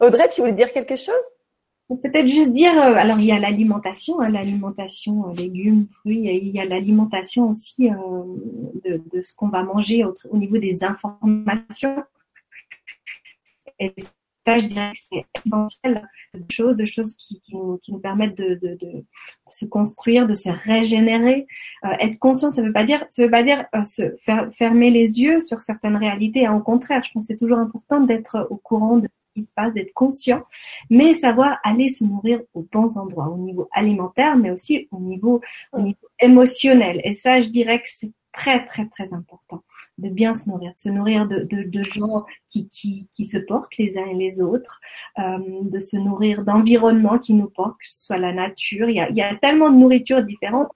Audrey, 0.00 0.28
tu 0.28 0.40
voulais 0.40 0.52
dire 0.52 0.72
quelque 0.72 0.96
chose? 0.96 1.14
Peut-être 2.02 2.28
juste 2.28 2.52
dire, 2.52 2.72
euh, 2.72 2.94
alors 2.94 3.18
il 3.18 3.26
y 3.26 3.32
a 3.32 3.38
l'alimentation, 3.38 4.20
hein, 4.20 4.28
l'alimentation 4.28 5.28
légumes, 5.32 5.86
fruits, 6.00 6.28
il 6.42 6.48
y 6.48 6.60
a 6.60 6.64
l'alimentation 6.64 7.50
aussi 7.50 7.88
de, 8.84 9.00
de, 9.10 9.20
ce 9.20 9.34
qu'on 9.34 9.48
va 9.48 9.62
manger 9.62 10.04
au, 10.04 10.14
au, 10.30 10.38
niveau 10.38 10.58
des 10.58 10.84
informations. 10.84 12.02
Et 13.78 13.92
ça, 14.46 14.58
je 14.58 14.66
dirais 14.66 14.92
que 14.92 14.98
c'est 14.98 15.24
essentiel 15.44 16.06
de 16.34 16.44
choses, 16.50 16.76
de 16.76 16.84
choses 16.84 17.14
qui, 17.14 17.40
nous, 17.52 17.98
permettent 17.98 18.36
de, 18.36 18.78
se 19.46 19.64
construire, 19.64 20.26
de 20.26 20.34
se 20.34 20.50
régénérer. 20.50 21.46
Euh, 21.84 21.90
être 22.00 22.18
conscient, 22.18 22.50
ça 22.50 22.62
veut 22.62 22.72
pas 22.72 22.84
dire, 22.84 23.04
ça 23.10 23.24
veut 23.24 23.30
pas 23.30 23.42
dire 23.42 23.64
euh, 23.74 23.84
se 23.84 24.14
fermer 24.50 24.90
les 24.90 25.20
yeux 25.20 25.40
sur 25.40 25.62
certaines 25.62 25.96
réalités. 25.96 26.46
Hein. 26.46 26.54
Au 26.54 26.60
contraire, 26.60 27.02
je 27.02 27.10
pense 27.12 27.26
que 27.26 27.32
c'est 27.32 27.38
toujours 27.38 27.58
important 27.58 28.00
d'être 28.00 28.46
au 28.50 28.56
courant 28.56 28.98
de 28.98 29.08
qui 29.34 29.42
se 29.42 29.52
passe, 29.54 29.72
d'être 29.74 29.92
conscient, 29.92 30.42
mais 30.90 31.14
savoir 31.14 31.58
aller 31.64 31.88
se 31.88 32.04
nourrir 32.04 32.40
aux 32.54 32.66
bons 32.72 32.96
endroits, 32.96 33.28
au 33.28 33.38
niveau 33.38 33.68
alimentaire, 33.72 34.36
mais 34.36 34.50
aussi 34.50 34.88
au 34.90 35.00
niveau, 35.00 35.40
au 35.72 35.80
niveau 35.80 36.08
émotionnel. 36.20 37.00
Et 37.04 37.14
ça, 37.14 37.40
je 37.40 37.48
dirais 37.48 37.80
que 37.80 37.88
c'est 37.88 38.12
très, 38.32 38.64
très, 38.64 38.86
très 38.86 39.12
important 39.14 39.62
de 39.98 40.08
bien 40.08 40.34
se 40.34 40.50
nourrir, 40.50 40.72
de 40.72 40.78
se 40.78 40.88
nourrir 40.88 41.26
de, 41.26 41.40
de, 41.44 41.62
de 41.62 41.82
gens 41.82 42.24
qui, 42.50 42.68
qui, 42.68 43.06
qui, 43.14 43.26
se 43.26 43.38
portent 43.38 43.76
les 43.78 43.96
uns 43.96 44.06
et 44.06 44.14
les 44.14 44.42
autres, 44.42 44.80
euh, 45.18 45.38
de 45.62 45.78
se 45.78 45.96
nourrir 45.96 46.44
d'environnements 46.44 47.18
qui 47.18 47.32
nous 47.34 47.48
portent, 47.48 47.78
que 47.78 47.88
ce 47.88 48.06
soit 48.06 48.18
la 48.18 48.32
nature. 48.32 48.90
Il 48.90 48.96
y 48.96 49.00
a, 49.00 49.08
il 49.08 49.16
y 49.16 49.22
a 49.22 49.36
tellement 49.36 49.70
de 49.70 49.76
nourriture 49.76 50.22
différente, 50.24 50.68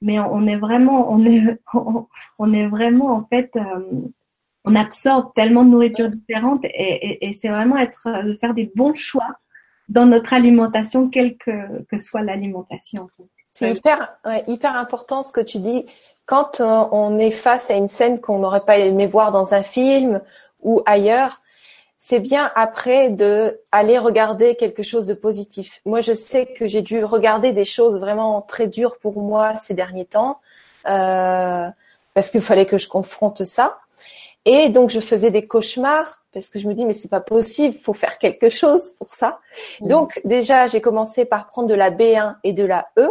mais 0.00 0.18
on 0.18 0.46
est 0.46 0.56
vraiment, 0.56 1.10
on 1.12 1.24
est, 1.24 1.60
on, 2.38 2.52
est 2.52 2.66
vraiment 2.66 3.12
en 3.12 3.24
fait, 3.26 3.50
euh, 3.56 4.02
on 4.64 4.74
absorbe 4.74 5.32
tellement 5.34 5.64
de 5.64 5.70
nourriture 5.70 6.08
différente 6.08 6.64
et, 6.64 6.68
et, 6.68 7.26
et 7.26 7.32
c'est 7.32 7.48
vraiment 7.48 7.76
être, 7.76 8.08
de 8.24 8.34
faire 8.34 8.54
des 8.54 8.70
bons 8.74 8.94
choix 8.94 9.36
dans 9.88 10.06
notre 10.06 10.32
alimentation, 10.32 11.08
quelle 11.08 11.36
que, 11.36 11.82
que 11.90 11.96
soit 11.98 12.22
l'alimentation. 12.22 13.08
C'est 13.50 13.76
hyper, 13.76 14.16
ouais, 14.24 14.42
hyper 14.48 14.74
important 14.76 15.22
ce 15.22 15.32
que 15.32 15.40
tu 15.40 15.58
dis 15.58 15.86
quand 16.26 16.60
euh, 16.60 16.84
on 16.90 17.18
est 17.18 17.30
face 17.30 17.70
à 17.70 17.74
une 17.74 17.88
scène 17.88 18.20
qu'on 18.20 18.38
n'aurait 18.38 18.64
pas 18.64 18.78
aimé 18.78 19.06
voir 19.06 19.30
dans 19.30 19.54
un 19.54 19.62
film 19.62 20.20
ou 20.62 20.82
ailleurs, 20.86 21.42
c'est 21.98 22.20
bien 22.20 22.50
après 22.54 23.10
de 23.10 23.60
aller 23.72 23.98
regarder 23.98 24.56
quelque 24.56 24.82
chose 24.82 25.06
de 25.06 25.14
positif. 25.14 25.80
Moi, 25.84 26.00
je 26.00 26.12
sais 26.12 26.46
que 26.46 26.66
j'ai 26.66 26.82
dû 26.82 27.04
regarder 27.04 27.52
des 27.52 27.64
choses 27.64 28.00
vraiment 28.00 28.42
très 28.42 28.68
dures 28.68 28.98
pour 28.98 29.20
moi 29.20 29.56
ces 29.56 29.74
derniers 29.74 30.04
temps, 30.04 30.40
euh, 30.88 31.68
parce 32.14 32.30
qu'il 32.30 32.42
fallait 32.42 32.66
que 32.66 32.78
je 32.78 32.88
confronte 32.88 33.44
ça. 33.44 33.78
Et 34.44 34.68
donc, 34.68 34.90
je 34.90 35.00
faisais 35.00 35.30
des 35.30 35.46
cauchemars 35.46 36.22
parce 36.32 36.50
que 36.50 36.58
je 36.58 36.66
me 36.66 36.74
dis 36.74 36.84
mais 36.84 36.92
c'est 36.92 37.08
pas 37.08 37.20
possible, 37.20 37.76
faut 37.76 37.94
faire 37.94 38.18
quelque 38.18 38.48
chose 38.48 38.90
pour 38.98 39.14
ça. 39.14 39.38
Mmh. 39.80 39.88
Donc 39.88 40.20
déjà, 40.24 40.66
j'ai 40.66 40.80
commencé 40.80 41.24
par 41.24 41.46
prendre 41.46 41.68
de 41.68 41.74
la 41.74 41.90
B1 41.90 42.36
et 42.42 42.52
de 42.52 42.64
la 42.64 42.88
E 42.98 43.08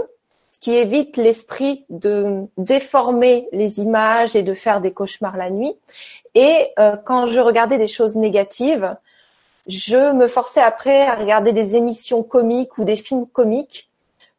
ce 0.53 0.59
qui 0.59 0.75
évite 0.75 1.17
l'esprit 1.17 1.84
de 1.89 2.45
déformer 2.59 3.47
les 3.51 3.79
images 3.79 4.36
et 4.36 4.43
de 4.43 4.53
faire 4.53 4.81
des 4.81 4.91
cauchemars 4.91 5.36
la 5.36 5.49
nuit. 5.49 5.75
Et 6.36 6.67
euh, 6.77 6.95
quand 6.95 7.25
je 7.25 7.39
regardais 7.39 7.79
des 7.79 7.88
choses 7.88 8.15
négatives, 8.15 8.95
je 9.65 10.13
me 10.13 10.27
forçais 10.27 10.61
après 10.61 11.07
à 11.07 11.15
regarder 11.15 11.53
des 11.53 11.75
émissions 11.75 12.21
comiques 12.21 12.77
ou 12.77 12.84
des 12.84 12.97
films 12.97 13.25
comiques 13.25 13.89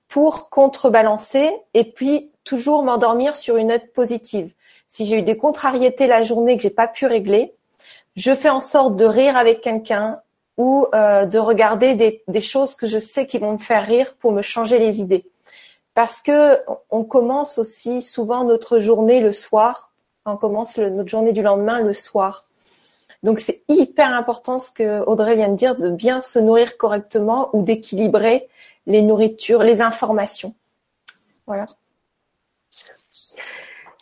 pour 0.07 0.51
contrebalancer 0.51 1.51
et 1.75 1.83
puis 1.83 2.31
toujours 2.45 2.85
m'endormir 2.85 3.35
sur 3.35 3.57
une 3.57 3.69
note 3.69 3.93
positive. 3.93 4.53
Si 4.95 5.07
j'ai 5.07 5.19
eu 5.19 5.23
des 5.23 5.37
contrariétés 5.37 6.07
la 6.07 6.23
journée 6.23 6.57
que 6.57 6.63
j'ai 6.63 6.71
pas 6.71 6.87
pu 6.87 7.07
régler, 7.07 7.53
je 8.15 8.33
fais 8.33 8.49
en 8.49 8.61
sorte 8.61 8.95
de 8.95 9.05
rire 9.05 9.37
avec 9.37 9.61
quelqu'un 9.61 10.21
ou 10.57 10.87
euh, 10.95 11.27
de 11.27 11.37
regarder 11.37 12.23
des, 12.29 12.41
choses 12.41 12.77
que 12.77 12.87
je 12.87 13.01
sais 13.01 13.27
qui 13.27 13.39
vont 13.39 13.55
me 13.55 13.59
faire 13.59 13.85
rire 13.85 14.15
pour 14.15 14.31
me 14.31 14.41
changer 14.41 14.79
les 14.79 15.01
idées 15.01 15.27
parce 15.95 16.21
que 16.21 16.61
on 16.91 17.03
commence 17.03 17.59
aussi 17.59 18.03
souvent 18.03 18.45
notre 18.45 18.79
journée 18.79 19.19
le 19.19 19.33
soir. 19.33 19.91
On 20.27 20.37
commence 20.37 20.79
notre 20.79 21.09
journée 21.09 21.33
du 21.33 21.43
lendemain 21.43 21.81
le 21.81 21.93
soir. 21.93 22.47
Donc 23.25 23.41
c'est 23.41 23.65
hyper 23.67 24.15
important 24.15 24.61
ce 24.61 24.71
que 24.71 25.01
Audrey 25.09 25.35
vient 25.35 25.49
de 25.49 25.57
dire, 25.57 25.75
de 25.75 25.91
bien 25.91 26.21
se 26.21 26.39
nourrir 26.39 26.77
correctement 26.77 27.51
ou 27.53 27.65
d'équilibrer 27.65 28.49
les 28.87 29.03
nourritures, 29.03 29.65
les 29.65 29.83
informations. 29.83 30.55
Voilà. 31.49 31.67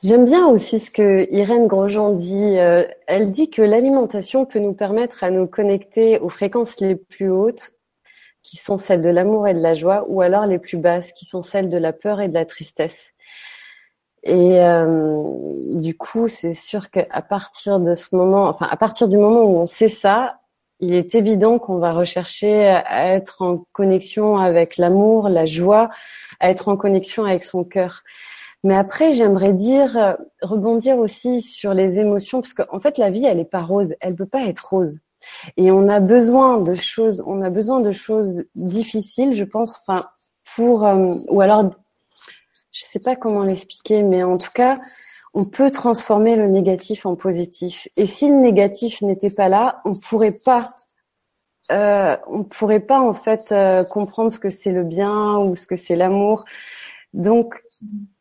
J'aime 0.03 0.25
bien 0.25 0.49
aussi 0.49 0.81
ce 0.81 0.91
que 0.91 1.33
Irène 1.33 1.69
Grosjean 1.69 2.13
dit. 2.15 2.59
Euh, 2.59 2.85
elle 3.07 3.31
dit 3.31 3.51
que 3.51 3.63
l'alimentation 3.63 4.45
peut 4.47 4.59
nous 4.59 4.73
permettre 4.75 5.23
à 5.23 5.31
nous 5.31 5.47
connecter 5.47 6.19
aux 6.19 6.29
fréquences 6.29 6.81
les 6.81 6.97
plus 6.97 7.31
hautes 7.31 7.73
qui 8.43 8.57
sont 8.57 8.77
celles 8.77 9.03
de 9.03 9.09
l'amour 9.09 9.47
et 9.47 9.55
de 9.55 9.61
la 9.61 9.75
joie, 9.75 10.05
ou 10.09 10.21
alors 10.21 10.47
les 10.47 10.59
plus 10.59 10.77
basses, 10.77 11.13
qui 11.13 11.25
sont 11.25 11.43
celles 11.43 11.69
de 11.69 11.77
la 11.79 11.93
peur 11.93 12.21
et 12.21 12.27
de 12.27 12.35
la 12.35 12.45
tristesse. 12.45 13.13
Et 14.25 14.61
euh, 14.61 15.23
du 15.81 15.97
coup, 15.97 16.27
c'est 16.27 16.55
sûr 16.55 16.91
qu'à 16.91 17.23
partir 17.23 17.79
de 17.79 17.95
ce 17.95 18.17
moment, 18.17 18.49
enfin 18.49 18.67
à 18.71 18.77
partir 18.77 19.07
du 19.09 19.17
moment 19.17 19.43
où 19.43 19.57
on 19.59 19.67
sait 19.67 19.89
ça, 19.89 20.41
il 20.81 20.95
est 20.95 21.15
évident 21.15 21.61
qu'on 21.61 21.79
va 21.79 21.93
rechercher 21.93 22.67
à 22.67 23.15
être 23.15 23.43
en 23.43 23.65
connexion 23.73 24.37
avec 24.37 24.79
l'amour, 24.79 25.29
la 25.29 25.45
joie, 25.47 25.91
à 26.41 26.51
être 26.51 26.69
en 26.69 26.77
connexion 26.77 27.25
avec 27.25 27.45
son 27.45 27.63
cœur. 27.63 28.03
Mais 28.65 28.75
après, 28.75 29.13
j'aimerais 29.13 29.53
dire, 29.53 29.97
euh, 29.97 30.15
rebondir 30.41 30.99
aussi 30.99 31.43
sur 31.43 31.75
les 31.75 31.99
émotions, 31.99 32.41
parce 32.41 32.55
qu'en 32.55 32.81
fait, 32.81 32.99
la 32.99 33.11
vie, 33.11 33.25
elle 33.25 33.41
est 33.41 33.45
pas 33.45 33.63
rose, 33.63 33.95
elle 34.01 34.15
peut 34.15 34.27
pas 34.27 34.47
être 34.47 34.69
rose. 34.71 34.99
Et 35.57 35.71
on 35.71 35.89
a 35.89 36.01
besoin 36.01 36.61
de 36.61 36.75
choses, 36.75 37.23
on 37.27 37.43
a 37.43 37.51
besoin 37.51 37.81
de 37.81 37.93
choses 37.93 38.45
difficiles, 38.55 39.35
je 39.35 39.45
pense, 39.45 39.81
enfin, 39.81 40.07
pour, 40.55 40.87
euh, 40.87 41.17
ou 41.29 41.41
alors, 41.41 41.71
je 42.73 42.85
sais 42.85 43.01
pas 43.01 43.17
comment 43.17 43.43
l'expliquer, 43.43 44.03
mais 44.03 44.23
en 44.23 44.39
tout 44.39 44.51
cas, 44.55 44.81
on 45.35 45.45
peut 45.45 45.71
transformer 45.71 46.37
le 46.37 46.47
négatif 46.47 47.07
en 47.07 47.17
positif. 47.17 47.89
Et 47.97 48.07
si 48.07 48.29
le 48.29 48.37
négatif 48.37 49.01
n'était 49.03 49.31
pas 49.31 49.49
là, 49.49 49.81
on 49.85 49.95
pourrait 49.95 50.39
pas, 50.45 50.69
euh, 51.71 52.17
on 52.27 52.45
pourrait 52.45 52.81
pas 52.81 53.01
en 53.01 53.15
fait 53.15 53.53
euh, 53.53 53.85
comprendre 53.85 54.31
ce 54.31 54.39
que 54.39 54.51
c'est 54.51 54.73
le 54.73 54.85
bien 54.85 55.39
ou 55.39 55.57
ce 55.57 55.67
que 55.67 55.77
c'est 55.77 55.97
l'amour. 55.97 56.45
Donc, 57.15 57.63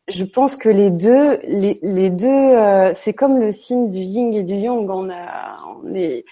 je 0.08 0.24
pense 0.24 0.56
que 0.56 0.68
les 0.68 0.90
deux, 0.90 1.38
les, 1.44 2.10
deux, 2.10 2.28
euh, 2.28 2.92
c'est 2.94 3.12
comme 3.14 3.40
le 3.40 3.52
signe 3.52 3.90
du 3.90 4.00
yin 4.00 4.32
et 4.34 4.42
du 4.42 4.54
yang. 4.54 4.88
On 4.90 5.10
a, 5.10 5.56
on 5.82 5.94
est, 5.94 6.24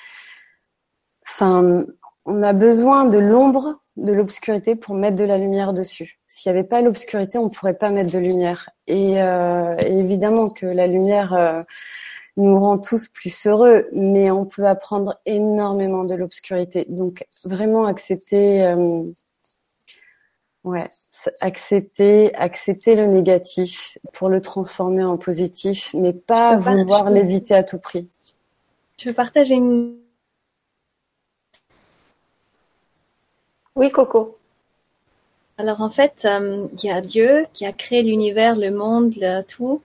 Enfin, 1.40 1.86
on 2.26 2.42
a 2.42 2.52
besoin 2.52 3.06
de 3.06 3.16
l'ombre, 3.16 3.80
de 3.96 4.12
l'obscurité 4.12 4.76
pour 4.76 4.94
mettre 4.94 5.16
de 5.16 5.24
la 5.24 5.38
lumière 5.38 5.72
dessus. 5.72 6.20
S'il 6.26 6.52
n'y 6.52 6.58
avait 6.58 6.68
pas 6.68 6.82
l'obscurité, 6.82 7.38
on 7.38 7.44
ne 7.44 7.50
pourrait 7.50 7.78
pas 7.78 7.90
mettre 7.90 8.12
de 8.12 8.18
lumière. 8.18 8.68
Et, 8.86 9.22
euh, 9.22 9.74
évidemment 9.78 10.50
que 10.50 10.66
la 10.66 10.86
lumière 10.86 11.32
euh, 11.32 11.62
nous 12.36 12.58
rend 12.60 12.78
tous 12.78 13.08
plus 13.08 13.46
heureux, 13.46 13.88
mais 13.92 14.30
on 14.30 14.44
peut 14.44 14.66
apprendre 14.66 15.18
énormément 15.24 16.04
de 16.04 16.14
l'obscurité. 16.14 16.84
Donc 16.90 17.26
vraiment 17.44 17.86
accepter, 17.86 18.74
ouais, 20.64 20.88
accepter, 21.40 22.34
accepter 22.34 22.94
le 22.94 23.06
négatif 23.06 23.98
pour 24.12 24.28
le 24.28 24.40
transformer 24.40 25.04
en 25.04 25.16
positif, 25.16 25.90
mais 25.94 26.12
pas 26.12 26.56
vouloir 26.56 27.10
l'éviter 27.10 27.54
à 27.54 27.62
tout 27.62 27.78
prix. 27.78 28.08
Je 28.98 29.08
veux 29.08 29.14
partager 29.14 29.54
une 29.54 29.96
Oui, 33.76 33.88
Coco. 33.90 34.36
Alors 35.56 35.80
en 35.80 35.90
fait, 35.90 36.26
euh, 36.26 36.68
il 36.82 36.88
y 36.88 36.90
a 36.90 37.00
Dieu 37.00 37.46
qui 37.52 37.64
a 37.66 37.72
créé 37.72 38.02
l'univers, 38.02 38.56
le 38.56 38.70
monde, 38.70 39.14
le, 39.16 39.42
tout. 39.42 39.80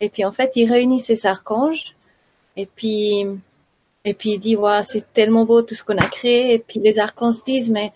Et 0.00 0.08
puis 0.08 0.24
en 0.24 0.32
fait, 0.32 0.52
il 0.56 0.70
réunit 0.70 1.00
ses 1.00 1.26
archanges. 1.26 1.94
Et 2.56 2.66
puis, 2.66 3.26
et 4.04 4.14
puis 4.14 4.32
il 4.32 4.38
dit, 4.40 4.56
ouais, 4.56 4.82
c'est 4.82 5.12
tellement 5.12 5.44
beau 5.44 5.62
tout 5.62 5.74
ce 5.74 5.84
qu'on 5.84 5.98
a 5.98 6.06
créé. 6.06 6.54
Et 6.54 6.58
puis 6.58 6.80
les 6.80 6.98
archanges 6.98 7.44
disent, 7.44 7.70
mais 7.70 7.92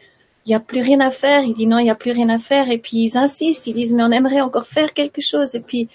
il 0.46 0.50
n'y 0.50 0.54
a 0.54 0.60
plus 0.60 0.80
rien 0.80 1.00
à 1.00 1.10
faire. 1.10 1.42
Il 1.42 1.54
dit, 1.54 1.66
non, 1.66 1.78
il 1.78 1.84
n'y 1.84 1.90
a 1.90 1.94
plus 1.94 2.12
rien 2.12 2.28
à 2.28 2.38
faire. 2.38 2.70
Et 2.70 2.78
puis 2.78 2.98
ils 2.98 3.16
insistent, 3.16 3.66
ils 3.66 3.74
disent, 3.74 3.92
mais 3.92 4.02
on 4.02 4.10
aimerait 4.10 4.40
encore 4.40 4.66
faire 4.66 4.92
quelque 4.92 5.20
chose. 5.20 5.54
Et 5.54 5.60
puis 5.60 5.88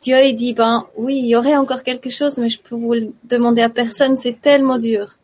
Dieu, 0.00 0.16
il 0.24 0.34
dit, 0.34 0.52
ben 0.52 0.86
oui, 0.96 1.16
il 1.16 1.26
y 1.26 1.36
aurait 1.36 1.56
encore 1.56 1.82
quelque 1.82 2.10
chose, 2.10 2.38
mais 2.38 2.50
je 2.50 2.60
peux 2.60 2.74
vous 2.74 2.92
le 2.94 3.12
demander 3.24 3.62
à 3.62 3.68
personne, 3.68 4.16
c'est 4.16 4.40
tellement 4.40 4.78
dur. 4.78 5.16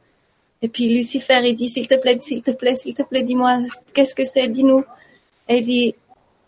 Et 0.62 0.68
puis 0.68 0.88
Lucifer, 0.88 1.40
il 1.44 1.56
dit, 1.56 1.68
s'il 1.68 1.88
te 1.88 1.96
plaît, 1.96 2.18
s'il 2.20 2.42
te 2.42 2.50
plaît, 2.50 2.76
s'il 2.76 2.94
te 2.94 3.02
plaît, 3.02 3.22
dis-moi, 3.22 3.58
qu'est-ce 3.92 4.14
que 4.14 4.24
c'est, 4.24 4.48
dis-nous. 4.48 4.84
Et 5.48 5.58
il 5.58 5.64
dit, 5.64 5.94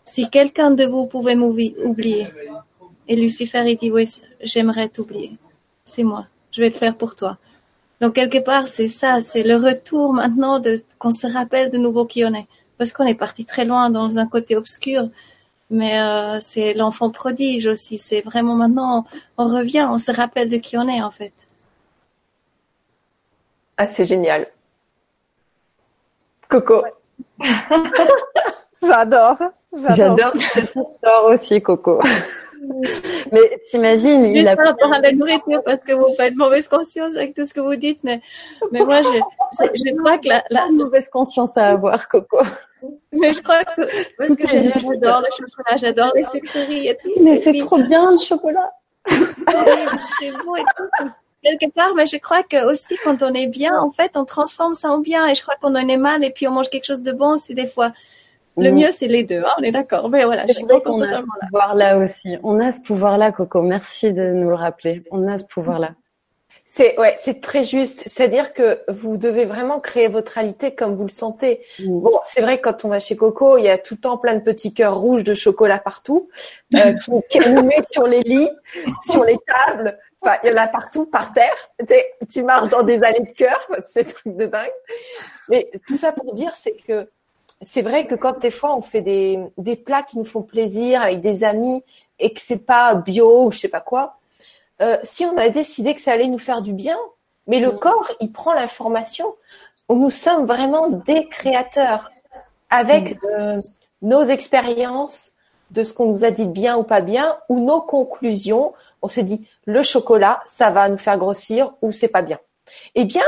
si 0.05 0.29
quelqu'un 0.29 0.71
de 0.71 0.85
vous 0.85 1.07
pouvait 1.07 1.35
m'oublier. 1.35 2.27
Et 3.07 3.15
Lucifer, 3.15 3.63
il 3.67 3.77
dit, 3.77 3.91
oui, 3.91 4.07
j'aimerais 4.41 4.87
t'oublier. 4.87 5.33
C'est 5.83 6.03
moi. 6.03 6.27
Je 6.51 6.61
vais 6.61 6.69
le 6.69 6.75
faire 6.75 6.95
pour 6.95 7.15
toi. 7.15 7.37
Donc 8.03 8.15
quelque 8.15 8.39
part, 8.39 8.67
c'est 8.67 8.89
ça, 8.89 9.21
c'est 9.21 9.43
le 9.43 9.55
retour 9.55 10.11
maintenant 10.11 10.59
de 10.59 10.77
qu'on 10.99 11.13
se 11.13 11.25
rappelle 11.25 11.69
de 11.69 11.77
nouveau 11.77 12.05
qui 12.05 12.25
on 12.25 12.33
est, 12.33 12.47
parce 12.77 12.91
qu'on 12.91 13.05
est 13.05 13.15
parti 13.15 13.45
très 13.45 13.63
loin 13.63 13.89
dans 13.89 14.17
un 14.17 14.27
côté 14.27 14.57
obscur. 14.57 15.07
Mais 15.69 16.01
euh, 16.01 16.39
c'est 16.41 16.73
l'enfant 16.73 17.11
prodige 17.11 17.65
aussi. 17.65 17.97
C'est 17.97 18.19
vraiment 18.19 18.55
maintenant, 18.55 19.05
on 19.37 19.47
revient, 19.47 19.87
on 19.89 19.99
se 19.99 20.11
rappelle 20.11 20.49
de 20.49 20.57
qui 20.57 20.77
on 20.77 20.85
est 20.89 21.01
en 21.01 21.11
fait. 21.11 21.31
Ah, 23.77 23.87
c'est 23.87 24.05
génial. 24.05 24.47
Coco. 26.49 26.83
J'adore. 28.83 29.37
J'adore 29.95 30.33
cette 30.53 30.75
histoire 30.75 31.25
aussi, 31.27 31.61
Coco. 31.61 32.01
Mais 33.31 33.61
t'imagines, 33.69 34.25
il 34.25 34.47
a 34.47 34.55
par 34.55 34.67
rapport 34.67 34.93
à 34.93 34.99
la 34.99 35.11
nourriture, 35.11 35.63
parce 35.63 35.79
que 35.81 35.93
vous 35.93 36.13
faites 36.15 36.35
mauvaise 36.35 36.67
conscience 36.67 37.15
avec 37.15 37.35
tout 37.35 37.45
ce 37.45 37.53
que 37.53 37.59
vous 37.59 37.75
dites, 37.75 38.03
mais, 38.03 38.21
mais 38.71 38.81
moi, 38.81 39.01
je, 39.01 39.09
je 39.73 39.95
crois 39.97 40.17
que 40.17 40.27
la, 40.29 40.43
la... 40.49 40.67
mauvaise 40.69 41.09
conscience 41.09 41.57
à 41.57 41.69
avoir, 41.69 42.07
Coco. 42.07 42.41
Mais 43.11 43.33
je 43.33 43.41
crois 43.41 43.63
que, 43.63 43.81
parce 44.17 44.35
que 44.35 44.47
j'adore 44.47 45.21
le 45.21 45.29
chocolat, 45.31 45.77
j'adore 45.77 46.11
les 46.15 46.25
sucreries 46.25 46.87
et 46.89 46.95
tout. 46.95 47.11
Mais 47.21 47.37
c'est 47.37 47.53
trop 47.53 47.77
bien, 47.77 48.11
le 48.11 48.17
chocolat. 48.17 48.71
c'est 49.07 50.31
bon 50.45 50.55
et 50.55 50.63
tout 50.77 51.09
quelque 51.43 51.71
part, 51.73 51.93
mais 51.95 52.05
je 52.05 52.17
crois 52.17 52.43
que 52.43 52.65
aussi 52.71 52.95
quand 53.03 53.21
on 53.21 53.33
est 53.33 53.47
bien, 53.47 53.77
en 53.79 53.91
fait, 53.91 54.15
on 54.15 54.25
transforme 54.25 54.73
ça 54.73 54.89
en 54.89 54.99
bien. 54.99 55.27
Et 55.27 55.35
je 55.35 55.41
crois 55.41 55.55
qu'on 55.61 55.75
en 55.75 55.87
est 55.87 55.97
mal 55.97 56.23
et 56.23 56.29
puis 56.31 56.47
on 56.47 56.51
mange 56.51 56.69
quelque 56.69 56.85
chose 56.85 57.03
de 57.03 57.11
bon 57.11 57.37
c'est 57.37 57.53
des 57.53 57.67
fois. 57.67 57.91
Le 58.57 58.71
mieux, 58.71 58.91
c'est 58.91 59.07
les 59.07 59.23
deux, 59.23 59.39
hein, 59.39 59.51
on 59.59 59.63
est 59.63 59.71
d'accord. 59.71 60.09
Mais 60.09 60.25
voilà, 60.25 60.45
je 60.47 60.63
vrai 60.65 60.81
qu'on 60.81 61.01
a 61.01 61.17
ce 61.17 61.23
pouvoir-là 61.41 61.97
aussi. 61.97 62.37
On 62.43 62.59
a 62.59 62.71
ce 62.71 62.81
pouvoir-là, 62.81 63.31
Coco. 63.31 63.61
Merci 63.61 64.13
de 64.13 64.31
nous 64.31 64.49
le 64.49 64.55
rappeler. 64.55 65.03
On 65.11 65.27
a 65.27 65.37
ce 65.37 65.43
pouvoir-là. 65.43 65.95
C'est 66.65 66.97
ouais, 66.97 67.13
c'est 67.17 67.41
très 67.41 67.65
juste. 67.65 68.03
C'est-à-dire 68.07 68.53
que 68.53 68.79
vous 68.87 69.17
devez 69.17 69.45
vraiment 69.45 69.81
créer 69.81 70.07
votre 70.07 70.31
réalité 70.31 70.73
comme 70.73 70.95
vous 70.95 71.03
le 71.03 71.09
sentez. 71.09 71.61
Mm. 71.79 71.99
Bon, 71.99 72.19
c'est 72.23 72.41
vrai 72.41 72.57
que 72.57 72.69
quand 72.69 72.85
on 72.85 72.89
va 72.89 72.99
chez 72.99 73.17
Coco, 73.17 73.57
il 73.57 73.65
y 73.65 73.69
a 73.69 73.77
tout 73.77 73.95
le 73.95 73.99
temps 73.99 74.17
plein 74.17 74.35
de 74.35 74.39
petits 74.39 74.73
cœurs 74.73 74.97
rouges 74.97 75.25
de 75.25 75.33
chocolat 75.33 75.79
partout, 75.79 76.29
euh, 76.75 76.93
qui, 77.01 77.11
qui 77.29 77.39
sur 77.91 78.07
les 78.07 78.21
lits, 78.21 78.49
sur 79.03 79.25
les 79.25 79.37
tables, 79.45 79.99
il 80.43 80.49
y 80.49 80.53
en 80.53 80.57
a 80.57 80.67
partout, 80.67 81.05
par 81.05 81.33
terre. 81.33 81.55
Tu 82.29 82.43
marches 82.43 82.69
dans 82.69 82.83
des 82.83 83.03
allées 83.03 83.19
de 83.19 83.33
cœur, 83.33 83.67
c'est 83.85 84.05
truc 84.05 84.35
de 84.35 84.45
dingue. 84.45 84.71
Mais 85.49 85.69
tout 85.87 85.97
ça 85.97 86.11
pour 86.11 86.33
dire, 86.33 86.55
c'est 86.55 86.75
que 86.87 87.09
c'est 87.65 87.81
vrai 87.81 88.05
que 88.05 88.15
quand 88.15 88.39
des 88.39 88.51
fois 88.51 88.75
on 88.75 88.81
fait 88.81 89.01
des, 89.01 89.39
des 89.57 89.75
plats 89.75 90.03
qui 90.03 90.17
nous 90.17 90.25
font 90.25 90.41
plaisir 90.41 91.01
avec 91.01 91.21
des 91.21 91.43
amis 91.43 91.83
et 92.19 92.33
que 92.33 92.41
c'est 92.41 92.65
pas 92.65 92.95
bio 92.95 93.47
ou 93.47 93.51
je 93.51 93.59
sais 93.59 93.67
pas 93.67 93.81
quoi, 93.81 94.17
euh, 94.81 94.97
si 95.03 95.25
on 95.25 95.37
a 95.37 95.49
décidé 95.49 95.93
que 95.93 96.01
ça 96.01 96.11
allait 96.11 96.27
nous 96.27 96.39
faire 96.39 96.61
du 96.61 96.73
bien, 96.73 96.97
mais 97.47 97.59
le 97.59 97.71
mm. 97.71 97.79
corps, 97.79 98.11
il 98.19 98.31
prend 98.31 98.53
l'information. 98.53 99.35
Nous 99.89 100.09
sommes 100.09 100.45
vraiment 100.45 100.89
des 100.89 101.27
créateurs 101.27 102.09
avec 102.69 103.21
mm. 103.21 103.25
euh, 103.25 103.61
nos 104.01 104.23
expériences 104.23 105.33
de 105.71 105.83
ce 105.83 105.93
qu'on 105.93 106.05
nous 106.05 106.23
a 106.23 106.31
dit 106.31 106.45
bien 106.45 106.77
ou 106.77 106.83
pas 106.83 107.01
bien 107.01 107.37
ou 107.49 107.59
nos 107.59 107.81
conclusions 107.81 108.73
on 109.03 109.09
s'est 109.09 109.23
dit 109.23 109.45
le 109.65 109.83
chocolat, 109.83 110.41
ça 110.45 110.71
va 110.71 110.89
nous 110.89 110.97
faire 110.97 111.17
grossir 111.17 111.73
ou 111.81 111.91
c'est 111.91 112.07
pas 112.07 112.23
bien. 112.23 112.39
Eh 112.95 113.03
bien, 113.03 113.25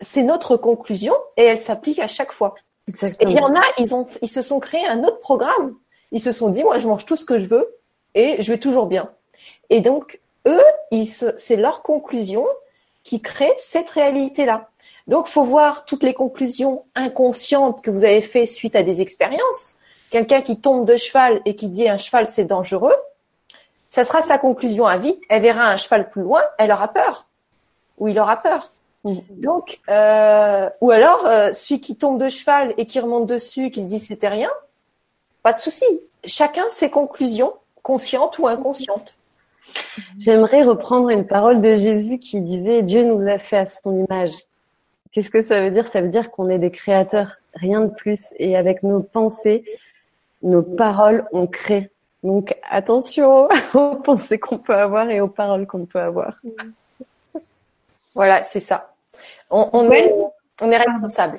c'est 0.00 0.22
notre 0.22 0.56
conclusion 0.56 1.14
et 1.36 1.42
elle 1.42 1.58
s'applique 1.58 1.98
à 1.98 2.06
chaque 2.06 2.32
fois. 2.32 2.54
Et 2.88 3.24
il 3.24 3.32
y 3.32 3.40
en 3.40 3.54
a, 3.54 3.62
ils 3.78 3.94
ont, 3.94 4.06
ils 4.22 4.30
se 4.30 4.42
sont 4.42 4.60
créés 4.60 4.86
un 4.86 5.02
autre 5.02 5.18
programme. 5.20 5.74
Ils 6.12 6.20
se 6.20 6.32
sont 6.32 6.48
dit, 6.48 6.62
moi, 6.62 6.78
je 6.78 6.86
mange 6.86 7.04
tout 7.04 7.16
ce 7.16 7.24
que 7.24 7.38
je 7.38 7.46
veux 7.46 7.76
et 8.14 8.40
je 8.40 8.52
vais 8.52 8.58
toujours 8.58 8.86
bien. 8.86 9.10
Et 9.70 9.80
donc, 9.80 10.20
eux, 10.46 10.62
c'est 11.36 11.56
leur 11.56 11.82
conclusion 11.82 12.46
qui 13.02 13.20
crée 13.20 13.52
cette 13.56 13.90
réalité-là. 13.90 14.68
Donc, 15.06 15.26
faut 15.26 15.44
voir 15.44 15.84
toutes 15.84 16.02
les 16.02 16.14
conclusions 16.14 16.84
inconscientes 16.94 17.82
que 17.82 17.90
vous 17.90 18.04
avez 18.04 18.20
fait 18.20 18.46
suite 18.46 18.76
à 18.76 18.82
des 18.82 19.00
expériences. 19.00 19.76
Quelqu'un 20.10 20.40
qui 20.40 20.60
tombe 20.60 20.84
de 20.84 20.96
cheval 20.96 21.40
et 21.44 21.56
qui 21.56 21.68
dit 21.68 21.88
un 21.88 21.96
cheval 21.96 22.28
c'est 22.28 22.44
dangereux, 22.44 22.94
ça 23.88 24.04
sera 24.04 24.22
sa 24.22 24.38
conclusion 24.38 24.86
à 24.86 24.96
vie. 24.96 25.18
Elle 25.28 25.42
verra 25.42 25.68
un 25.68 25.76
cheval 25.76 26.10
plus 26.10 26.22
loin, 26.22 26.42
elle 26.58 26.72
aura 26.72 26.88
peur. 26.88 27.26
Ou 27.98 28.08
il 28.08 28.18
aura 28.18 28.36
peur. 28.42 28.70
Donc, 29.30 29.80
euh, 29.88 30.68
ou 30.80 30.90
alors, 30.90 31.26
euh, 31.26 31.52
celui 31.52 31.80
qui 31.80 31.96
tombe 31.96 32.20
de 32.20 32.28
cheval 32.28 32.74
et 32.76 32.86
qui 32.86 33.00
remonte 33.00 33.26
dessus, 33.26 33.70
qui 33.70 33.82
se 33.82 33.88
dit 33.88 33.98
c'était 33.98 34.28
rien, 34.28 34.50
pas 35.42 35.52
de 35.52 35.58
souci. 35.58 35.84
Chacun 36.24 36.64
ses 36.68 36.90
conclusions, 36.90 37.54
conscientes 37.82 38.38
ou 38.38 38.48
inconscientes. 38.48 39.16
J'aimerais 40.18 40.62
reprendre 40.62 41.10
une 41.10 41.26
parole 41.26 41.60
de 41.60 41.74
Jésus 41.74 42.18
qui 42.18 42.40
disait 42.40 42.82
Dieu 42.82 43.04
nous 43.04 43.26
a 43.28 43.38
fait 43.38 43.58
à 43.58 43.66
son 43.66 43.96
image. 43.96 44.32
Qu'est-ce 45.12 45.30
que 45.30 45.42
ça 45.42 45.60
veut 45.60 45.70
dire? 45.70 45.86
Ça 45.86 46.00
veut 46.00 46.08
dire 46.08 46.30
qu'on 46.30 46.48
est 46.48 46.58
des 46.58 46.70
créateurs, 46.70 47.36
rien 47.54 47.80
de 47.80 47.92
plus. 47.92 48.26
Et 48.38 48.56
avec 48.56 48.82
nos 48.82 49.00
pensées, 49.00 49.64
nos 50.42 50.62
paroles, 50.62 51.26
on 51.32 51.46
crée. 51.46 51.90
Donc 52.22 52.56
attention 52.68 53.48
aux 53.74 53.96
pensées 53.96 54.38
qu'on 54.38 54.58
peut 54.58 54.74
avoir 54.74 55.08
et 55.10 55.20
aux 55.20 55.28
paroles 55.28 55.66
qu'on 55.66 55.86
peut 55.86 56.00
avoir. 56.00 56.40
Voilà, 58.14 58.42
c'est 58.42 58.60
ça. 58.60 58.95
On, 59.50 59.90
est, 59.90 60.14
on 60.60 60.70
est 60.70 60.76
responsable. 60.76 61.38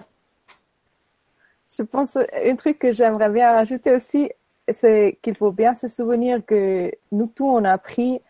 Je 1.68 1.84
pense 1.84 2.16
un 2.18 2.56
truc 2.56 2.80
que 2.80 2.94
j'aimerais 2.94 3.30
bien 3.30 3.52
rajouter 3.52 3.94
aussi, 3.94 4.32
c'est 4.70 5.18
qu'il 5.22 5.36
faut 5.36 5.52
bien 5.52 5.74
se 5.74 5.88
souvenir 5.88 6.46
que 6.46 6.92
nous 7.12 7.28
tous 7.28 7.50
on 7.50 7.66
a 7.66 7.78
pris 7.78 8.22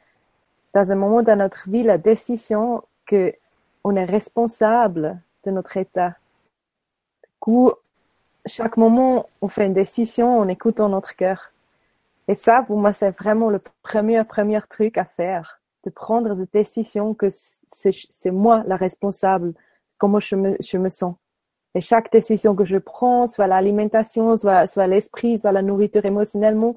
dans 0.73 0.91
un 0.91 0.95
moment 0.95 1.21
dans 1.23 1.37
notre 1.37 1.69
vie 1.69 1.83
la 1.83 1.97
décision 1.97 2.83
que 3.05 3.33
on 3.83 3.95
est 3.95 4.05
responsable 4.05 5.19
de 5.45 5.51
notre 5.51 5.77
état. 5.77 6.15
Du 7.23 7.29
coup, 7.39 7.71
chaque 8.45 8.77
moment 8.77 9.29
on 9.41 9.47
fait 9.47 9.65
une 9.65 9.73
décision 9.73 10.39
en 10.39 10.47
écoutant 10.47 10.89
notre 10.89 11.15
cœur. 11.15 11.51
Et 12.27 12.35
ça, 12.35 12.63
pour 12.63 12.79
moi, 12.79 12.91
c'est 12.91 13.11
vraiment 13.11 13.49
le 13.49 13.59
premier, 13.83 14.23
premier 14.25 14.59
truc 14.69 14.97
à 14.97 15.05
faire, 15.05 15.61
de 15.85 15.89
prendre 15.89 16.33
cette 16.33 16.51
décision 16.51 17.13
que 17.13 17.27
c'est 17.29 18.31
moi 18.31 18.63
la 18.67 18.75
responsable, 18.75 19.53
comment 19.97 20.19
je 20.19 20.35
me, 20.35 20.57
je 20.59 20.77
me 20.77 20.89
sens. 20.89 21.15
Et 21.75 21.81
chaque 21.81 22.11
décision 22.11 22.55
que 22.55 22.65
je 22.65 22.77
prends, 22.77 23.27
soit 23.27 23.47
l'alimentation, 23.47 24.35
soit, 24.35 24.67
soit 24.67 24.87
l'esprit, 24.87 25.37
soit 25.37 25.51
la 25.51 25.61
nourriture 25.61 26.05
émotionnellement, 26.05 26.75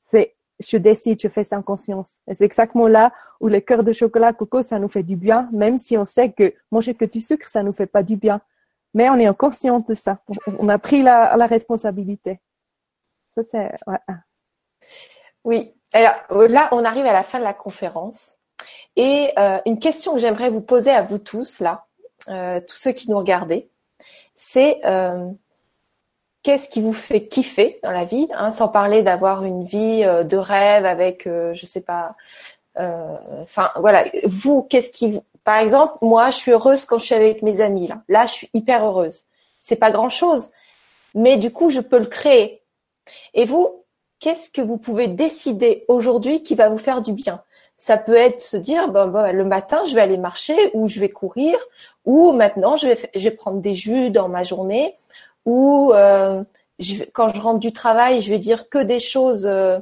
c'est, 0.00 0.36
je 0.58 0.78
décide, 0.78 1.20
je 1.20 1.28
fais 1.28 1.44
ça 1.44 1.58
en 1.58 1.62
conscience. 1.62 2.20
Et 2.26 2.34
c'est 2.34 2.44
exactement 2.44 2.88
là 2.88 3.12
où 3.40 3.48
le 3.48 3.60
cœur 3.60 3.84
de 3.84 3.92
chocolat 3.92 4.32
coco, 4.32 4.62
ça 4.62 4.78
nous 4.78 4.88
fait 4.88 5.02
du 5.02 5.16
bien, 5.16 5.48
même 5.52 5.78
si 5.78 5.98
on 5.98 6.04
sait 6.04 6.32
que 6.32 6.54
manger 6.70 6.94
que 6.94 7.04
du 7.04 7.20
sucre, 7.20 7.48
ça 7.48 7.62
nous 7.62 7.72
fait 7.72 7.86
pas 7.86 8.02
du 8.02 8.16
bien. 8.16 8.40
Mais 8.94 9.10
on 9.10 9.16
est 9.16 9.28
en 9.28 9.34
conscience 9.34 9.84
de 9.84 9.94
ça. 9.94 10.20
On 10.58 10.68
a 10.68 10.78
pris 10.78 11.02
la, 11.02 11.36
la 11.36 11.46
responsabilité. 11.46 12.40
Ça, 13.34 13.42
c'est, 13.50 13.70
ouais. 13.86 13.98
Oui. 15.44 15.74
Alors 15.92 16.14
euh, 16.32 16.48
là, 16.48 16.68
on 16.72 16.84
arrive 16.84 17.06
à 17.06 17.12
la 17.12 17.22
fin 17.22 17.38
de 17.38 17.44
la 17.44 17.54
conférence. 17.54 18.36
Et 18.96 19.30
euh, 19.38 19.60
une 19.66 19.78
question 19.78 20.14
que 20.14 20.18
j'aimerais 20.18 20.50
vous 20.50 20.60
poser 20.60 20.90
à 20.90 21.02
vous 21.02 21.18
tous, 21.18 21.60
là, 21.60 21.86
euh, 22.28 22.60
tous 22.60 22.76
ceux 22.76 22.92
qui 22.92 23.10
nous 23.10 23.18
regardez, 23.18 23.68
c'est 24.34 24.80
qu'est-ce 26.42 26.68
qui 26.68 26.80
vous 26.80 26.92
fait 26.92 27.26
kiffer 27.26 27.80
dans 27.82 27.90
la 27.90 28.04
vie, 28.04 28.28
hein, 28.32 28.50
sans 28.50 28.68
parler 28.68 29.02
d'avoir 29.02 29.44
une 29.44 29.64
vie 29.64 30.02
de 30.02 30.36
rêve 30.36 30.86
avec, 30.86 31.24
je 31.24 31.66
sais 31.66 31.80
pas, 31.80 32.12
enfin 32.76 33.70
voilà, 33.76 34.04
vous, 34.24 34.62
qu'est-ce 34.62 34.90
qui 34.90 35.10
vous, 35.10 35.24
par 35.48 35.60
exemple, 35.60 35.94
moi, 36.02 36.30
je 36.30 36.36
suis 36.36 36.52
heureuse 36.52 36.84
quand 36.84 36.98
je 36.98 37.06
suis 37.06 37.14
avec 37.14 37.40
mes 37.40 37.62
amis 37.62 37.86
là. 37.86 38.02
Là, 38.06 38.26
je 38.26 38.32
suis 38.32 38.50
hyper 38.52 38.84
heureuse. 38.84 39.22
C'est 39.60 39.76
pas 39.76 39.90
grand 39.90 40.10
chose, 40.10 40.50
mais 41.14 41.38
du 41.38 41.50
coup, 41.50 41.70
je 41.70 41.80
peux 41.80 41.98
le 41.98 42.04
créer. 42.04 42.60
Et 43.32 43.46
vous, 43.46 43.82
qu'est-ce 44.20 44.50
que 44.50 44.60
vous 44.60 44.76
pouvez 44.76 45.06
décider 45.08 45.86
aujourd'hui 45.88 46.42
qui 46.42 46.54
va 46.54 46.68
vous 46.68 46.76
faire 46.76 47.00
du 47.00 47.14
bien? 47.14 47.42
Ça 47.78 47.96
peut 47.96 48.14
être 48.14 48.42
se 48.42 48.58
dire 48.58 48.90
ben, 48.90 49.32
le 49.32 49.44
matin 49.46 49.82
je 49.88 49.94
vais 49.94 50.02
aller 50.02 50.18
marcher 50.18 50.70
ou 50.74 50.86
je 50.86 51.00
vais 51.00 51.08
courir 51.08 51.56
ou 52.08 52.32
maintenant 52.32 52.76
je 52.76 52.88
vais, 52.88 53.30
prendre 53.30 53.60
des 53.60 53.74
jus 53.74 54.08
dans 54.08 54.28
ma 54.28 54.42
journée. 54.42 54.96
Ou 55.44 55.92
euh, 55.92 56.42
quand 57.12 57.28
je 57.28 57.40
rentre 57.40 57.60
du 57.60 57.72
travail 57.72 58.22
je 58.22 58.30
vais 58.30 58.38
dire 58.38 58.68
que 58.70 58.78
des 58.78 58.98
choses 58.98 59.46
euh, 59.46 59.78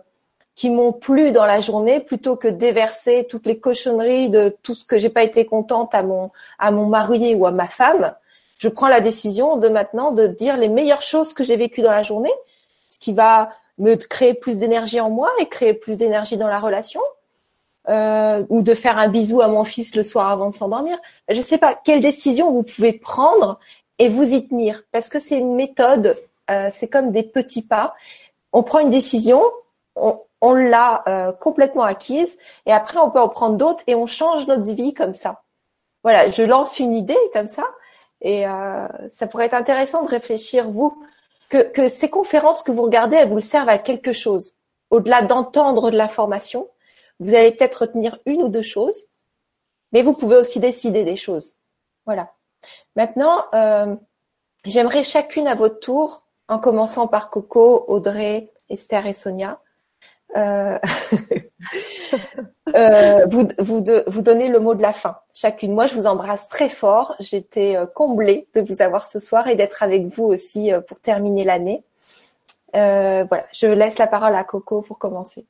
qui 0.57 0.69
m'ont 0.69 0.93
plu 0.93 1.31
dans 1.31 1.47
la 1.47 1.61
journée 1.61 2.01
plutôt 2.01 2.37
que 2.37 2.49
déverser 2.49 3.27
toutes 3.31 3.47
les 3.47 3.59
cochonneries 3.61 4.29
de 4.29 4.55
tout 4.63 4.75
ce 4.75 4.85
que 4.85 4.99
j'ai 4.99 5.09
pas 5.09 5.23
été 5.23 5.47
contente 5.47 5.95
à 5.95 6.03
mon 6.03 6.31
à 6.59 6.73
mon 6.73 6.87
mari 6.87 7.35
ou 7.37 7.47
à 7.47 7.53
ma 7.53 7.69
femme. 7.69 8.13
Je 8.59 8.69
prends 8.69 8.89
la 8.89 9.01
décision 9.01 9.57
de 9.57 9.69
maintenant 9.69 10.11
de 10.11 10.27
dire 10.27 10.57
les 10.57 10.69
meilleures 10.69 11.03
choses 11.03 11.33
que 11.33 11.45
j'ai 11.45 11.57
vécues 11.57 11.83
dans 11.83 11.93
la 11.93 12.03
journée 12.03 12.35
ce 12.89 12.99
qui 12.99 13.13
va 13.13 13.51
me 13.79 13.95
créer 13.95 14.35
plus 14.35 14.57
d'énergie 14.57 15.01
en 15.01 15.11
moi 15.11 15.31
et 15.39 15.47
créer 15.47 15.75
plus 15.75 15.97
d'énergie 15.97 16.37
dans 16.37 16.49
la 16.49 16.59
relation 16.59 17.01
euh, 17.89 18.45
ou 18.49 18.63
de 18.63 18.75
faire 18.75 18.99
un 18.99 19.09
bisou 19.09 19.41
à 19.41 19.49
mon 19.49 19.65
fils 19.65 19.95
le 19.95 20.03
soir 20.03 20.31
avant 20.31 20.49
de 20.49 20.55
s'endormir. 20.55 20.99
Je 21.29 21.39
ne 21.39 21.43
sais 21.43 21.59
pas 21.59 21.75
quelle 21.75 22.01
décision 22.01 22.51
vous 22.51 22.63
pouvez 22.63 22.93
prendre 22.93 23.59
et 23.99 24.09
vous 24.09 24.35
y 24.35 24.47
tenir 24.47 24.83
parce 24.93 25.09
que 25.09 25.19
c'est 25.19 25.39
une 25.39 25.55
méthode, 25.55 26.17
euh, 26.51 26.69
c'est 26.73 26.89
comme 26.89 27.13
des 27.13 27.23
petits 27.23 27.63
pas. 27.63 27.95
On 28.53 28.63
prend 28.63 28.81
une 28.81 28.91
décision, 28.91 29.43
on, 29.95 30.21
on 30.41 30.53
l'a 30.53 31.03
euh, 31.09 31.33
complètement 31.33 31.85
acquise 31.85 32.39
et 32.67 32.73
après 32.73 32.99
on 32.99 33.11
peut 33.11 33.21
en 33.21 33.29
prendre 33.29 33.57
d'autres 33.57 33.83
et 33.87 33.95
on 33.95 34.07
change 34.07 34.47
notre 34.47 34.71
vie 34.75 34.95
comme 34.95 35.15
ça. 35.15 35.43
voilà, 36.03 36.29
je 36.31 36.43
lance 36.43 36.79
une 36.79 36.95
idée 36.95 37.19
comme 37.33 37.49
ça. 37.49 37.65
Et 38.23 38.47
euh, 38.47 38.87
ça 39.09 39.27
pourrait 39.27 39.47
être 39.47 39.55
intéressant 39.55 40.03
de 40.03 40.09
réfléchir, 40.09 40.71
vous, 40.71 40.97
que, 41.49 41.59
que 41.59 41.89
ces 41.89 42.09
conférences 42.09 42.63
que 42.63 42.73
vous 42.73 42.83
regardez, 42.83 43.17
elles 43.17 43.29
vous 43.29 43.41
servent 43.41 43.69
à 43.69 43.79
quelque 43.79 44.13
chose. 44.13 44.55
Au-delà 44.91 45.23
d'entendre 45.23 45.91
de 45.91 45.97
l'information, 45.97 46.69
vous 47.21 47.35
allez 47.35 47.53
peut-être 47.53 47.83
retenir 47.83 48.19
une 48.27 48.43
ou 48.43 48.49
deux 48.49 48.63
choses, 48.63 49.05
mais 49.93 50.03
vous 50.03 50.13
pouvez 50.13 50.37
aussi 50.37 50.61
décider 50.61 51.05
des 51.05 51.17
choses. 51.17 51.55
Voilà. 52.05 52.33
Maintenant, 52.95 53.45
euh, 53.55 53.97
j'aimerais 54.65 55.05
chacune 55.05 55.47
à 55.47 55.55
votre 55.55 55.81
tour, 55.81 56.25
en 56.49 56.59
commençant 56.59 57.07
par 57.09 57.31
Coco, 57.31 57.85
Audrey, 57.89 58.53
Esther 58.69 59.07
et 59.07 59.13
Sonia, 59.13 59.61
euh, 60.37 60.79
euh, 62.77 63.27
vous, 63.27 63.49
vous, 63.59 64.21
donner 64.23 64.49
le 64.49 64.61
mot 64.61 64.75
de 64.75 64.83
la 64.83 64.93
fin, 64.93 65.19
chacune. 65.33 65.73
Moi, 65.73 65.87
je 65.87 65.95
vous 65.95 66.07
embrasse 66.07 66.49
très 66.49 66.69
fort. 66.69 67.15
J'étais 67.21 67.77
comblée 67.95 68.49
de 68.55 68.61
vous 68.61 68.83
avoir 68.83 69.07
ce 69.07 69.19
soir 69.19 69.49
et 69.49 69.57
d'être 69.57 69.83
avec 69.83 70.07
vous 70.07 70.25
aussi 70.25 70.71
pour 70.89 71.01
terminer 71.01 71.45
l'année. 71.45 71.85
Voilà, 72.73 73.47
je 73.53 73.67
laisse 73.67 73.99
la 73.99 74.07
parole 74.07 74.35
à 74.35 74.45
Coco 74.45 74.83
pour 74.83 74.99
commencer. 74.99 75.47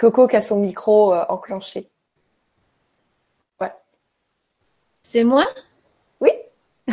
Coco 0.00 0.26
qui 0.26 0.36
a 0.36 0.40
son 0.40 0.60
micro 0.60 1.14
enclenché. 1.28 1.90
Ouais. 3.60 3.70
C'est 5.02 5.24
moi? 5.24 5.46
Oui. 6.22 6.30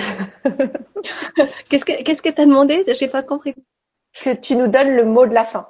qu'est-ce 1.70 1.86
que 1.86 2.04
qu'est-ce 2.04 2.22
que 2.22 2.30
t'as 2.30 2.46
demandé? 2.46 2.84
J'ai 2.94 3.08
pas 3.08 3.24
compris 3.24 3.56
que 4.22 4.34
tu 4.34 4.58
nous 4.58 4.68
donnes 4.68 4.94
le 4.94 5.06
mot 5.06 5.26
de 5.26 5.34
la 5.34 5.46
fin. 5.46 5.70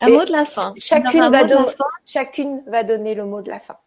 Un 0.00 0.10
mot 0.10 0.24
de 0.24 0.30
la 0.30 0.44
fin. 0.44 0.74
Chacune 0.76 1.28
va, 1.28 1.42
don... 1.42 1.66
chacune 2.06 2.62
va 2.68 2.84
donner 2.84 3.16
le 3.16 3.24
mot 3.24 3.42
de 3.42 3.50
la 3.50 3.58
fin. 3.58 3.78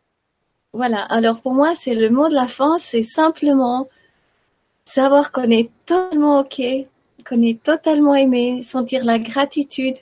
Voilà. 0.74 1.04
Alors 1.04 1.40
pour 1.40 1.54
moi, 1.54 1.74
c'est 1.74 1.96
le 1.96 2.10
mot 2.10 2.28
de 2.28 2.36
la 2.36 2.48
fin, 2.48 2.80
c'est 2.80 3.04
simplement 3.04 3.88
savoir 4.84 5.32
qu'on 5.32 5.50
est 5.50 5.72
totalement 5.86 6.40
ok, 6.40 6.62
qu'on 7.26 7.42
est 7.42 7.64
totalement 7.64 8.16
aimé, 8.16 8.62
sentir 8.62 9.06
la 9.06 9.20
gratitude 9.20 9.96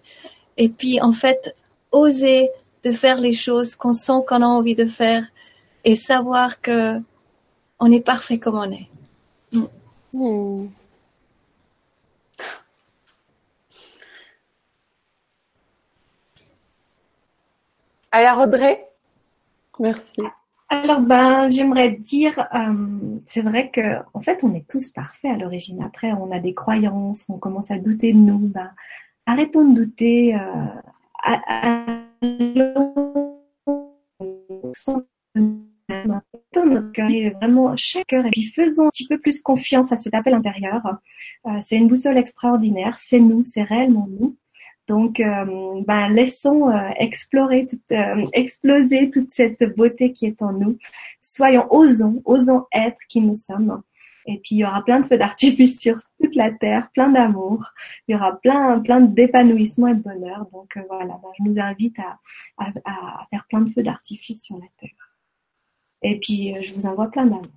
et 0.60 0.70
puis 0.70 1.02
en 1.02 1.14
fait 1.14 1.56
oser 1.92 2.52
de 2.84 2.92
faire 2.92 3.20
les 3.20 3.34
choses 3.34 3.76
qu'on 3.76 3.94
sent 3.94 4.22
qu'on 4.28 4.44
a 4.44 4.46
envie 4.46 4.76
de 4.76 4.86
faire 4.86 5.24
et 5.84 5.96
savoir 5.96 6.62
que 6.62 7.00
on 7.80 7.92
est 7.92 8.06
parfait 8.06 8.38
comme 8.38 8.56
on 8.56 8.72
est. 8.72 8.90
Mm. 9.54 9.64
Hmm. 10.14 10.68
Alors 18.12 18.40
Audrey? 18.40 18.86
Merci. 19.80 20.22
Alors 20.68 21.00
ben 21.00 21.48
j'aimerais 21.48 21.92
dire, 21.92 22.48
euh, 22.54 23.20
c'est 23.26 23.42
vrai 23.42 23.70
que 23.72 24.00
en 24.14 24.22
fait 24.22 24.44
on 24.44 24.54
est 24.54 24.68
tous 24.68 24.90
parfaits 24.90 25.32
à 25.32 25.38
l'origine. 25.38 25.82
Après 25.84 26.12
on 26.12 26.32
a 26.32 26.40
des 26.40 26.54
croyances, 26.54 27.26
on 27.30 27.38
commence 27.40 27.72
à 27.72 27.78
douter 27.78 28.12
de 28.12 28.18
nous. 28.18 28.40
Ben, 28.40 28.72
arrêtons 29.30 29.64
de 29.64 29.84
douter. 29.84 30.36
Euh, 30.36 30.40
notre 36.66 36.92
cœur 36.92 37.10
est 37.10 37.30
vraiment 37.30 37.76
chaque 37.78 38.08
cœur 38.08 38.26
et 38.26 38.30
puis 38.32 38.44
faisons 38.44 38.88
un 38.88 38.90
petit 38.90 39.08
peu 39.08 39.18
plus 39.20 39.42
confiance 39.42 39.92
à 39.92 39.98
cet 39.98 40.14
appel 40.14 40.34
intérieur. 40.34 40.82
Euh, 41.46 41.52
c'est 41.62 41.78
une 41.78 41.88
boussole 41.88 42.18
extraordinaire, 42.18 42.98
c'est 43.00 43.20
nous, 43.20 43.44
c'est 43.46 43.64
réellement 43.64 44.08
nous. 44.20 44.36
Donc, 44.88 45.20
euh, 45.20 45.82
ben, 45.86 46.10
laissons 46.10 46.68
euh, 46.70 46.90
explorer, 46.98 47.68
euh, 47.92 48.26
exploser 48.34 49.12
toute 49.12 49.32
cette 49.32 49.64
beauté 49.76 50.14
qui 50.14 50.26
est 50.26 50.42
en 50.42 50.52
nous. 50.52 50.78
Soyons, 51.22 51.68
osons, 51.70 52.24
osons 52.26 52.66
être 52.74 52.98
qui 53.08 53.22
nous 53.22 53.36
sommes. 53.36 53.84
Et 54.30 54.38
puis, 54.44 54.58
il 54.58 54.58
y 54.60 54.66
aura 54.66 54.84
plein 54.84 55.00
de 55.00 55.08
feux 55.08 55.18
d'artifice 55.18 55.80
sur 55.82 56.00
toute 56.22 56.36
la 56.36 56.52
terre, 56.52 56.92
plein 56.94 57.10
d'amour. 57.10 57.66
Il 58.08 58.14
y 58.14 58.16
aura 58.16 58.40
plein, 58.40 58.80
plein 58.80 59.02
d'épanouissement 59.02 59.88
et 59.88 59.96
de 59.96 60.04
bonheur. 60.04 60.46
Donc, 60.54 60.78
voilà, 60.88 61.20
ben, 61.22 61.30
je 61.40 61.44
nous 61.44 61.60
invite 61.60 61.98
à, 61.98 62.20
à, 62.60 63.26
faire 63.32 63.46
plein 63.50 63.62
de 63.62 63.72
feux 63.72 63.82
d'artifice 63.82 64.44
sur 64.44 64.58
la 64.58 64.68
terre. 64.80 65.16
Et 66.04 66.20
puis, 66.20 66.56
je 66.62 66.74
vous 66.76 66.86
envoie 66.86 67.10
plein 67.10 67.26
d'amour. 67.26 67.48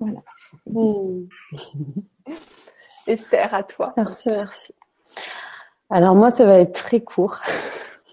Voilà. 0.00 0.22
Mmh. 0.66 1.26
Esther, 3.06 3.52
à 3.52 3.62
toi. 3.62 3.92
Merci, 3.98 4.30
merci. 4.30 4.72
Alors 5.90 6.16
moi, 6.16 6.30
ça 6.30 6.46
va 6.46 6.58
être 6.58 6.72
très 6.72 7.02
court. 7.02 7.40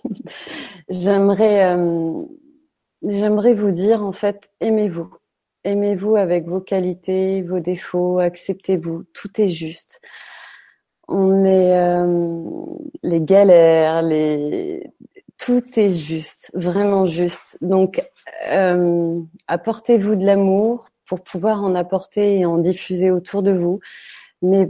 j'aimerais, 0.90 1.76
euh, 1.76 2.24
j'aimerais 3.04 3.54
vous 3.54 3.72
dire 3.72 4.04
en 4.04 4.12
fait, 4.12 4.52
aimez-vous, 4.60 5.10
aimez-vous 5.64 6.16
avec 6.16 6.48
vos 6.48 6.62
qualités, 6.62 7.42
vos 7.42 7.60
défauts, 7.60 8.20
acceptez-vous. 8.20 9.04
Tout 9.14 9.42
est 9.42 9.48
juste. 9.48 10.02
On 11.08 11.46
est 11.46 11.78
euh, 11.78 12.66
les 13.04 13.22
galères, 13.22 14.02
les 14.02 14.90
tout 15.38 15.64
est 15.80 15.90
juste, 15.90 16.52
vraiment 16.54 17.08
juste. 17.08 17.58
Donc, 17.62 18.04
euh, 18.48 19.20
apportez-vous 19.48 20.16
de 20.16 20.26
l'amour 20.26 20.90
pour 21.06 21.22
pouvoir 21.22 21.64
en 21.64 21.74
apporter 21.76 22.40
et 22.40 22.46
en 22.46 22.58
diffuser 22.60 23.10
autour 23.12 23.42
de 23.42 23.52
vous. 23.52 23.80
Mais 24.42 24.70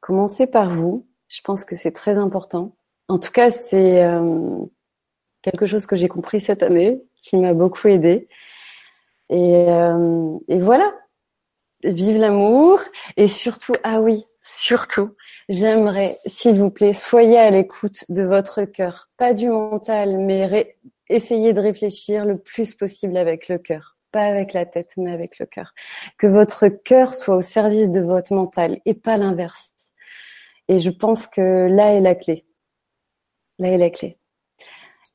commencez 0.00 0.46
par 0.46 0.70
vous 0.70 1.08
je 1.28 1.42
pense 1.42 1.64
que 1.64 1.76
c'est 1.76 1.92
très 1.92 2.18
important. 2.18 2.74
En 3.08 3.18
tout 3.18 3.30
cas, 3.30 3.50
c'est 3.50 4.02
euh, 4.02 4.64
quelque 5.42 5.66
chose 5.66 5.86
que 5.86 5.96
j'ai 5.96 6.08
compris 6.08 6.40
cette 6.40 6.62
année, 6.62 7.00
qui 7.16 7.36
m'a 7.36 7.54
beaucoup 7.54 7.88
aidé. 7.88 8.28
Et, 9.30 9.68
euh, 9.68 10.36
et 10.48 10.60
voilà, 10.60 10.92
vive 11.84 12.16
l'amour 12.16 12.80
et 13.16 13.26
surtout, 13.26 13.74
ah 13.84 14.00
oui, 14.00 14.24
surtout, 14.42 15.14
j'aimerais, 15.48 16.16
s'il 16.26 16.58
vous 16.58 16.70
plaît, 16.70 16.92
soyez 16.92 17.38
à 17.38 17.50
l'écoute 17.50 18.04
de 18.08 18.22
votre 18.22 18.64
cœur, 18.64 19.08
pas 19.16 19.34
du 19.34 19.48
mental, 19.48 20.18
mais 20.18 20.76
essayez 21.08 21.52
de 21.52 21.60
réfléchir 21.60 22.24
le 22.24 22.38
plus 22.38 22.74
possible 22.74 23.16
avec 23.16 23.48
le 23.48 23.58
cœur, 23.58 23.96
pas 24.12 24.24
avec 24.24 24.52
la 24.52 24.66
tête, 24.66 24.90
mais 24.96 25.12
avec 25.12 25.38
le 25.38 25.46
cœur. 25.46 25.74
Que 26.16 26.26
votre 26.26 26.68
cœur 26.68 27.14
soit 27.14 27.36
au 27.36 27.42
service 27.42 27.90
de 27.90 28.00
votre 28.00 28.32
mental 28.32 28.80
et 28.84 28.94
pas 28.94 29.16
l'inverse. 29.16 29.72
Et 30.68 30.78
je 30.78 30.90
pense 30.90 31.26
que 31.26 31.66
là 31.70 31.94
est 31.94 32.00
la 32.00 32.14
clé. 32.14 32.46
Là 33.58 33.68
est 33.68 33.78
la 33.78 33.90
clé. 33.90 34.18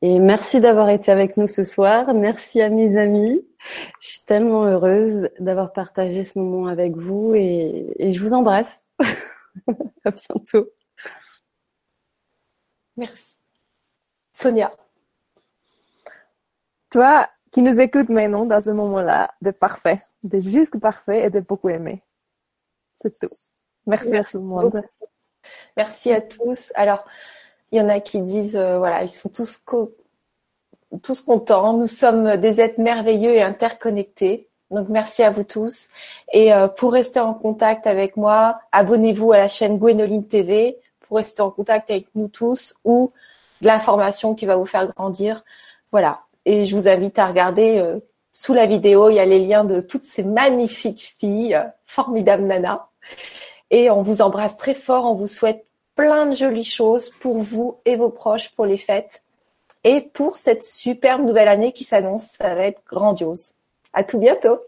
Et 0.01 0.19
merci 0.19 0.59
d'avoir 0.59 0.89
été 0.89 1.11
avec 1.11 1.37
nous 1.37 1.47
ce 1.47 1.63
soir. 1.63 2.13
Merci 2.13 2.61
à 2.61 2.69
mes 2.69 2.97
amis. 2.97 3.41
Je 3.99 4.09
suis 4.09 4.21
tellement 4.21 4.65
heureuse 4.65 5.29
d'avoir 5.39 5.71
partagé 5.73 6.23
ce 6.23 6.37
moment 6.37 6.67
avec 6.67 6.95
vous 6.95 7.33
et, 7.35 7.93
et 7.97 8.11
je 8.11 8.19
vous 8.21 8.33
embrasse. 8.33 8.79
à 10.05 10.11
bientôt. 10.11 10.69
Merci. 12.97 13.37
Sonia. 14.31 14.75
Toi 16.89 17.27
qui 17.51 17.61
nous 17.61 17.79
écoutes 17.79 18.09
maintenant 18.09 18.45
dans 18.45 18.61
ce 18.61 18.71
moment-là, 18.71 19.31
de 19.41 19.51
parfait, 19.51 20.01
de 20.23 20.39
juste 20.39 20.79
parfait 20.79 21.25
et 21.25 21.29
de 21.29 21.39
beaucoup 21.39 21.69
aimé. 21.69 22.01
C'est 22.95 23.17
tout. 23.19 23.29
Merci, 23.85 24.15
à 24.15 24.23
tout 24.23 24.39
le 24.39 24.45
monde. 24.45 24.81
Merci 25.77 26.11
à 26.11 26.21
tous. 26.21 26.71
Alors, 26.73 27.05
il 27.71 27.77
y 27.77 27.81
en 27.81 27.89
a 27.89 27.99
qui 27.99 28.21
disent, 28.21 28.57
euh, 28.57 28.79
voilà, 28.79 29.03
ils 29.03 29.09
sont 29.09 29.29
tous, 29.29 29.61
tous 31.01 31.21
contents. 31.21 31.73
Nous 31.73 31.87
sommes 31.87 32.37
des 32.37 32.61
êtres 32.61 32.79
merveilleux 32.79 33.33
et 33.33 33.41
interconnectés. 33.41 34.47
Donc, 34.71 34.89
merci 34.89 35.23
à 35.23 35.29
vous 35.29 35.43
tous. 35.43 35.87
Et 36.31 36.53
euh, 36.53 36.67
pour 36.67 36.93
rester 36.93 37.19
en 37.19 37.33
contact 37.33 37.87
avec 37.87 38.17
moi, 38.17 38.59
abonnez-vous 38.71 39.31
à 39.31 39.37
la 39.37 39.47
chaîne 39.47 39.77
Gwénoline 39.77 40.27
TV 40.27 40.77
pour 41.01 41.17
rester 41.17 41.41
en 41.41 41.51
contact 41.51 41.91
avec 41.91 42.07
nous 42.15 42.27
tous 42.27 42.75
ou 42.83 43.11
de 43.61 43.67
l'information 43.67 44.33
qui 44.33 44.45
va 44.45 44.55
vous 44.55 44.65
faire 44.65 44.87
grandir. 44.87 45.43
Voilà. 45.91 46.21
Et 46.45 46.65
je 46.65 46.75
vous 46.75 46.87
invite 46.87 47.19
à 47.19 47.27
regarder 47.27 47.77
euh, 47.77 47.99
sous 48.31 48.53
la 48.53 48.65
vidéo, 48.65 49.09
il 49.09 49.15
y 49.15 49.19
a 49.19 49.25
les 49.25 49.39
liens 49.39 49.63
de 49.63 49.79
toutes 49.79 50.03
ces 50.03 50.23
magnifiques 50.23 51.15
filles, 51.19 51.61
formidables 51.85 52.43
nanas. 52.43 52.87
Et 53.69 53.91
on 53.91 54.01
vous 54.01 54.21
embrasse 54.21 54.57
très 54.57 54.73
fort. 54.73 55.05
On 55.05 55.13
vous 55.13 55.27
souhaite 55.27 55.65
plein 55.95 56.25
de 56.25 56.35
jolies 56.35 56.63
choses 56.63 57.11
pour 57.19 57.37
vous 57.37 57.77
et 57.85 57.95
vos 57.95 58.09
proches 58.09 58.49
pour 58.49 58.65
les 58.65 58.77
fêtes. 58.77 59.21
Et 59.83 60.01
pour 60.01 60.37
cette 60.37 60.63
superbe 60.63 61.23
nouvelle 61.23 61.47
année 61.47 61.71
qui 61.71 61.83
s'annonce, 61.83 62.23
ça 62.23 62.55
va 62.55 62.65
être 62.65 62.81
grandiose. 62.85 63.53
À 63.91 64.03
tout 64.03 64.17
bientôt. 64.17 64.59